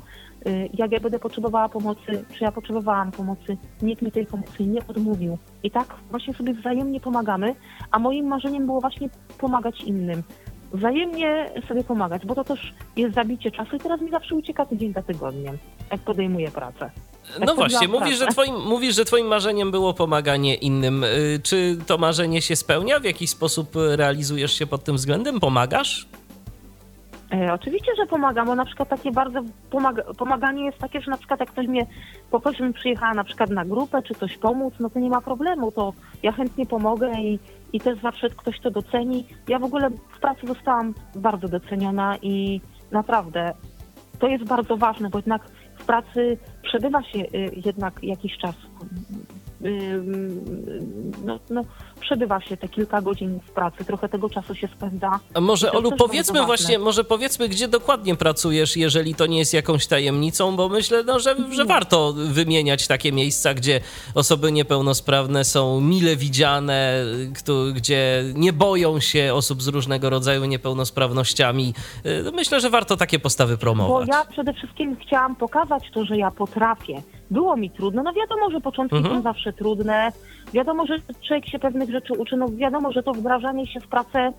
Y, 0.48 0.70
Jak 0.74 0.92
ja 0.92 1.00
będę 1.00 1.20
potrzebowała 1.20 1.70
pomocy, 1.70 2.26
czy 2.34 2.44
ja 2.44 2.52
potrzebowałam 2.52 3.12
pomocy, 3.12 3.58
nikt 3.82 4.02
mi 4.02 4.12
tej 4.12 4.26
pomocy 4.26 4.66
nie 4.66 4.88
odmówił. 4.88 5.38
I 5.64 5.72
tak 5.72 5.96
właśnie 6.10 6.34
sobie 6.34 6.54
wzajemnie 6.54 7.00
pomagamy, 7.00 7.56
a 7.92 8.00
moim 8.00 8.28
marzeniem 8.28 8.66
było 8.66 8.82
właśnie 8.82 9.10
pomagać 9.38 9.82
innym. 9.82 10.24
Wzajemnie 10.74 11.50
sobie 11.68 11.84
pomagać, 11.84 12.26
bo 12.26 12.36
to 12.36 12.44
też 12.44 12.74
jest 12.96 13.16
zabicie 13.16 13.52
czasu 13.52 13.76
i 13.76 13.80
teraz 13.80 14.02
mi 14.02 14.12
zawsze 14.12 14.36
ucieka 14.36 14.66
tydzień 14.66 14.94
za 14.94 15.02
tygodniem, 15.02 15.58
jak 15.92 16.02
podejmuję 16.02 16.52
pracę. 16.52 16.92
No 17.46 17.56
właśnie, 17.56 17.88
mówisz 17.88 18.18
że, 18.18 18.28
twoim, 18.28 18.56
mówisz, 18.56 18.96
że 18.96 19.06
twoim 19.06 19.28
marzeniem 19.28 19.72
było 19.72 19.94
pomaganie 19.94 20.56
innym. 20.56 21.04
Y, 21.04 21.40
Czy 21.44 21.78
to 21.88 21.98
marzenie 21.98 22.42
się 22.42 22.56
spełnia? 22.56 23.00
W 23.00 23.04
jakiś 23.04 23.30
sposób 23.30 23.70
realizujesz 23.76 24.54
się 24.54 24.68
pod 24.68 24.84
tym 24.84 24.96
względem? 24.96 25.40
Pomagasz? 25.40 26.08
E, 27.34 27.54
oczywiście, 27.54 27.92
że 27.98 28.06
pomagam, 28.06 28.48
bo 28.48 28.56
na 28.56 28.66
przykład 28.66 28.90
takie 28.90 29.12
bardzo 29.12 29.40
pomaga, 29.70 30.04
pomaganie 30.18 30.66
jest 30.66 30.78
takie, 30.78 31.02
że 31.02 31.12
na 31.12 31.18
przykład 31.18 31.40
jak 31.40 31.52
ktoś 31.52 31.68
mnie 31.68 31.86
poprosi, 32.32 32.58
żebym 32.58 32.74
przyjechała 32.74 33.14
na 33.14 33.24
przykład 33.24 33.50
na 33.50 33.66
grupę, 33.66 34.02
czy 34.04 34.14
coś 34.16 34.38
pomóc, 34.38 34.74
no 34.80 34.90
to 34.90 35.00
nie 35.00 35.10
ma 35.10 35.22
problemu, 35.22 35.72
to 35.72 35.94
ja 36.24 36.32
chętnie 36.32 36.66
pomogę 36.66 37.12
i, 37.22 37.40
i 37.74 37.80
też 37.80 38.02
zawsze 38.02 38.30
ktoś 38.30 38.60
to 38.60 38.72
doceni. 38.72 39.26
Ja 39.48 39.60
w 39.60 39.64
ogóle 39.64 39.90
w 39.90 40.20
pracy 40.20 40.48
zostałam 40.48 40.94
bardzo 41.16 41.48
doceniona 41.48 42.18
i 42.22 42.62
naprawdę 42.92 43.54
to 44.20 44.28
jest 44.28 44.44
bardzo 44.44 44.78
ważne, 44.78 45.10
bo 45.10 45.18
jednak 45.18 45.42
w 45.76 45.86
pracy 45.86 46.38
przebywa 46.64 47.04
się 47.04 47.20
y, 47.20 47.52
jednak 47.66 48.04
jakiś 48.04 48.38
czas. 48.38 48.56
Ym, 49.66 50.46
No, 51.26 51.40
no, 51.50 51.62
przebywa 51.98 52.42
się 52.42 52.58
te 52.58 52.68
kilka 52.68 53.02
godzin 53.02 53.40
w 53.48 53.52
pracy, 53.52 53.86
trochę 53.86 54.10
tego 54.10 54.30
czasu 54.30 54.56
się 54.56 54.68
spędza. 54.78 55.20
A 55.34 55.42
może, 55.42 55.72
Olu, 55.72 55.92
powiedzmy 55.98 56.46
właśnie, 56.46 56.80
może 56.80 57.04
powiedzmy, 57.04 57.50
gdzie 57.50 57.68
dokładnie 57.68 58.16
pracujesz, 58.16 58.78
jeżeli 58.78 59.16
to 59.16 59.26
nie 59.26 59.38
jest 59.40 59.54
jakąś 59.54 59.88
tajemnicą, 59.88 60.56
bo 60.56 60.70
myślę, 60.70 61.04
no, 61.04 61.20
że, 61.20 61.36
że 61.52 61.66
warto 61.66 62.14
wymieniać 62.14 62.88
takie 62.88 63.12
miejsca, 63.12 63.54
gdzie 63.54 63.82
osoby 64.16 64.52
niepełnosprawne 64.52 65.44
są 65.44 65.82
mile 65.82 66.16
widziane, 66.16 67.04
gdzie 67.74 68.24
nie 68.36 68.54
boją 68.54 69.00
się 69.00 69.34
osób 69.34 69.62
z 69.62 69.68
różnego 69.68 70.10
rodzaju 70.10 70.46
niepełnosprawnościami. 70.46 71.74
Y, 72.06 72.32
Myślę, 72.34 72.60
że 72.60 72.70
warto 72.70 72.98
takie 72.98 73.20
postawy 73.20 73.54
Bo 73.54 73.60
promować. 73.60 74.08
ja 74.08 74.26
przede 74.26 74.54
wszystkim 74.54 74.96
chciałam 75.02 75.36
pokazać 75.36 75.84
to, 75.94 76.06
że 76.06 76.18
ja 76.18 76.32
potrafię. 76.32 77.02
Było 77.32 77.58
mi 77.58 77.70
trudno, 77.72 78.04
no 78.04 78.14
wiadomo, 78.14 78.52
że 78.52 78.62
początki 78.62 78.98
Mhm. 78.98 79.16
są 79.16 79.22
zawsze 79.22 79.54
trudne. 79.54 80.12
Wiadomo, 80.54 80.86
że 80.86 80.96
człowiek 81.28 81.48
się 81.50 81.60
pewnych 81.60 81.87
rzeczy 81.90 82.14
uczy. 82.14 82.38
Wiadomo, 82.52 82.92
że 82.92 83.04
to 83.04 83.12
wdrażanie 83.12 83.68
się 83.68 83.80
w 83.80 83.88
pracę 83.88 84.32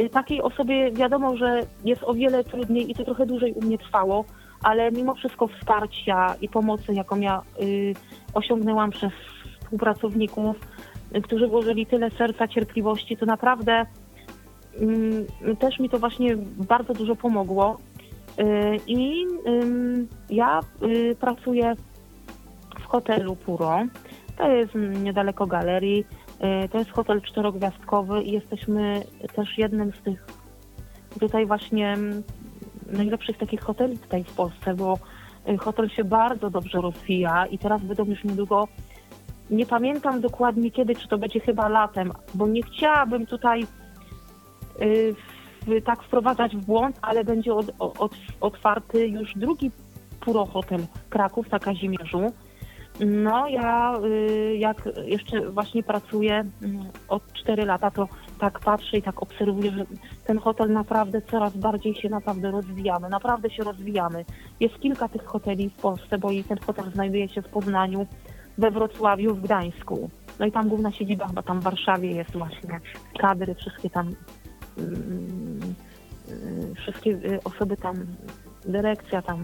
y, 0.00 0.08
takiej 0.08 0.42
osobie, 0.42 0.92
wiadomo, 0.92 1.36
że 1.36 1.60
jest 1.84 2.02
o 2.04 2.14
wiele 2.14 2.44
trudniej 2.44 2.90
i 2.90 2.94
to 2.94 3.04
trochę 3.04 3.26
dłużej 3.26 3.52
u 3.52 3.62
mnie 3.62 3.78
trwało, 3.78 4.24
ale 4.62 4.90
mimo 4.90 5.14
wszystko 5.14 5.46
wsparcia 5.46 6.34
i 6.40 6.48
pomocy, 6.48 6.94
jaką 6.94 7.20
ja 7.20 7.42
y, 7.62 7.94
osiągnęłam 8.34 8.90
przez 8.90 9.12
współpracowników, 9.60 10.56
y, 11.16 11.22
którzy 11.22 11.48
włożyli 11.48 11.86
tyle 11.86 12.10
serca, 12.10 12.48
cierpliwości, 12.48 13.16
to 13.16 13.26
naprawdę 13.26 13.86
mm, 14.80 15.26
też 15.58 15.78
mi 15.78 15.88
to 15.88 15.98
właśnie 15.98 16.36
bardzo 16.68 16.94
dużo 16.94 17.16
pomogło. 17.16 17.78
Y, 18.38 18.76
I 18.86 19.26
ja 20.30 20.60
y, 20.82 21.16
pracuję 21.20 21.74
w 22.80 22.84
hotelu 22.84 23.36
Puro. 23.36 23.86
To 24.36 24.48
jest 24.48 24.76
mm, 24.76 25.04
niedaleko 25.04 25.46
galerii. 25.46 26.06
Y, 26.64 26.68
To 26.68 26.78
jest 26.78 26.90
hotel 26.90 27.22
czterogwiazdkowy 27.22 28.22
i 28.22 28.32
jesteśmy 28.32 29.02
też 29.34 29.58
jednym 29.58 29.92
z 29.92 30.02
tych 30.02 30.26
tutaj 31.20 31.46
właśnie 31.46 31.92
mm, 31.92 32.22
najlepszych 32.86 33.38
takich 33.38 33.60
hoteli 33.60 33.98
tutaj 33.98 34.24
w 34.24 34.32
Polsce, 34.32 34.74
bo 34.74 34.98
y, 35.48 35.58
hotel 35.58 35.88
się 35.88 36.04
bardzo 36.04 36.50
dobrze 36.50 36.80
rozwija 36.80 37.46
i 37.46 37.58
teraz 37.58 37.82
będą 37.82 38.04
już 38.04 38.24
niedługo 38.24 38.68
nie 39.50 39.66
pamiętam 39.66 40.20
dokładnie 40.20 40.70
kiedy, 40.70 40.96
czy 40.96 41.08
to 41.08 41.18
będzie 41.18 41.40
chyba 41.40 41.68
latem, 41.68 42.12
bo 42.34 42.46
nie 42.46 42.62
chciałabym 42.62 43.26
tutaj 43.26 43.62
y, 44.82 45.14
w, 45.66 45.84
tak 45.84 46.02
wprowadzać 46.02 46.56
w 46.56 46.64
błąd, 46.64 46.98
ale 47.02 47.24
będzie 47.24 47.54
od, 47.54 47.70
od, 47.78 48.12
otwarty 48.40 49.06
już 49.08 49.34
drugi 49.36 49.70
Puro 50.20 50.46
Hotel 50.46 50.80
Kraków 51.10 51.50
na 51.50 51.58
Kazimierzu. 51.58 52.32
No 53.00 53.48
ja 53.48 53.98
y, 54.04 54.56
jak 54.58 54.88
jeszcze 55.04 55.50
właśnie 55.50 55.82
pracuję 55.82 56.44
mm, 56.62 56.84
od 57.08 57.32
4 57.32 57.64
lata, 57.64 57.90
to 57.90 58.08
tak 58.38 58.60
patrzę 58.60 58.96
i 58.96 59.02
tak 59.02 59.22
obserwuję, 59.22 59.70
że 59.70 59.84
ten 60.26 60.38
hotel 60.38 60.72
naprawdę 60.72 61.22
coraz 61.22 61.56
bardziej 61.56 61.94
się 61.94 62.08
naprawdę 62.08 62.50
rozwijamy, 62.50 63.08
naprawdę 63.08 63.50
się 63.50 63.64
rozwijamy. 63.64 64.24
Jest 64.60 64.80
kilka 64.80 65.08
tych 65.08 65.24
hoteli 65.24 65.70
w 65.70 65.80
Polsce, 65.82 66.18
bo 66.18 66.30
i 66.30 66.44
ten 66.44 66.58
hotel 66.58 66.90
znajduje 66.92 67.28
się 67.28 67.42
w 67.42 67.48
Poznaniu, 67.48 68.06
we 68.58 68.70
Wrocławiu, 68.70 69.34
w 69.34 69.42
Gdańsku. 69.42 70.10
No 70.38 70.46
i 70.46 70.52
tam 70.52 70.68
główna 70.68 70.92
siedziba 70.92 71.28
chyba 71.28 71.42
tam 71.42 71.60
w 71.60 71.64
Warszawie 71.64 72.10
jest 72.10 72.32
właśnie, 72.32 72.80
kadry, 73.18 73.54
wszystkie 73.54 73.90
tam 73.90 74.10
mm, 74.78 75.74
y, 76.28 76.74
wszystkie 76.74 77.10
y, 77.10 77.40
osoby 77.44 77.76
tam, 77.76 78.06
dyrekcja 78.64 79.22
tam, 79.22 79.42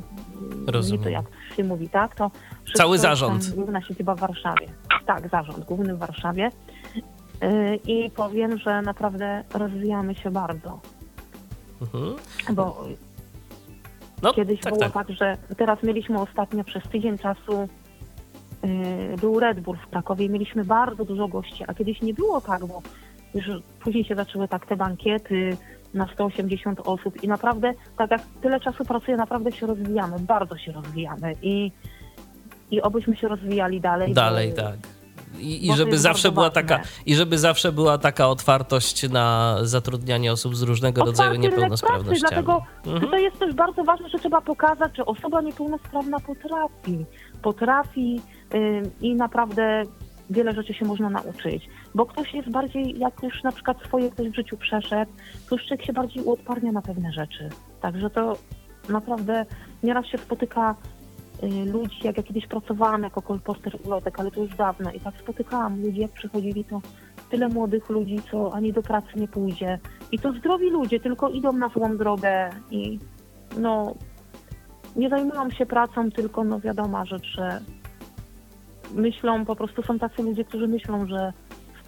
y, 0.68 0.72
Rozumiem. 0.72 1.02
to 1.02 1.08
jak 1.08 1.24
się 1.56 1.64
mówi, 1.64 1.88
tak? 1.88 2.14
To 2.14 2.30
Cały 2.74 2.98
zarząd. 2.98 3.54
Główna 3.54 3.82
siedziba 3.82 4.14
w 4.14 4.20
Warszawie. 4.20 4.68
Tak, 5.06 5.28
zarząd 5.30 5.64
główny 5.64 5.94
w 5.94 5.98
Warszawie. 5.98 6.50
Y, 7.42 7.76
I 7.86 8.10
powiem, 8.10 8.58
że 8.58 8.82
naprawdę 8.82 9.44
rozwijamy 9.54 10.14
się 10.14 10.30
bardzo, 10.30 10.80
Mhm. 11.82 12.16
bo 12.52 12.84
No, 14.22 14.32
Kiedyś 14.34 14.60
tak, 14.60 14.72
było 14.72 14.84
tak. 14.90 14.92
tak. 15.06 15.16
że 15.16 15.36
teraz 15.56 15.82
mieliśmy 15.82 16.20
ostatnio 16.20 16.64
przez 16.64 16.82
tydzień 16.82 17.18
czasu 17.18 17.68
yy, 18.62 19.16
był 19.20 19.40
Red 19.40 19.60
Bull 19.60 19.76
w 19.76 19.90
Krakowie 19.90 20.24
i 20.24 20.30
mieliśmy 20.30 20.64
bardzo 20.64 21.04
dużo 21.04 21.28
gości, 21.28 21.64
a 21.66 21.74
kiedyś 21.74 22.02
nie 22.02 22.14
było 22.14 22.40
tak, 22.40 22.66
bo 22.66 22.82
już 23.34 23.44
później 23.80 24.04
się 24.04 24.14
zaczęły 24.14 24.48
tak 24.48 24.66
te 24.66 24.76
bankiety 24.76 25.56
na 25.94 26.08
180 26.14 26.80
osób 26.84 27.22
i 27.22 27.28
naprawdę, 27.28 27.72
tak 27.98 28.10
jak 28.10 28.20
tyle 28.42 28.60
czasu 28.60 28.84
pracuję, 28.84 29.16
naprawdę 29.16 29.52
się 29.52 29.66
rozwijamy, 29.66 30.16
bardzo 30.20 30.58
się 30.58 30.72
rozwijamy 30.72 31.34
i, 31.42 31.72
i 32.70 32.82
obyśmy 32.82 33.16
się 33.16 33.28
rozwijali 33.28 33.80
dalej. 33.80 34.12
Dalej, 34.14 34.50
bo- 34.50 34.56
tak. 34.62 34.76
I, 35.38 35.68
i 35.68 35.76
żeby 35.76 35.98
zawsze 35.98 36.32
była 36.32 36.46
ważne. 36.50 36.62
taka 36.62 36.80
i 37.06 37.14
żeby 37.14 37.38
zawsze 37.38 37.72
była 37.72 37.98
taka 37.98 38.28
otwartość 38.28 39.08
na 39.10 39.56
zatrudnianie 39.62 40.32
osób 40.32 40.56
z 40.56 40.62
różnego 40.62 41.04
rodzaju 41.04 41.30
Otwarty 41.30 41.40
pracy, 41.42 41.56
niepełnosprawnościami. 41.56 42.20
Dlatego 42.20 42.62
Mhm. 42.86 43.10
to 43.10 43.18
jest 43.18 43.38
też 43.38 43.54
bardzo 43.54 43.84
ważne, 43.84 44.08
że 44.08 44.18
trzeba 44.18 44.40
pokazać, 44.40 44.96
że 44.96 45.06
osoba 45.06 45.40
niepełnosprawna 45.40 46.20
potrafi. 46.20 47.04
Potrafi 47.42 48.20
ym, 48.54 48.90
i 49.00 49.14
naprawdę 49.14 49.82
wiele 50.30 50.52
rzeczy 50.52 50.74
się 50.74 50.84
można 50.84 51.10
nauczyć. 51.10 51.68
Bo 51.94 52.06
ktoś 52.06 52.34
jest 52.34 52.50
bardziej, 52.50 52.98
jak 52.98 53.22
już 53.22 53.42
na 53.42 53.52
przykład 53.52 53.82
swoje 53.82 54.10
ktoś 54.10 54.28
w 54.28 54.34
życiu 54.34 54.56
przeszedł, 54.56 55.12
to 55.48 55.54
już 55.54 55.66
człowiek 55.66 55.86
się 55.86 55.92
bardziej 55.92 56.24
uodparnia 56.24 56.72
na 56.72 56.82
pewne 56.82 57.12
rzeczy. 57.12 57.48
Także 57.80 58.10
to 58.10 58.36
naprawdę 58.88 59.46
nieraz 59.82 60.06
się 60.06 60.18
spotyka 60.18 60.74
y, 61.42 61.72
ludzi, 61.72 61.96
jak 62.04 62.16
ja 62.16 62.22
kiedyś 62.22 62.46
pracowałam 62.46 63.02
jako 63.02 63.22
kolporter 63.22 63.78
ulotek, 63.84 64.20
ale 64.20 64.30
to 64.30 64.42
już 64.42 64.56
dawno 64.56 64.92
i 64.92 65.00
tak 65.00 65.14
spotykałam 65.18 65.82
ludzi, 65.82 66.00
jak 66.00 66.10
przychodzili, 66.10 66.64
to 66.64 66.80
tyle 67.30 67.48
młodych 67.48 67.88
ludzi, 67.88 68.20
co 68.30 68.54
ani 68.54 68.72
do 68.72 68.82
pracy 68.82 69.08
nie 69.16 69.28
pójdzie. 69.28 69.78
I 70.12 70.18
to 70.18 70.32
zdrowi 70.32 70.70
ludzie, 70.70 71.00
tylko 71.00 71.28
idą 71.28 71.52
na 71.52 71.68
złą 71.68 71.96
drogę 71.96 72.50
i 72.70 72.98
no 73.58 73.94
nie 74.96 75.08
zajmują 75.08 75.50
się 75.50 75.66
pracą, 75.66 76.10
tylko 76.10 76.44
no 76.44 76.60
wiadoma 76.60 77.04
rzecz, 77.04 77.26
że 77.26 77.60
myślą, 78.94 79.44
po 79.44 79.56
prostu 79.56 79.82
są 79.82 79.98
tacy 79.98 80.22
ludzie, 80.22 80.44
którzy 80.44 80.68
myślą, 80.68 81.06
że 81.06 81.32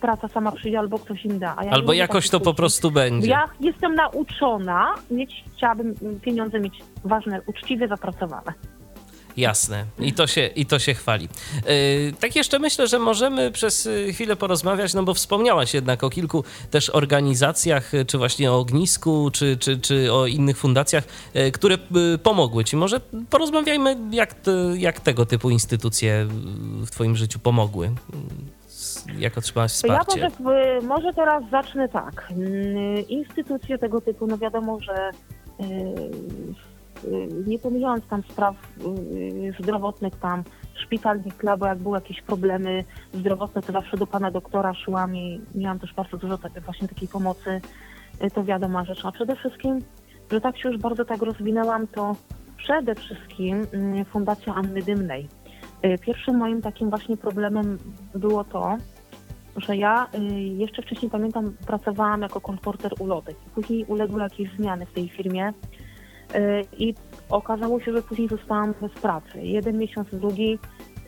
praca 0.01 0.29
sama 0.29 0.53
przyjdzie 0.53 0.79
albo 0.79 0.99
ktoś 0.99 1.25
im 1.25 1.39
da. 1.39 1.57
Ja 1.65 1.71
Albo 1.71 1.93
jakoś 1.93 2.31
to 2.31 2.41
po 2.41 2.55
prostu 2.55 2.91
będzie. 2.91 3.31
Ja 3.31 3.45
jestem 3.61 3.95
nauczona, 3.95 4.95
mieć, 5.11 5.45
chciałabym 5.57 5.95
pieniądze 6.23 6.61
mieć 6.61 6.83
ważne, 7.05 7.41
uczciwie 7.47 7.89
zapracowane. 7.89 8.53
Jasne. 9.37 9.85
I 9.99 10.13
to 10.13 10.27
się, 10.27 10.47
i 10.47 10.67
to 10.67 10.79
się 10.79 10.95
chwali. 10.95 11.29
Yy, 11.55 12.13
tak 12.21 12.37
jeszcze 12.37 12.59
myślę, 12.59 12.87
że 12.87 12.99
możemy 12.99 13.51
przez 13.51 13.87
y, 13.87 14.13
chwilę 14.13 14.37
porozmawiać, 14.37 14.95
no 14.95 15.03
bo 15.03 15.15
wspomniałaś 15.15 15.75
jednak 15.75 16.05
o 16.05 16.11
kilku 16.11 16.45
też 16.71 16.91
organizacjach, 16.91 17.95
y, 17.95 18.05
czy 18.05 18.19
właśnie 18.19 18.53
o 18.53 18.59
Ognisku, 18.59 19.31
czy, 19.33 19.57
czy, 19.57 19.79
czy 19.79 20.13
o 20.13 20.27
innych 20.27 20.59
fundacjach, 20.59 21.05
y, 21.37 21.53
które 21.53 21.79
pomogły 22.23 22.65
ci. 22.65 22.77
Może 22.77 23.01
porozmawiajmy, 23.31 23.97
jak, 24.11 24.35
jak 24.77 25.01
tego 25.01 25.27
typu 25.27 25.51
instytucje 25.51 26.27
w 26.87 26.91
twoim 26.91 27.17
życiu 27.17 27.39
pomogły. 27.39 27.91
Jak 29.19 29.39
otrzymałaś 29.39 29.81
To 29.81 29.87
ja 29.87 29.99
wsparcie? 30.01 30.31
może, 30.41 30.81
może 30.83 31.13
teraz 31.13 31.45
zacznę 31.51 31.89
tak. 31.89 32.29
Mm, 32.31 33.09
Instytucje 33.09 33.79
tego 33.79 34.01
typu, 34.01 34.27
no 34.27 34.39
wiadomo, 34.39 34.81
że 34.81 35.11
nie 37.47 37.59
pomijając 37.59 38.07
tam 38.07 38.23
spraw 38.23 38.57
y, 39.13 39.53
zdrowotnych, 39.63 40.17
tam 40.17 40.43
szpital 40.75 41.21
nie 41.27 41.57
bo 41.57 41.67
jak 41.67 41.79
były 41.79 41.97
jakieś 41.97 42.23
problemy 42.23 42.85
zdrowotne, 43.13 43.63
to 43.63 43.73
zawsze 43.73 43.97
do 43.97 44.07
pana 44.07 44.31
doktora 44.31 44.75
szłam 44.75 45.17
i 45.17 45.41
miałam 45.55 45.79
też 45.79 45.95
bardzo 45.95 46.17
dużo 46.17 46.39
tak, 46.39 46.61
właśnie 46.61 46.89
takiej 46.89 47.09
pomocy, 47.09 47.61
y, 48.25 48.31
to 48.31 48.45
wiadoma 48.45 48.85
rzecz. 48.85 49.05
A 49.05 49.13
przede 49.13 49.37
wszystkim, 49.37 49.79
że 50.33 50.41
tak 50.41 50.59
się 50.59 50.69
już 50.69 50.79
bardzo 50.79 51.05
tak 51.05 51.23
rozwinęłam, 51.23 51.87
to 51.87 52.17
przede 52.57 52.95
wszystkim 52.95 53.67
Fundacja 54.13 54.55
Anny 54.55 54.83
Dymnej. 54.83 55.29
Pierwszym 56.01 56.37
moim 56.37 56.63
takim 56.63 56.91
właśnie 56.91 57.17
problemem 57.17 57.79
było 58.15 58.45
to, 58.45 58.77
że 59.57 59.77
ja 59.77 60.09
jeszcze 60.57 60.83
wcześniej 60.83 61.11
pamiętam, 61.11 61.57
pracowałam 61.67 62.23
jako 62.23 62.41
konporter 62.41 62.93
ulotek. 62.99 63.37
Później 63.55 63.85
uległy 63.85 64.21
jakieś 64.21 64.57
zmiany 64.57 64.87
w 64.87 64.93
tej 64.93 65.09
firmie 65.09 65.53
i 66.79 66.95
okazało 67.31 67.81
się, 67.81 67.93
że 67.93 68.03
później 68.03 68.29
zostałam 68.29 68.75
bez 68.81 68.93
pracy. 68.93 69.43
Jeden 69.43 69.79
miesiąc, 69.79 70.09
drugi. 70.13 70.59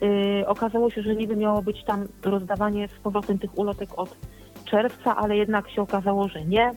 Yy, 0.01 0.47
okazało 0.47 0.89
się, 0.89 1.01
że 1.01 1.15
niby 1.15 1.35
miało 1.35 1.61
być 1.61 1.83
tam 1.83 2.07
rozdawanie 2.23 2.87
z 2.87 2.99
powrotem 3.03 3.39
tych 3.39 3.57
ulotek 3.57 3.89
od 3.95 4.17
czerwca, 4.65 5.15
ale 5.15 5.37
jednak 5.37 5.69
się 5.69 5.81
okazało, 5.81 6.27
że 6.27 6.45
nie. 6.45 6.71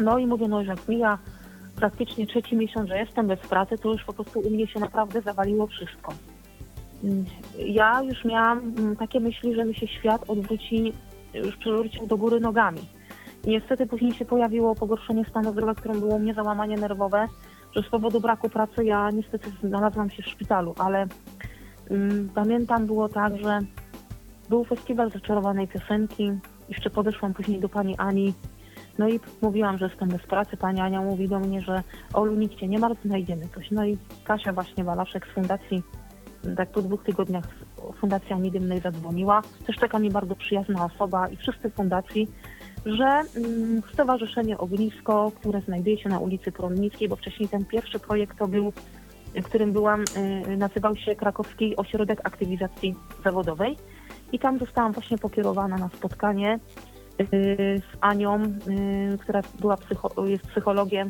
No 0.00 0.18
i 0.18 0.26
mówię, 0.26 0.48
no 0.48 0.62
jak 0.62 0.88
mija 0.88 1.18
praktycznie 1.76 2.26
trzeci 2.26 2.56
miesiąc, 2.56 2.88
że 2.88 2.98
jestem 2.98 3.26
bez 3.26 3.40
pracy, 3.40 3.78
to 3.78 3.92
już 3.92 4.04
po 4.04 4.12
prostu 4.12 4.40
u 4.40 4.50
mnie 4.50 4.66
się 4.66 4.80
naprawdę 4.80 5.20
zawaliło 5.20 5.66
wszystko. 5.66 6.12
Ja 7.58 8.02
już 8.02 8.24
miałam 8.24 8.58
mm, 8.58 8.96
takie 8.96 9.20
myśli, 9.20 9.54
że 9.54 9.64
mi 9.64 9.74
się 9.74 9.86
świat 9.86 10.30
odwróci, 10.30 10.92
już 11.34 11.56
przewrócił 11.56 12.06
do 12.06 12.16
góry 12.16 12.40
nogami. 12.40 12.80
Niestety 13.46 13.86
później 13.86 14.12
się 14.12 14.24
pojawiło 14.24 14.74
pogorszenie 14.74 15.24
stanu 15.24 15.52
zdrowia, 15.52 15.74
którym 15.74 16.00
było 16.00 16.18
mnie 16.18 16.34
załamanie 16.34 16.76
nerwowe, 16.76 17.26
że 17.76 17.82
z 17.82 17.88
powodu 17.88 18.20
braku 18.20 18.48
pracy 18.48 18.84
ja 18.84 19.10
niestety 19.10 19.50
znalazłam 19.62 20.10
się 20.10 20.22
w 20.22 20.26
szpitalu, 20.26 20.74
ale 20.78 21.06
um, 21.90 22.30
pamiętam 22.34 22.86
było 22.86 23.08
tak, 23.08 23.36
że 23.36 23.60
był 24.48 24.64
festiwal 24.64 25.10
zaczarowanej 25.10 25.68
piosenki, 25.68 26.32
jeszcze 26.68 26.90
podeszłam 26.90 27.34
później 27.34 27.60
do 27.60 27.68
pani 27.68 27.96
Ani, 27.98 28.34
no 28.98 29.08
i 29.08 29.20
mówiłam, 29.42 29.78
że 29.78 29.84
jestem 29.84 30.08
bez 30.08 30.22
pracy. 30.22 30.56
Pani 30.56 30.80
Ania 30.80 31.02
mówi 31.02 31.28
do 31.28 31.40
mnie, 31.40 31.60
że 31.60 31.82
Olu, 32.12 32.34
nikt 32.34 32.56
cię 32.56 32.68
nie 32.68 32.78
martw, 32.78 33.02
znajdziemy 33.04 33.48
coś. 33.54 33.70
No 33.70 33.84
i 33.84 33.98
Kasia 34.24 34.52
właśnie 34.52 34.84
Walaszek 34.84 35.26
z 35.26 35.34
fundacji, 35.34 35.82
tak 36.56 36.70
po 36.70 36.82
dwóch 36.82 37.04
tygodniach 37.04 37.44
Fundacja 38.00 38.36
Ani 38.36 38.50
Dymnej 38.50 38.80
zadzwoniła. 38.80 39.42
Też 39.66 39.76
taka 39.76 39.98
mi 39.98 40.10
bardzo 40.10 40.36
przyjazna 40.36 40.84
osoba 40.84 41.28
i 41.28 41.36
wszyscy 41.36 41.70
fundacji 41.70 42.28
że 42.86 43.22
mm, 43.36 43.82
Stowarzyszenie 43.92 44.58
Ognisko, 44.58 45.32
które 45.40 45.60
znajduje 45.60 45.98
się 45.98 46.08
na 46.08 46.18
ulicy 46.18 46.52
Promnickiej, 46.52 47.08
bo 47.08 47.16
wcześniej 47.16 47.48
ten 47.48 47.64
pierwszy 47.64 47.98
projekt 47.98 48.38
to 48.38 48.48
był, 48.48 48.72
którym 49.42 49.72
byłam, 49.72 50.04
y, 50.46 50.56
nazywał 50.56 50.96
się 50.96 51.16
Krakowski 51.16 51.76
Ośrodek 51.76 52.20
Aktywizacji 52.24 52.94
Zawodowej. 53.24 53.76
I 54.32 54.38
tam 54.38 54.58
zostałam 54.58 54.92
właśnie 54.92 55.18
pokierowana 55.18 55.76
na 55.76 55.88
spotkanie 55.88 56.58
y, 57.20 57.26
z 57.92 57.96
Anią, 58.00 58.42
y, 58.42 59.18
która 59.18 59.40
była 59.60 59.76
psycho, 59.76 60.26
jest 60.26 60.46
psychologiem. 60.46 61.08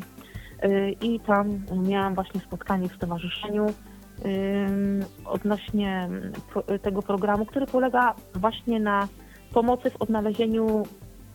I 1.01 1.19
tam 1.19 1.61
miałam 1.87 2.15
właśnie 2.15 2.41
spotkanie 2.41 2.89
w 2.89 2.95
stowarzyszeniu 2.95 3.65
odnośnie 5.25 6.09
tego 6.81 7.01
programu, 7.01 7.45
który 7.45 7.65
polega 7.65 8.15
właśnie 8.35 8.79
na 8.79 9.07
pomocy 9.53 9.89
w 9.89 10.01
odnalezieniu 10.01 10.83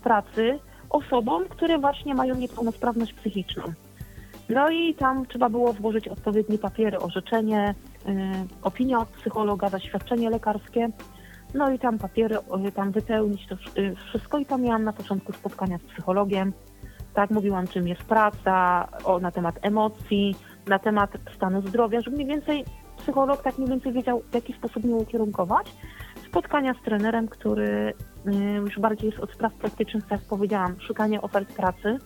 pracy 0.01 0.59
osobom, 0.91 1.45
które 1.49 1.79
właśnie 1.79 2.15
mają 2.15 2.35
niepełnosprawność 2.35 3.13
psychiczną. 3.13 3.63
No 4.49 4.71
i 4.71 4.95
tam 4.95 5.27
trzeba 5.27 5.49
było 5.49 5.73
złożyć 5.73 6.09
odpowiednie 6.09 6.59
papiery, 6.59 6.99
orzeczenie, 6.99 7.75
y, 8.09 8.13
opinia 8.63 8.99
od 8.99 9.09
psychologa, 9.09 9.69
zaświadczenie 9.69 10.31
lekarskie. 10.31 10.89
No 11.55 11.71
i 11.71 11.79
tam 11.79 11.99
papiery, 11.99 12.37
y, 12.69 12.73
tam 12.73 12.91
wypełnić 12.91 13.47
to 13.47 13.55
y, 13.55 13.95
wszystko 13.95 14.39
i 14.39 14.47
tam 14.47 14.63
miałam 14.63 14.85
na 14.85 14.93
początku 14.93 15.33
spotkania 15.33 15.79
z 15.79 15.83
psychologiem. 15.83 16.53
Tak, 17.15 17.31
mówiłam 17.31 17.67
czym 17.67 17.89
jest 17.89 18.03
praca, 18.03 18.89
o, 19.05 19.21
na 19.21 19.31
temat 19.31 19.59
emocji, 19.63 20.37
na 20.67 20.79
temat 20.79 21.11
stanu 21.37 21.63
zdrowia, 21.63 22.01
żeby 22.01 22.17
mniej 22.17 22.29
więcej 22.29 22.65
psycholog 22.97 23.43
tak 23.43 23.59
mniej 23.59 23.71
więcej 23.71 23.93
wiedział, 23.93 24.23
w 24.31 24.35
jaki 24.35 24.53
sposób 24.53 24.85
mnie 24.85 24.95
ukierunkować. 24.95 25.73
Spotkania 26.27 26.75
z 26.75 26.85
trenerem, 26.85 27.29
który 27.29 27.95
już 28.65 28.79
bardziej 28.79 29.11
jest 29.11 29.23
od 29.23 29.33
spraw 29.33 29.55
praktycznych, 29.55 30.07
tak 30.07 30.21
jak 30.21 30.29
powiedziałam, 30.29 30.81
szukanie 30.81 31.23
ofert 31.23 31.53
pracy, 31.53 31.99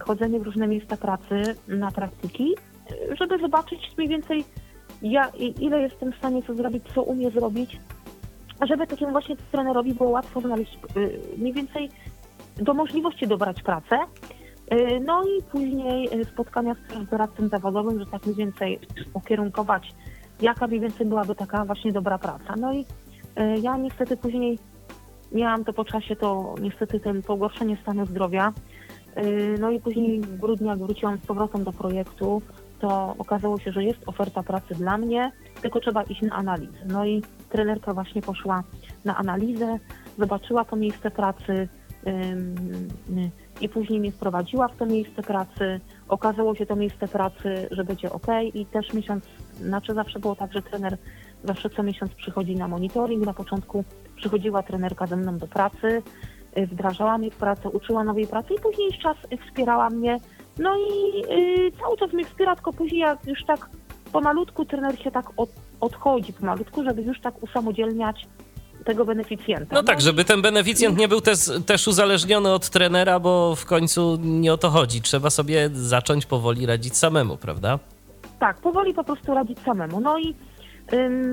chodzenie 0.00 0.40
w 0.40 0.42
różne 0.42 0.68
miejsca 0.68 0.96
pracy 0.96 1.42
na 1.68 1.90
praktyki, 1.90 2.54
żeby 3.18 3.38
zobaczyć 3.38 3.92
mniej 3.98 4.08
więcej 4.08 4.44
ja, 5.02 5.28
ile 5.60 5.80
jestem 5.80 6.12
w 6.12 6.16
stanie 6.16 6.42
co 6.42 6.54
zrobić, 6.54 6.84
co 6.94 7.02
umie 7.02 7.30
zrobić, 7.30 7.80
żeby 8.68 8.86
takiemu 8.86 9.12
właśnie 9.12 9.36
trenerowi 9.52 9.94
było 9.94 10.10
łatwo 10.10 10.40
znaleźć 10.40 10.78
y, 10.96 11.20
mniej 11.38 11.52
więcej 11.52 11.90
do 12.56 12.74
możliwości 12.74 13.26
dobrać 13.26 13.62
pracę. 13.62 13.98
Y, 14.72 15.00
no 15.00 15.22
i 15.24 15.42
później 15.42 16.20
y, 16.20 16.24
spotkania 16.24 16.74
z 16.74 17.10
doradcą 17.10 17.48
zawodowym, 17.48 18.00
że 18.00 18.06
tak 18.06 18.26
mniej 18.26 18.36
więcej 18.36 18.78
ukierunkować, 19.14 19.94
jaka 20.40 20.66
mniej 20.66 20.80
więcej 20.80 21.06
byłaby 21.06 21.34
taka 21.34 21.64
właśnie 21.64 21.92
dobra 21.92 22.18
praca. 22.18 22.54
No 22.56 22.72
i 22.72 22.86
ja 23.62 23.76
niestety 23.76 24.16
później 24.16 24.58
miałam 25.32 25.64
to 25.64 25.72
po 25.72 25.84
czasie, 25.84 26.16
to 26.16 26.54
niestety 26.60 27.00
ten 27.00 27.22
pogorszenie 27.22 27.76
stanu 27.82 28.06
zdrowia. 28.06 28.52
E, 29.14 29.24
no 29.58 29.70
i 29.70 29.80
później 29.80 30.20
w 30.20 30.38
grudniu, 30.38 30.66
jak 30.66 30.78
wróciłam 30.78 31.18
z 31.18 31.26
powrotem 31.26 31.64
do 31.64 31.72
projektu, 31.72 32.42
to 32.80 33.14
okazało 33.18 33.58
się, 33.58 33.72
że 33.72 33.84
jest 33.84 34.08
oferta 34.08 34.42
pracy 34.42 34.74
dla 34.74 34.98
mnie, 34.98 35.32
tylko 35.62 35.80
trzeba 35.80 36.02
iść 36.02 36.22
na 36.22 36.34
analizę. 36.34 36.78
No 36.88 37.06
i 37.06 37.22
trenerka 37.48 37.94
właśnie 37.94 38.22
poszła 38.22 38.62
na 39.04 39.16
analizę, 39.16 39.78
zobaczyła 40.18 40.64
to 40.64 40.76
miejsce 40.76 41.10
pracy 41.10 41.68
i 43.60 43.68
później 43.68 44.00
mnie 44.00 44.12
wprowadziła 44.12 44.68
w 44.68 44.76
to 44.76 44.86
miejsce 44.86 45.22
pracy. 45.22 45.80
Okazało 46.08 46.54
się 46.54 46.66
to 46.66 46.76
miejsce 46.76 47.08
pracy, 47.08 47.68
że 47.70 47.84
będzie 47.84 48.12
ok 48.12 48.26
i 48.54 48.66
też 48.66 48.92
miesiąc, 48.92 49.24
znaczy 49.60 49.94
zawsze 49.94 50.18
było 50.18 50.36
tak, 50.36 50.52
że 50.52 50.62
trener 50.62 50.98
Zawsze 51.44 51.70
co 51.70 51.82
miesiąc 51.82 52.14
przychodzi 52.14 52.56
na 52.56 52.68
monitoring. 52.68 53.26
Na 53.26 53.34
początku 53.34 53.84
przychodziła 54.16 54.62
trenerka 54.62 55.06
ze 55.06 55.16
mną 55.16 55.38
do 55.38 55.46
pracy, 55.46 56.02
y, 56.58 56.66
wdrażała 56.66 57.18
mnie 57.18 57.30
w 57.30 57.36
pracę, 57.36 57.68
uczyła 57.68 58.04
nowej 58.04 58.26
pracy 58.26 58.54
i 58.54 58.60
później 58.60 58.98
czas 59.02 59.16
wspierała 59.48 59.90
mnie. 59.90 60.18
No 60.58 60.76
i 60.76 61.18
yy, 61.18 61.72
cały 61.80 61.96
czas 61.96 62.12
mnie 62.12 62.24
wspiera, 62.24 62.54
tylko 62.54 62.72
później 62.72 63.00
jak 63.00 63.26
już 63.26 63.44
tak 63.44 63.70
pomalutku 64.12 64.64
trener 64.64 64.98
się 65.02 65.10
tak 65.10 65.26
od, 65.36 65.50
odchodzi 65.80 66.32
pomalutku, 66.32 66.84
żeby 66.84 67.02
już 67.02 67.20
tak 67.20 67.42
usamodzielniać 67.42 68.26
tego 68.84 69.04
beneficjenta. 69.04 69.74
No, 69.74 69.80
no 69.80 69.82
tak, 69.82 70.00
żeby 70.00 70.24
ten 70.24 70.42
beneficjent 70.42 70.98
nie 70.98 71.08
był 71.08 71.20
też, 71.20 71.38
też 71.66 71.88
uzależniony 71.88 72.52
od 72.52 72.68
trenera, 72.68 73.20
bo 73.20 73.54
w 73.56 73.66
końcu 73.66 74.18
nie 74.20 74.52
o 74.52 74.58
to 74.58 74.70
chodzi. 74.70 75.00
Trzeba 75.00 75.30
sobie 75.30 75.70
zacząć 75.72 76.26
powoli 76.26 76.66
radzić 76.66 76.96
samemu, 76.96 77.36
prawda? 77.36 77.78
Tak, 78.38 78.56
powoli 78.56 78.94
po 78.94 79.04
prostu 79.04 79.34
radzić 79.34 79.58
samemu. 79.58 80.00
No 80.00 80.18
i 80.18 80.34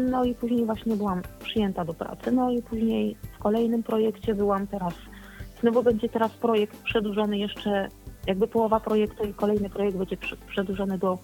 no 0.09 0.23
i 0.23 0.35
później 0.35 0.65
właśnie 0.65 0.95
byłam 0.95 1.21
przyjęta 1.43 1.85
do 1.85 1.93
pracy. 1.93 2.31
No 2.31 2.51
i 2.51 2.61
później 2.61 3.17
w 3.35 3.39
kolejnym 3.39 3.83
projekcie 3.83 4.35
byłam 4.35 4.67
teraz. 4.67 4.93
Znowu 5.61 5.83
będzie 5.83 6.09
teraz 6.09 6.31
projekt 6.31 6.83
przedłużony 6.83 7.37
jeszcze, 7.37 7.87
jakby 8.27 8.47
połowa 8.47 8.79
projektu 8.79 9.23
i 9.23 9.33
kolejny 9.33 9.69
projekt 9.69 9.97
będzie 9.97 10.17
przedłużony 10.47 10.97
do 10.97 11.19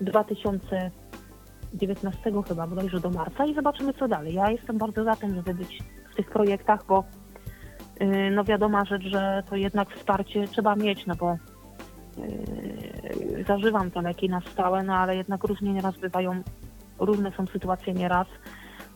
2019 0.00 2.32
chyba, 2.48 2.66
bodajże 2.66 3.00
do 3.00 3.10
marca 3.10 3.44
i 3.44 3.54
zobaczymy 3.54 3.94
co 3.94 4.08
dalej. 4.08 4.34
Ja 4.34 4.50
jestem 4.50 4.78
bardzo 4.78 5.04
za 5.04 5.16
tym, 5.16 5.34
żeby 5.34 5.54
być 5.54 5.82
w 6.12 6.16
tych 6.16 6.30
projektach, 6.30 6.86
bo 6.86 7.04
y, 8.02 8.30
no 8.30 8.44
wiadoma 8.44 8.84
rzecz, 8.84 9.02
że 9.02 9.42
to 9.50 9.56
jednak 9.56 9.90
wsparcie 9.90 10.48
trzeba 10.48 10.76
mieć, 10.76 11.06
no 11.06 11.16
bo 11.16 11.36
yy, 12.18 13.44
zażywam 13.48 13.90
to 13.90 14.00
leki 14.00 14.28
na 14.28 14.40
stałe, 14.40 14.82
no 14.82 14.94
ale 14.94 15.16
jednak 15.16 15.44
różnie 15.44 15.72
nieraz 15.72 15.98
bywają 15.98 16.42
różne 17.00 17.32
są 17.32 17.46
sytuacje 17.46 17.92
nieraz. 17.94 18.26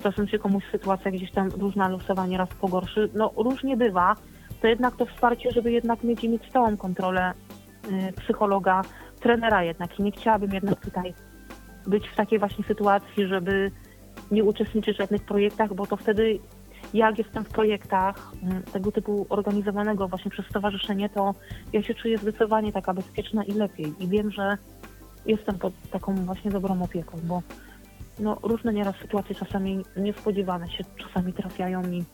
Czasem 0.02 0.28
się 0.28 0.38
komuś 0.38 0.64
sytuacja 0.72 1.10
gdzieś 1.10 1.32
tam 1.32 1.48
różna 1.48 1.88
losowa 1.88 2.26
nieraz 2.26 2.48
pogorszy. 2.48 3.10
No 3.14 3.32
różnie 3.36 3.76
bywa. 3.76 4.16
To 4.62 4.66
jednak 4.66 4.96
to 4.96 5.06
wsparcie, 5.06 5.50
żeby 5.50 5.72
jednak 5.72 6.04
mieć 6.04 6.22
mieć 6.22 6.48
stałą 6.48 6.76
kontrolę 6.76 7.32
y, 7.90 8.12
psychologa, 8.12 8.82
trenera 9.20 9.64
jednak. 9.64 9.98
I 9.98 10.02
nie 10.02 10.12
chciałabym 10.12 10.52
jednak 10.54 10.80
tutaj 10.80 11.14
być 11.86 12.08
w 12.08 12.16
takiej 12.16 12.38
właśnie 12.38 12.64
sytuacji, 12.64 13.26
żeby 13.26 13.70
nie 14.30 14.44
uczestniczyć 14.44 14.96
w 14.96 14.98
żadnych 14.98 15.24
projektach, 15.24 15.74
bo 15.74 15.86
to 15.86 15.96
wtedy 15.96 16.38
jak 16.94 17.18
jestem 17.18 17.44
w 17.44 17.48
projektach 17.48 18.32
y, 18.68 18.72
tego 18.72 18.92
typu 18.92 19.26
organizowanego 19.28 20.08
właśnie 20.08 20.30
przez 20.30 20.46
stowarzyszenie, 20.46 21.08
to 21.08 21.34
ja 21.72 21.82
się 21.82 21.94
czuję 21.94 22.18
zdecydowanie 22.18 22.72
taka 22.72 22.94
bezpieczna 22.94 23.44
i 23.44 23.52
lepiej. 23.52 23.94
I 24.00 24.08
wiem, 24.08 24.30
że 24.30 24.58
jestem 25.26 25.58
pod 25.58 25.72
taką 25.90 26.14
właśnie 26.14 26.50
dobrą 26.50 26.82
opieką, 26.82 27.18
bo 27.24 27.42
no, 28.18 28.38
różne 28.42 28.72
nieraz 28.72 28.96
sytuacje 28.96 29.34
czasami 29.34 29.84
niespodziewane 29.96 30.70
się 30.70 30.84
czasami 30.96 31.32
trafiają 31.32 31.82
i, 31.90 32.04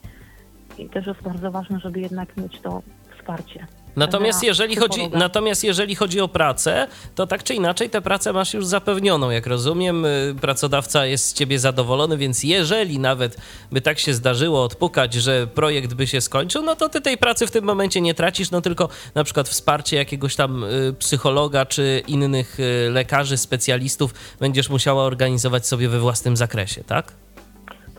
i 0.77 0.89
też 0.89 1.07
jest 1.07 1.21
bardzo 1.21 1.51
ważne, 1.51 1.79
żeby 1.79 1.99
jednak 1.99 2.37
mieć 2.37 2.61
to 2.61 2.81
wsparcie. 3.17 3.67
Natomiast 3.95 4.41
na 4.41 4.47
jeżeli, 4.47 4.75
chodzi, 4.75 5.09
natomiast 5.13 5.63
jeżeli 5.63 5.95
chodzi 5.95 6.21
o 6.21 6.27
pracę, 6.27 6.87
to 7.15 7.27
tak 7.27 7.43
czy 7.43 7.53
inaczej 7.53 7.89
tę 7.89 8.01
pracę 8.01 8.33
masz 8.33 8.53
już 8.53 8.65
zapewnioną, 8.65 9.29
jak 9.29 9.47
rozumiem. 9.47 10.05
Y, 10.05 10.35
Pracodawca 10.41 11.05
jest 11.05 11.25
z 11.25 11.33
ciebie 11.33 11.59
zadowolony, 11.59 12.17
więc 12.17 12.43
jeżeli 12.43 12.99
nawet 12.99 13.37
by 13.71 13.81
tak 13.81 13.99
się 13.99 14.13
zdarzyło 14.13 14.63
odpukać, 14.63 15.13
że 15.13 15.47
projekt 15.47 15.93
by 15.93 16.07
się 16.07 16.21
skończył, 16.21 16.63
no 16.63 16.75
to 16.75 16.89
ty 16.89 17.01
tej 17.01 17.17
pracy 17.17 17.47
w 17.47 17.51
tym 17.51 17.65
momencie 17.65 18.01
nie 18.01 18.13
tracisz, 18.13 18.51
no 18.51 18.61
tylko 18.61 18.89
na 19.15 19.23
przykład 19.23 19.49
wsparcie 19.49 19.97
jakiegoś 19.97 20.35
tam 20.35 20.63
y, 20.63 20.93
psychologa 20.99 21.65
czy 21.65 22.03
innych 22.07 22.59
y, 22.59 22.89
lekarzy, 22.91 23.37
specjalistów 23.37 24.13
będziesz 24.39 24.69
musiała 24.69 25.03
organizować 25.03 25.67
sobie 25.67 25.89
we 25.89 25.99
własnym 25.99 26.37
zakresie, 26.37 26.83
tak? 26.83 27.20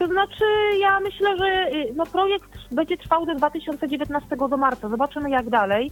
To 0.02 0.08
znaczy, 0.08 0.44
ja 0.80 1.00
myślę, 1.00 1.36
że 1.36 1.76
y, 1.78 1.92
no, 1.96 2.06
projekt 2.06 2.58
będzie 2.72 2.96
trwał 2.96 3.26
do 3.26 3.34
2019 3.34 4.36
do 4.36 4.56
marca. 4.56 4.88
Zobaczymy 4.88 5.30
jak 5.30 5.50
dalej. 5.50 5.90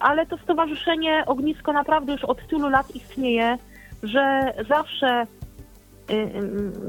Ale 0.00 0.26
to 0.26 0.38
stowarzyszenie 0.38 1.24
Ognisko 1.26 1.72
naprawdę 1.72 2.12
już 2.12 2.24
od 2.24 2.46
tylu 2.46 2.68
lat 2.68 2.96
istnieje, 2.96 3.58
że 4.02 4.54
zawsze 4.68 5.22
y, 6.10 6.14
y, 6.14 6.30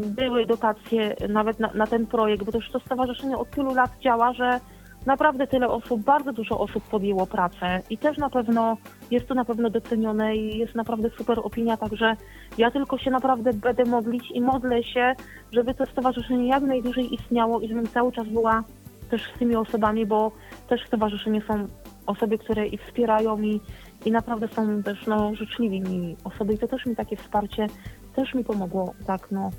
były 0.06 0.46
dotacje 0.46 1.16
nawet 1.30 1.60
na, 1.60 1.74
na 1.74 1.88
ten 1.88 2.08
projekt, 2.08 2.44
bo 2.44 2.52
też 2.52 2.72
to 2.72 2.80
stowarzyszenie 2.80 3.38
od 3.38 3.50
tylu 3.50 3.74
lat 3.74 3.92
działa, 4.00 4.34
że 4.34 4.60
naprawdę 5.06 5.48
tyle 5.48 5.68
osób, 5.68 6.02
bardzo 6.02 6.34
dużo 6.34 6.60
osób 6.60 6.84
podjęło 6.84 7.28
pracę 7.28 7.82
i 7.90 7.98
też 7.98 8.18
na 8.18 8.30
pewno 8.30 8.78
jest 9.12 9.28
to 9.28 9.34
na 9.34 9.46
pewno 9.46 9.70
docenione 9.70 10.36
i 10.36 10.58
jest 10.58 10.76
naprawdę 10.76 11.10
super 11.18 11.40
opinia, 11.44 11.78
także 11.78 12.16
ja 12.58 12.72
tylko 12.72 12.98
się 12.98 13.12
naprawdę 13.12 13.54
będę 13.54 13.86
modlić 13.86 14.32
i 14.32 14.42
modlę 14.42 14.84
się, 14.84 15.14
żeby 15.52 15.74
to 15.74 15.86
stowarzyszenie 15.86 16.48
jak 16.48 16.64
najdłużej 16.64 17.14
istniało 17.14 17.60
i 17.60 17.68
żebym 17.68 17.88
cały 17.88 18.12
czas 18.12 18.28
była 18.28 18.64
też 19.10 19.32
z 19.36 19.40
tymi 19.40 19.56
osobami, 19.56 20.06
bo 20.06 20.32
też 20.68 20.84
w 20.84 20.88
stowarzyszeniu 20.88 21.42
są 21.42 21.68
osoby, 22.06 22.38
które 22.38 22.68
i 22.68 22.78
wspierają 22.78 23.42
i, 23.42 23.62
i 24.06 24.12
naprawdę 24.12 24.48
są 24.48 24.84
też 24.84 25.08
no, 25.08 25.36
życzliwi 25.36 25.82
mi 25.82 26.16
osoby 26.24 26.54
i 26.54 26.58
to 26.58 26.68
też 26.68 26.86
mi 26.86 26.96
takie 26.96 27.16
wsparcie 27.16 27.68
też 28.16 28.34
mi 28.34 28.44
pomogło 28.44 28.94
tak 29.06 29.28
no 29.32 29.50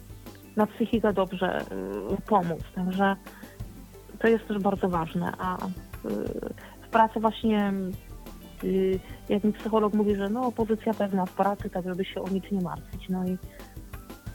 na 0.57 0.67
psychikę 0.67 1.13
dobrze 1.13 1.61
y, 1.61 2.23
pomóc, 2.27 2.61
także 2.75 3.17
to 4.21 4.29
jest 4.29 4.49
też 4.49 4.59
bardzo 4.59 4.89
ważne, 4.89 5.33
a 5.39 5.67
y, 5.67 5.69
w 6.83 6.89
pracy 6.91 7.21
właśnie 7.21 7.73
y, 8.65 9.01
jak 9.29 9.45
mi 9.45 9.53
psycholog 9.53 9.95
mówi, 9.95 10.17
że 10.17 10.29
no 10.29 10.53
pozycja 10.53 10.95
pewna 10.95 11.27
w 11.27 11.33
pracy, 11.33 11.71
tak 11.71 11.85
żeby 11.85 12.05
się 12.05 12.23
o 12.23 12.29
nic 12.29 12.45
nie 12.53 12.61
martwić, 12.61 13.09
no 13.09 13.25
i 13.25 13.39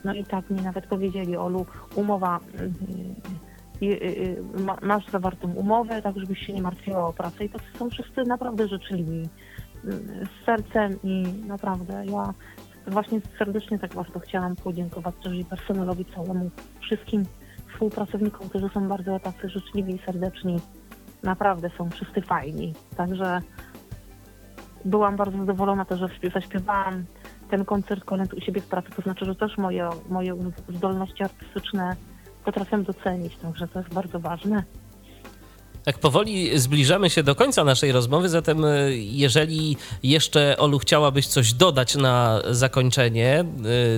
no 0.04 0.14
i 0.14 0.24
tak 0.24 0.50
mi 0.50 0.62
nawet 0.62 0.88
powiedzieli, 0.88 1.38
Olu, 1.38 1.66
umowa, 1.96 2.40
y, 3.82 4.44
ma, 4.60 4.78
masz 4.82 5.08
zawartą 5.08 5.54
umowę, 5.54 6.02
tak 6.02 6.20
żebyś 6.20 6.40
się 6.40 6.54
nie 6.54 6.62
martwiła 6.62 7.08
o 7.08 7.14
pracę. 7.14 7.46
I 7.46 7.50
to 7.50 7.60
są 7.80 7.90
wszyscy 7.90 8.24
naprawdę 8.24 8.68
życzliwi 8.68 9.30
z 9.84 10.46
sercem 10.46 11.00
i 11.04 11.24
naprawdę 11.48 12.06
ja 12.06 12.34
właśnie 12.88 13.22
serdecznie 13.40 13.80
tak 13.80 13.96
bardzo 13.96 14.20
chciałam 14.20 14.56
podziękować 14.56 15.16
też 15.24 15.34
i 15.34 15.46
personelowi 15.46 16.06
całemu, 16.06 16.50
wszystkim 16.82 17.24
współpracownikom, 17.76 18.50
którzy 18.50 18.70
są 18.70 18.88
bardzo 18.88 19.20
tacy 19.20 19.50
życzliwi 19.50 19.96
i 19.96 20.00
serdeczni. 20.06 20.60
Naprawdę 21.24 21.70
są 21.78 21.90
wszyscy 21.90 22.22
fajni. 22.22 22.74
Także 22.98 23.42
byłam 24.86 25.16
bardzo 25.16 25.38
zadowolona 25.38 25.86
też, 25.86 26.00
że 26.00 26.06
śpiew- 26.06 26.34
zaśpiewałam 26.34 27.06
ten 27.50 27.66
koncert 27.66 28.04
kolęd 28.06 28.34
u 28.34 28.42
siebie 28.42 28.62
w 28.62 28.68
pracy. 28.68 28.88
To 28.96 29.02
znaczy, 29.02 29.26
że 29.26 29.36
też 29.36 29.58
moje, 29.58 29.90
moje 30.10 30.36
zdolności 30.70 31.24
artystyczne 31.24 31.96
potrafię 32.46 32.78
docenić. 32.78 33.36
Także 33.36 33.68
to 33.68 33.80
jest 33.80 33.94
bardzo 33.94 34.20
ważne. 34.20 34.64
Tak 35.86 36.00
powoli 36.00 36.60
zbliżamy 36.60 37.10
się 37.10 37.24
do 37.24 37.36
końca 37.36 37.64
naszej 37.64 37.92
rozmowy, 37.92 38.30
zatem 38.30 38.66
y, 38.66 38.96
jeżeli 38.98 39.78
jeszcze 40.04 40.58
Olu 40.58 40.80
chciałabyś 40.80 41.28
coś 41.28 41.54
dodać 41.54 41.96
na 41.96 42.42
zakończenie, 42.50 43.46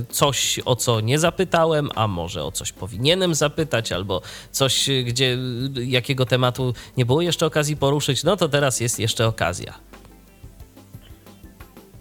y, 0.01 0.05
coś 0.09 0.59
o 0.65 0.75
co 0.75 1.01
nie 1.01 1.19
zapytałem, 1.19 1.89
a 1.95 2.07
może 2.07 2.43
o 2.43 2.51
coś 2.51 2.71
powinienem 2.71 3.35
zapytać, 3.35 3.91
albo 3.91 4.21
coś, 4.51 4.89
gdzie 5.05 5.37
jakiego 5.75 6.25
tematu 6.25 6.73
nie 6.97 7.05
było 7.05 7.21
jeszcze 7.21 7.45
okazji 7.45 7.77
poruszyć, 7.77 8.23
no 8.23 8.37
to 8.37 8.49
teraz 8.49 8.79
jest 8.79 8.99
jeszcze 8.99 9.27
okazja. 9.27 9.73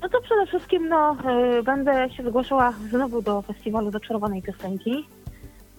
No 0.02 0.08
to 0.08 0.20
przede 0.20 0.46
wszystkim 0.46 0.88
no, 0.88 1.16
y, 1.58 1.62
będę 1.62 2.08
się 2.16 2.22
zgłaszała 2.28 2.72
znowu 2.90 3.22
do 3.22 3.42
festiwalu 3.42 3.90
Zaczarowanej 3.90 4.42
Piosenki. 4.42 5.06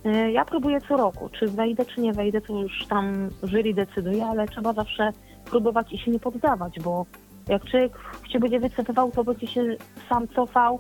Y, 0.08 0.32
Ja 0.32 0.46
próbuję 0.46 0.82
co 0.82 0.98
roku, 0.98 1.30
czy 1.40 1.48
wejdę, 1.48 1.86
czy 1.86 2.02
nie 2.02 2.14
wejdę, 2.14 2.42
to 2.42 2.54
już 2.62 2.86
tam 2.90 3.30
jury 3.44 3.74
decyduje, 3.74 4.26
ale 4.26 4.48
trzeba 4.48 4.74
zawsze 4.74 5.12
próbować 5.46 5.94
i 5.94 5.98
się 5.98 6.12
nie 6.12 6.20
poddawać, 6.20 6.80
bo 6.80 7.06
jak 7.48 7.66
człowiek 7.66 7.92
się 8.30 8.40
będzie 8.40 8.60
wycofywał, 8.60 9.12
to 9.12 9.24
będzie 9.24 9.48
się 9.48 9.76
sam 10.10 10.28
cofał 10.28 10.80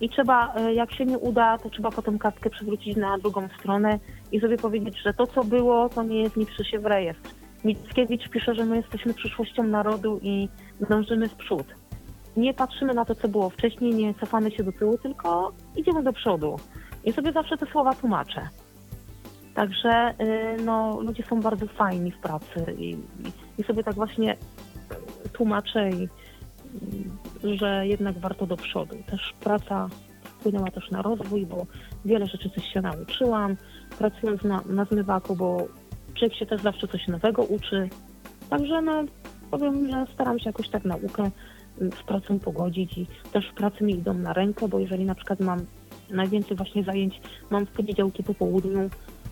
i 0.00 0.08
trzeba, 0.08 0.54
y, 0.60 0.74
jak 0.74 0.92
się 0.92 1.04
nie 1.04 1.18
uda, 1.18 1.58
to 1.58 1.70
trzeba 1.70 1.90
potem 1.90 2.18
kartkę 2.18 2.50
przewrócić 2.50 2.96
na 2.96 3.18
drugą 3.18 3.48
stronę 3.58 3.98
i 4.32 4.40
sobie 4.40 4.56
powiedzieć, 4.56 5.02
że 5.02 5.14
to, 5.14 5.26
co 5.26 5.44
było, 5.44 5.88
to 5.88 6.02
nie 6.02 6.22
jest, 6.22 6.36
nie 6.36 6.46
pisze 6.46 6.64
się 6.64 6.78
w 6.78 6.86
rejestr. 6.86 7.30
Mickiewicz 7.64 8.28
pisze, 8.28 8.54
że 8.54 8.64
my 8.64 8.76
jesteśmy 8.76 9.14
przyszłością 9.14 9.62
narodu 9.62 10.20
i 10.22 10.48
dążymy 10.88 11.28
w 11.28 11.34
przód 11.34 11.66
nie 12.36 12.54
patrzymy 12.54 12.94
na 12.94 13.04
to, 13.04 13.14
co 13.14 13.28
było 13.28 13.50
wcześniej, 13.50 13.94
nie 13.94 14.14
cofamy 14.14 14.50
się 14.50 14.64
do 14.64 14.72
tyłu, 14.72 14.98
tylko 14.98 15.52
idziemy 15.76 16.02
do 16.02 16.12
przodu. 16.12 16.56
I 17.04 17.12
sobie 17.12 17.32
zawsze 17.32 17.56
te 17.58 17.66
słowa 17.66 17.94
tłumaczę. 17.94 18.48
Także 19.54 20.14
y, 20.20 20.62
no, 20.62 21.00
ludzie 21.00 21.22
są 21.22 21.40
bardzo 21.40 21.66
fajni 21.66 22.10
w 22.10 22.18
pracy 22.18 22.74
i, 22.78 22.96
i, 23.58 23.62
sobie 23.62 23.84
tak 23.84 23.94
właśnie 23.94 24.34
y, 25.26 25.28
tłumaczę, 25.28 25.90
i, 25.90 26.08
y, 27.44 27.56
że 27.56 27.86
jednak 27.86 28.18
warto 28.18 28.46
do 28.46 28.56
przodu. 28.56 28.96
Też 29.06 29.34
praca 29.40 29.88
wpłynęła 30.24 30.70
też 30.70 30.90
na 30.90 31.02
rozwój, 31.02 31.46
bo 31.46 31.66
wiele 32.04 32.26
rzeczy 32.26 32.50
coś 32.50 32.72
się 32.72 32.80
nauczyłam, 32.80 33.56
pracując 33.98 34.42
na, 34.42 34.62
na 34.66 34.84
zmywaku, 34.84 35.36
bo 35.36 35.66
człowiek 36.14 36.38
się 36.38 36.46
też 36.46 36.62
zawsze 36.62 36.88
coś 36.88 37.08
nowego 37.08 37.42
uczy. 37.42 37.88
Także 38.50 38.82
no, 38.82 39.04
powiem, 39.50 39.90
że 39.90 40.06
staram 40.14 40.38
się 40.38 40.48
jakoś 40.48 40.68
tak 40.68 40.84
naukę 40.84 41.30
z 41.78 42.02
pracą 42.02 42.38
pogodzić 42.38 42.98
i 42.98 43.06
też 43.32 43.52
pracy 43.56 43.84
mi 43.84 43.92
idą 43.92 44.14
na 44.14 44.32
rękę, 44.32 44.68
bo 44.68 44.78
jeżeli 44.78 45.04
na 45.04 45.14
przykład 45.14 45.40
mam 45.40 45.66
najwięcej 46.12 46.56
właśnie 46.56 46.84
zajęć 46.84 47.20
mam 47.50 47.66
w 47.66 47.70
poniedziałki 47.70 48.22
po 48.22 48.34
południu, 48.34 48.90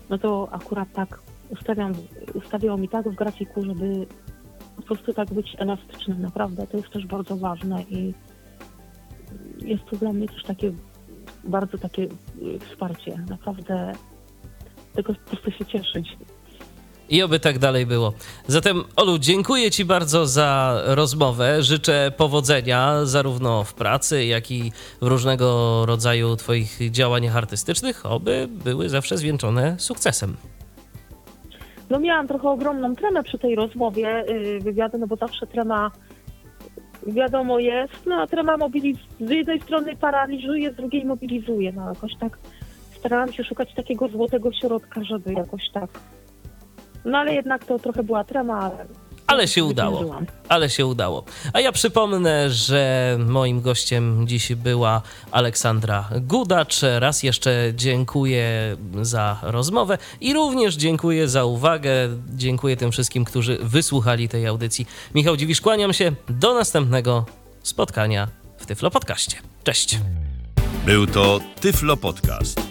no 0.09 0.17
to 0.17 0.47
akurat 0.51 0.93
tak 0.93 1.19
ustawiam, 1.49 1.93
ustawiało 2.33 2.77
mi 2.77 2.89
tak 2.89 3.09
w 3.09 3.15
grafiku, 3.15 3.65
żeby 3.65 4.05
po 4.75 4.81
prostu 4.81 5.13
tak 5.13 5.33
być 5.33 5.55
elastycznym, 5.59 6.21
naprawdę. 6.21 6.67
To 6.67 6.77
jest 6.77 6.89
też 6.89 7.07
bardzo 7.07 7.37
ważne 7.37 7.83
i 7.83 8.13
jest 9.57 9.85
to 9.85 9.95
dla 9.95 10.13
mnie 10.13 10.27
też 10.27 10.43
takie 10.43 10.71
bardzo 11.43 11.77
takie 11.77 12.07
wsparcie. 12.59 13.23
Naprawdę 13.29 13.93
tego 14.93 15.13
po 15.13 15.29
prostu 15.29 15.51
się 15.51 15.65
cieszyć. 15.65 16.17
I 17.11 17.23
oby 17.23 17.39
tak 17.39 17.59
dalej 17.59 17.85
było. 17.85 18.13
Zatem, 18.47 18.83
Olu, 18.95 19.19
dziękuję 19.19 19.71
Ci 19.71 19.85
bardzo 19.85 20.25
za 20.25 20.81
rozmowę. 20.85 21.63
Życzę 21.63 22.11
powodzenia 22.17 23.05
zarówno 23.05 23.63
w 23.63 23.73
pracy, 23.73 24.25
jak 24.25 24.51
i 24.51 24.71
w 25.01 25.07
różnego 25.07 25.85
rodzaju 25.85 26.35
Twoich 26.35 26.91
działaniach 26.91 27.37
artystycznych, 27.37 28.05
oby 28.05 28.47
były 28.49 28.89
zawsze 28.89 29.17
zwieńczone 29.17 29.75
sukcesem. 29.79 30.35
No 31.89 31.99
miałam 31.99 32.27
trochę 32.27 32.49
ogromną 32.49 32.95
tremę 32.95 33.23
przy 33.23 33.39
tej 33.39 33.55
rozmowie 33.55 34.25
yy, 34.27 34.59
wywiadu, 34.59 34.97
no 34.97 35.07
bo 35.07 35.15
zawsze 35.15 35.47
trema 35.47 35.91
wiadomo 37.07 37.59
jest, 37.59 38.05
no 38.05 38.15
a 38.15 38.27
trema 38.27 38.57
mobilizuje, 38.57 39.07
z 39.19 39.29
jednej 39.29 39.61
strony 39.61 39.95
paraliżuje, 39.95 40.73
z 40.73 40.75
drugiej 40.75 41.05
mobilizuje, 41.05 41.71
no 41.71 41.89
jakoś 41.89 42.11
tak 42.19 42.37
starałam 42.99 43.33
się 43.33 43.43
szukać 43.43 43.73
takiego 43.73 44.07
złotego 44.07 44.53
środka, 44.53 45.03
żeby 45.03 45.33
jakoś 45.33 45.69
tak, 45.73 45.89
no 47.05 47.17
ale 47.17 47.33
jednak 47.33 47.65
to 47.65 47.79
trochę 47.79 48.03
była 48.03 48.23
trema, 48.23 48.59
ale... 48.59 48.85
Ale 49.27 49.47
się 49.47 49.63
udało. 49.63 50.15
Ale 50.49 50.69
się 50.69 50.85
udało. 50.85 51.23
A 51.53 51.59
ja 51.59 51.71
przypomnę, 51.71 52.49
że 52.49 53.17
moim 53.19 53.61
gościem 53.61 54.27
dziś 54.27 54.55
była 54.55 55.01
Aleksandra 55.31 56.09
Gudacz. 56.21 56.81
Raz 56.99 57.23
jeszcze 57.23 57.73
dziękuję 57.75 58.77
za 59.01 59.37
rozmowę 59.41 59.97
i 60.21 60.33
również 60.33 60.75
dziękuję 60.75 61.27
za 61.27 61.45
uwagę. 61.45 61.91
Dziękuję 62.29 62.77
tym 62.77 62.91
wszystkim, 62.91 63.25
którzy 63.25 63.57
wysłuchali 63.61 64.29
tej 64.29 64.47
audycji. 64.47 64.87
Michał 65.15 65.37
Dziwisz, 65.37 65.61
kłaniam 65.61 65.93
się. 65.93 66.11
Do 66.29 66.53
następnego 66.53 67.25
spotkania 67.63 68.27
w 68.57 68.65
Tyflo 68.65 68.91
Podcaście. 68.91 69.37
Cześć. 69.63 69.99
Był 70.85 71.07
to 71.07 71.39
Tyflo 71.61 71.97
Podcast. 71.97 72.70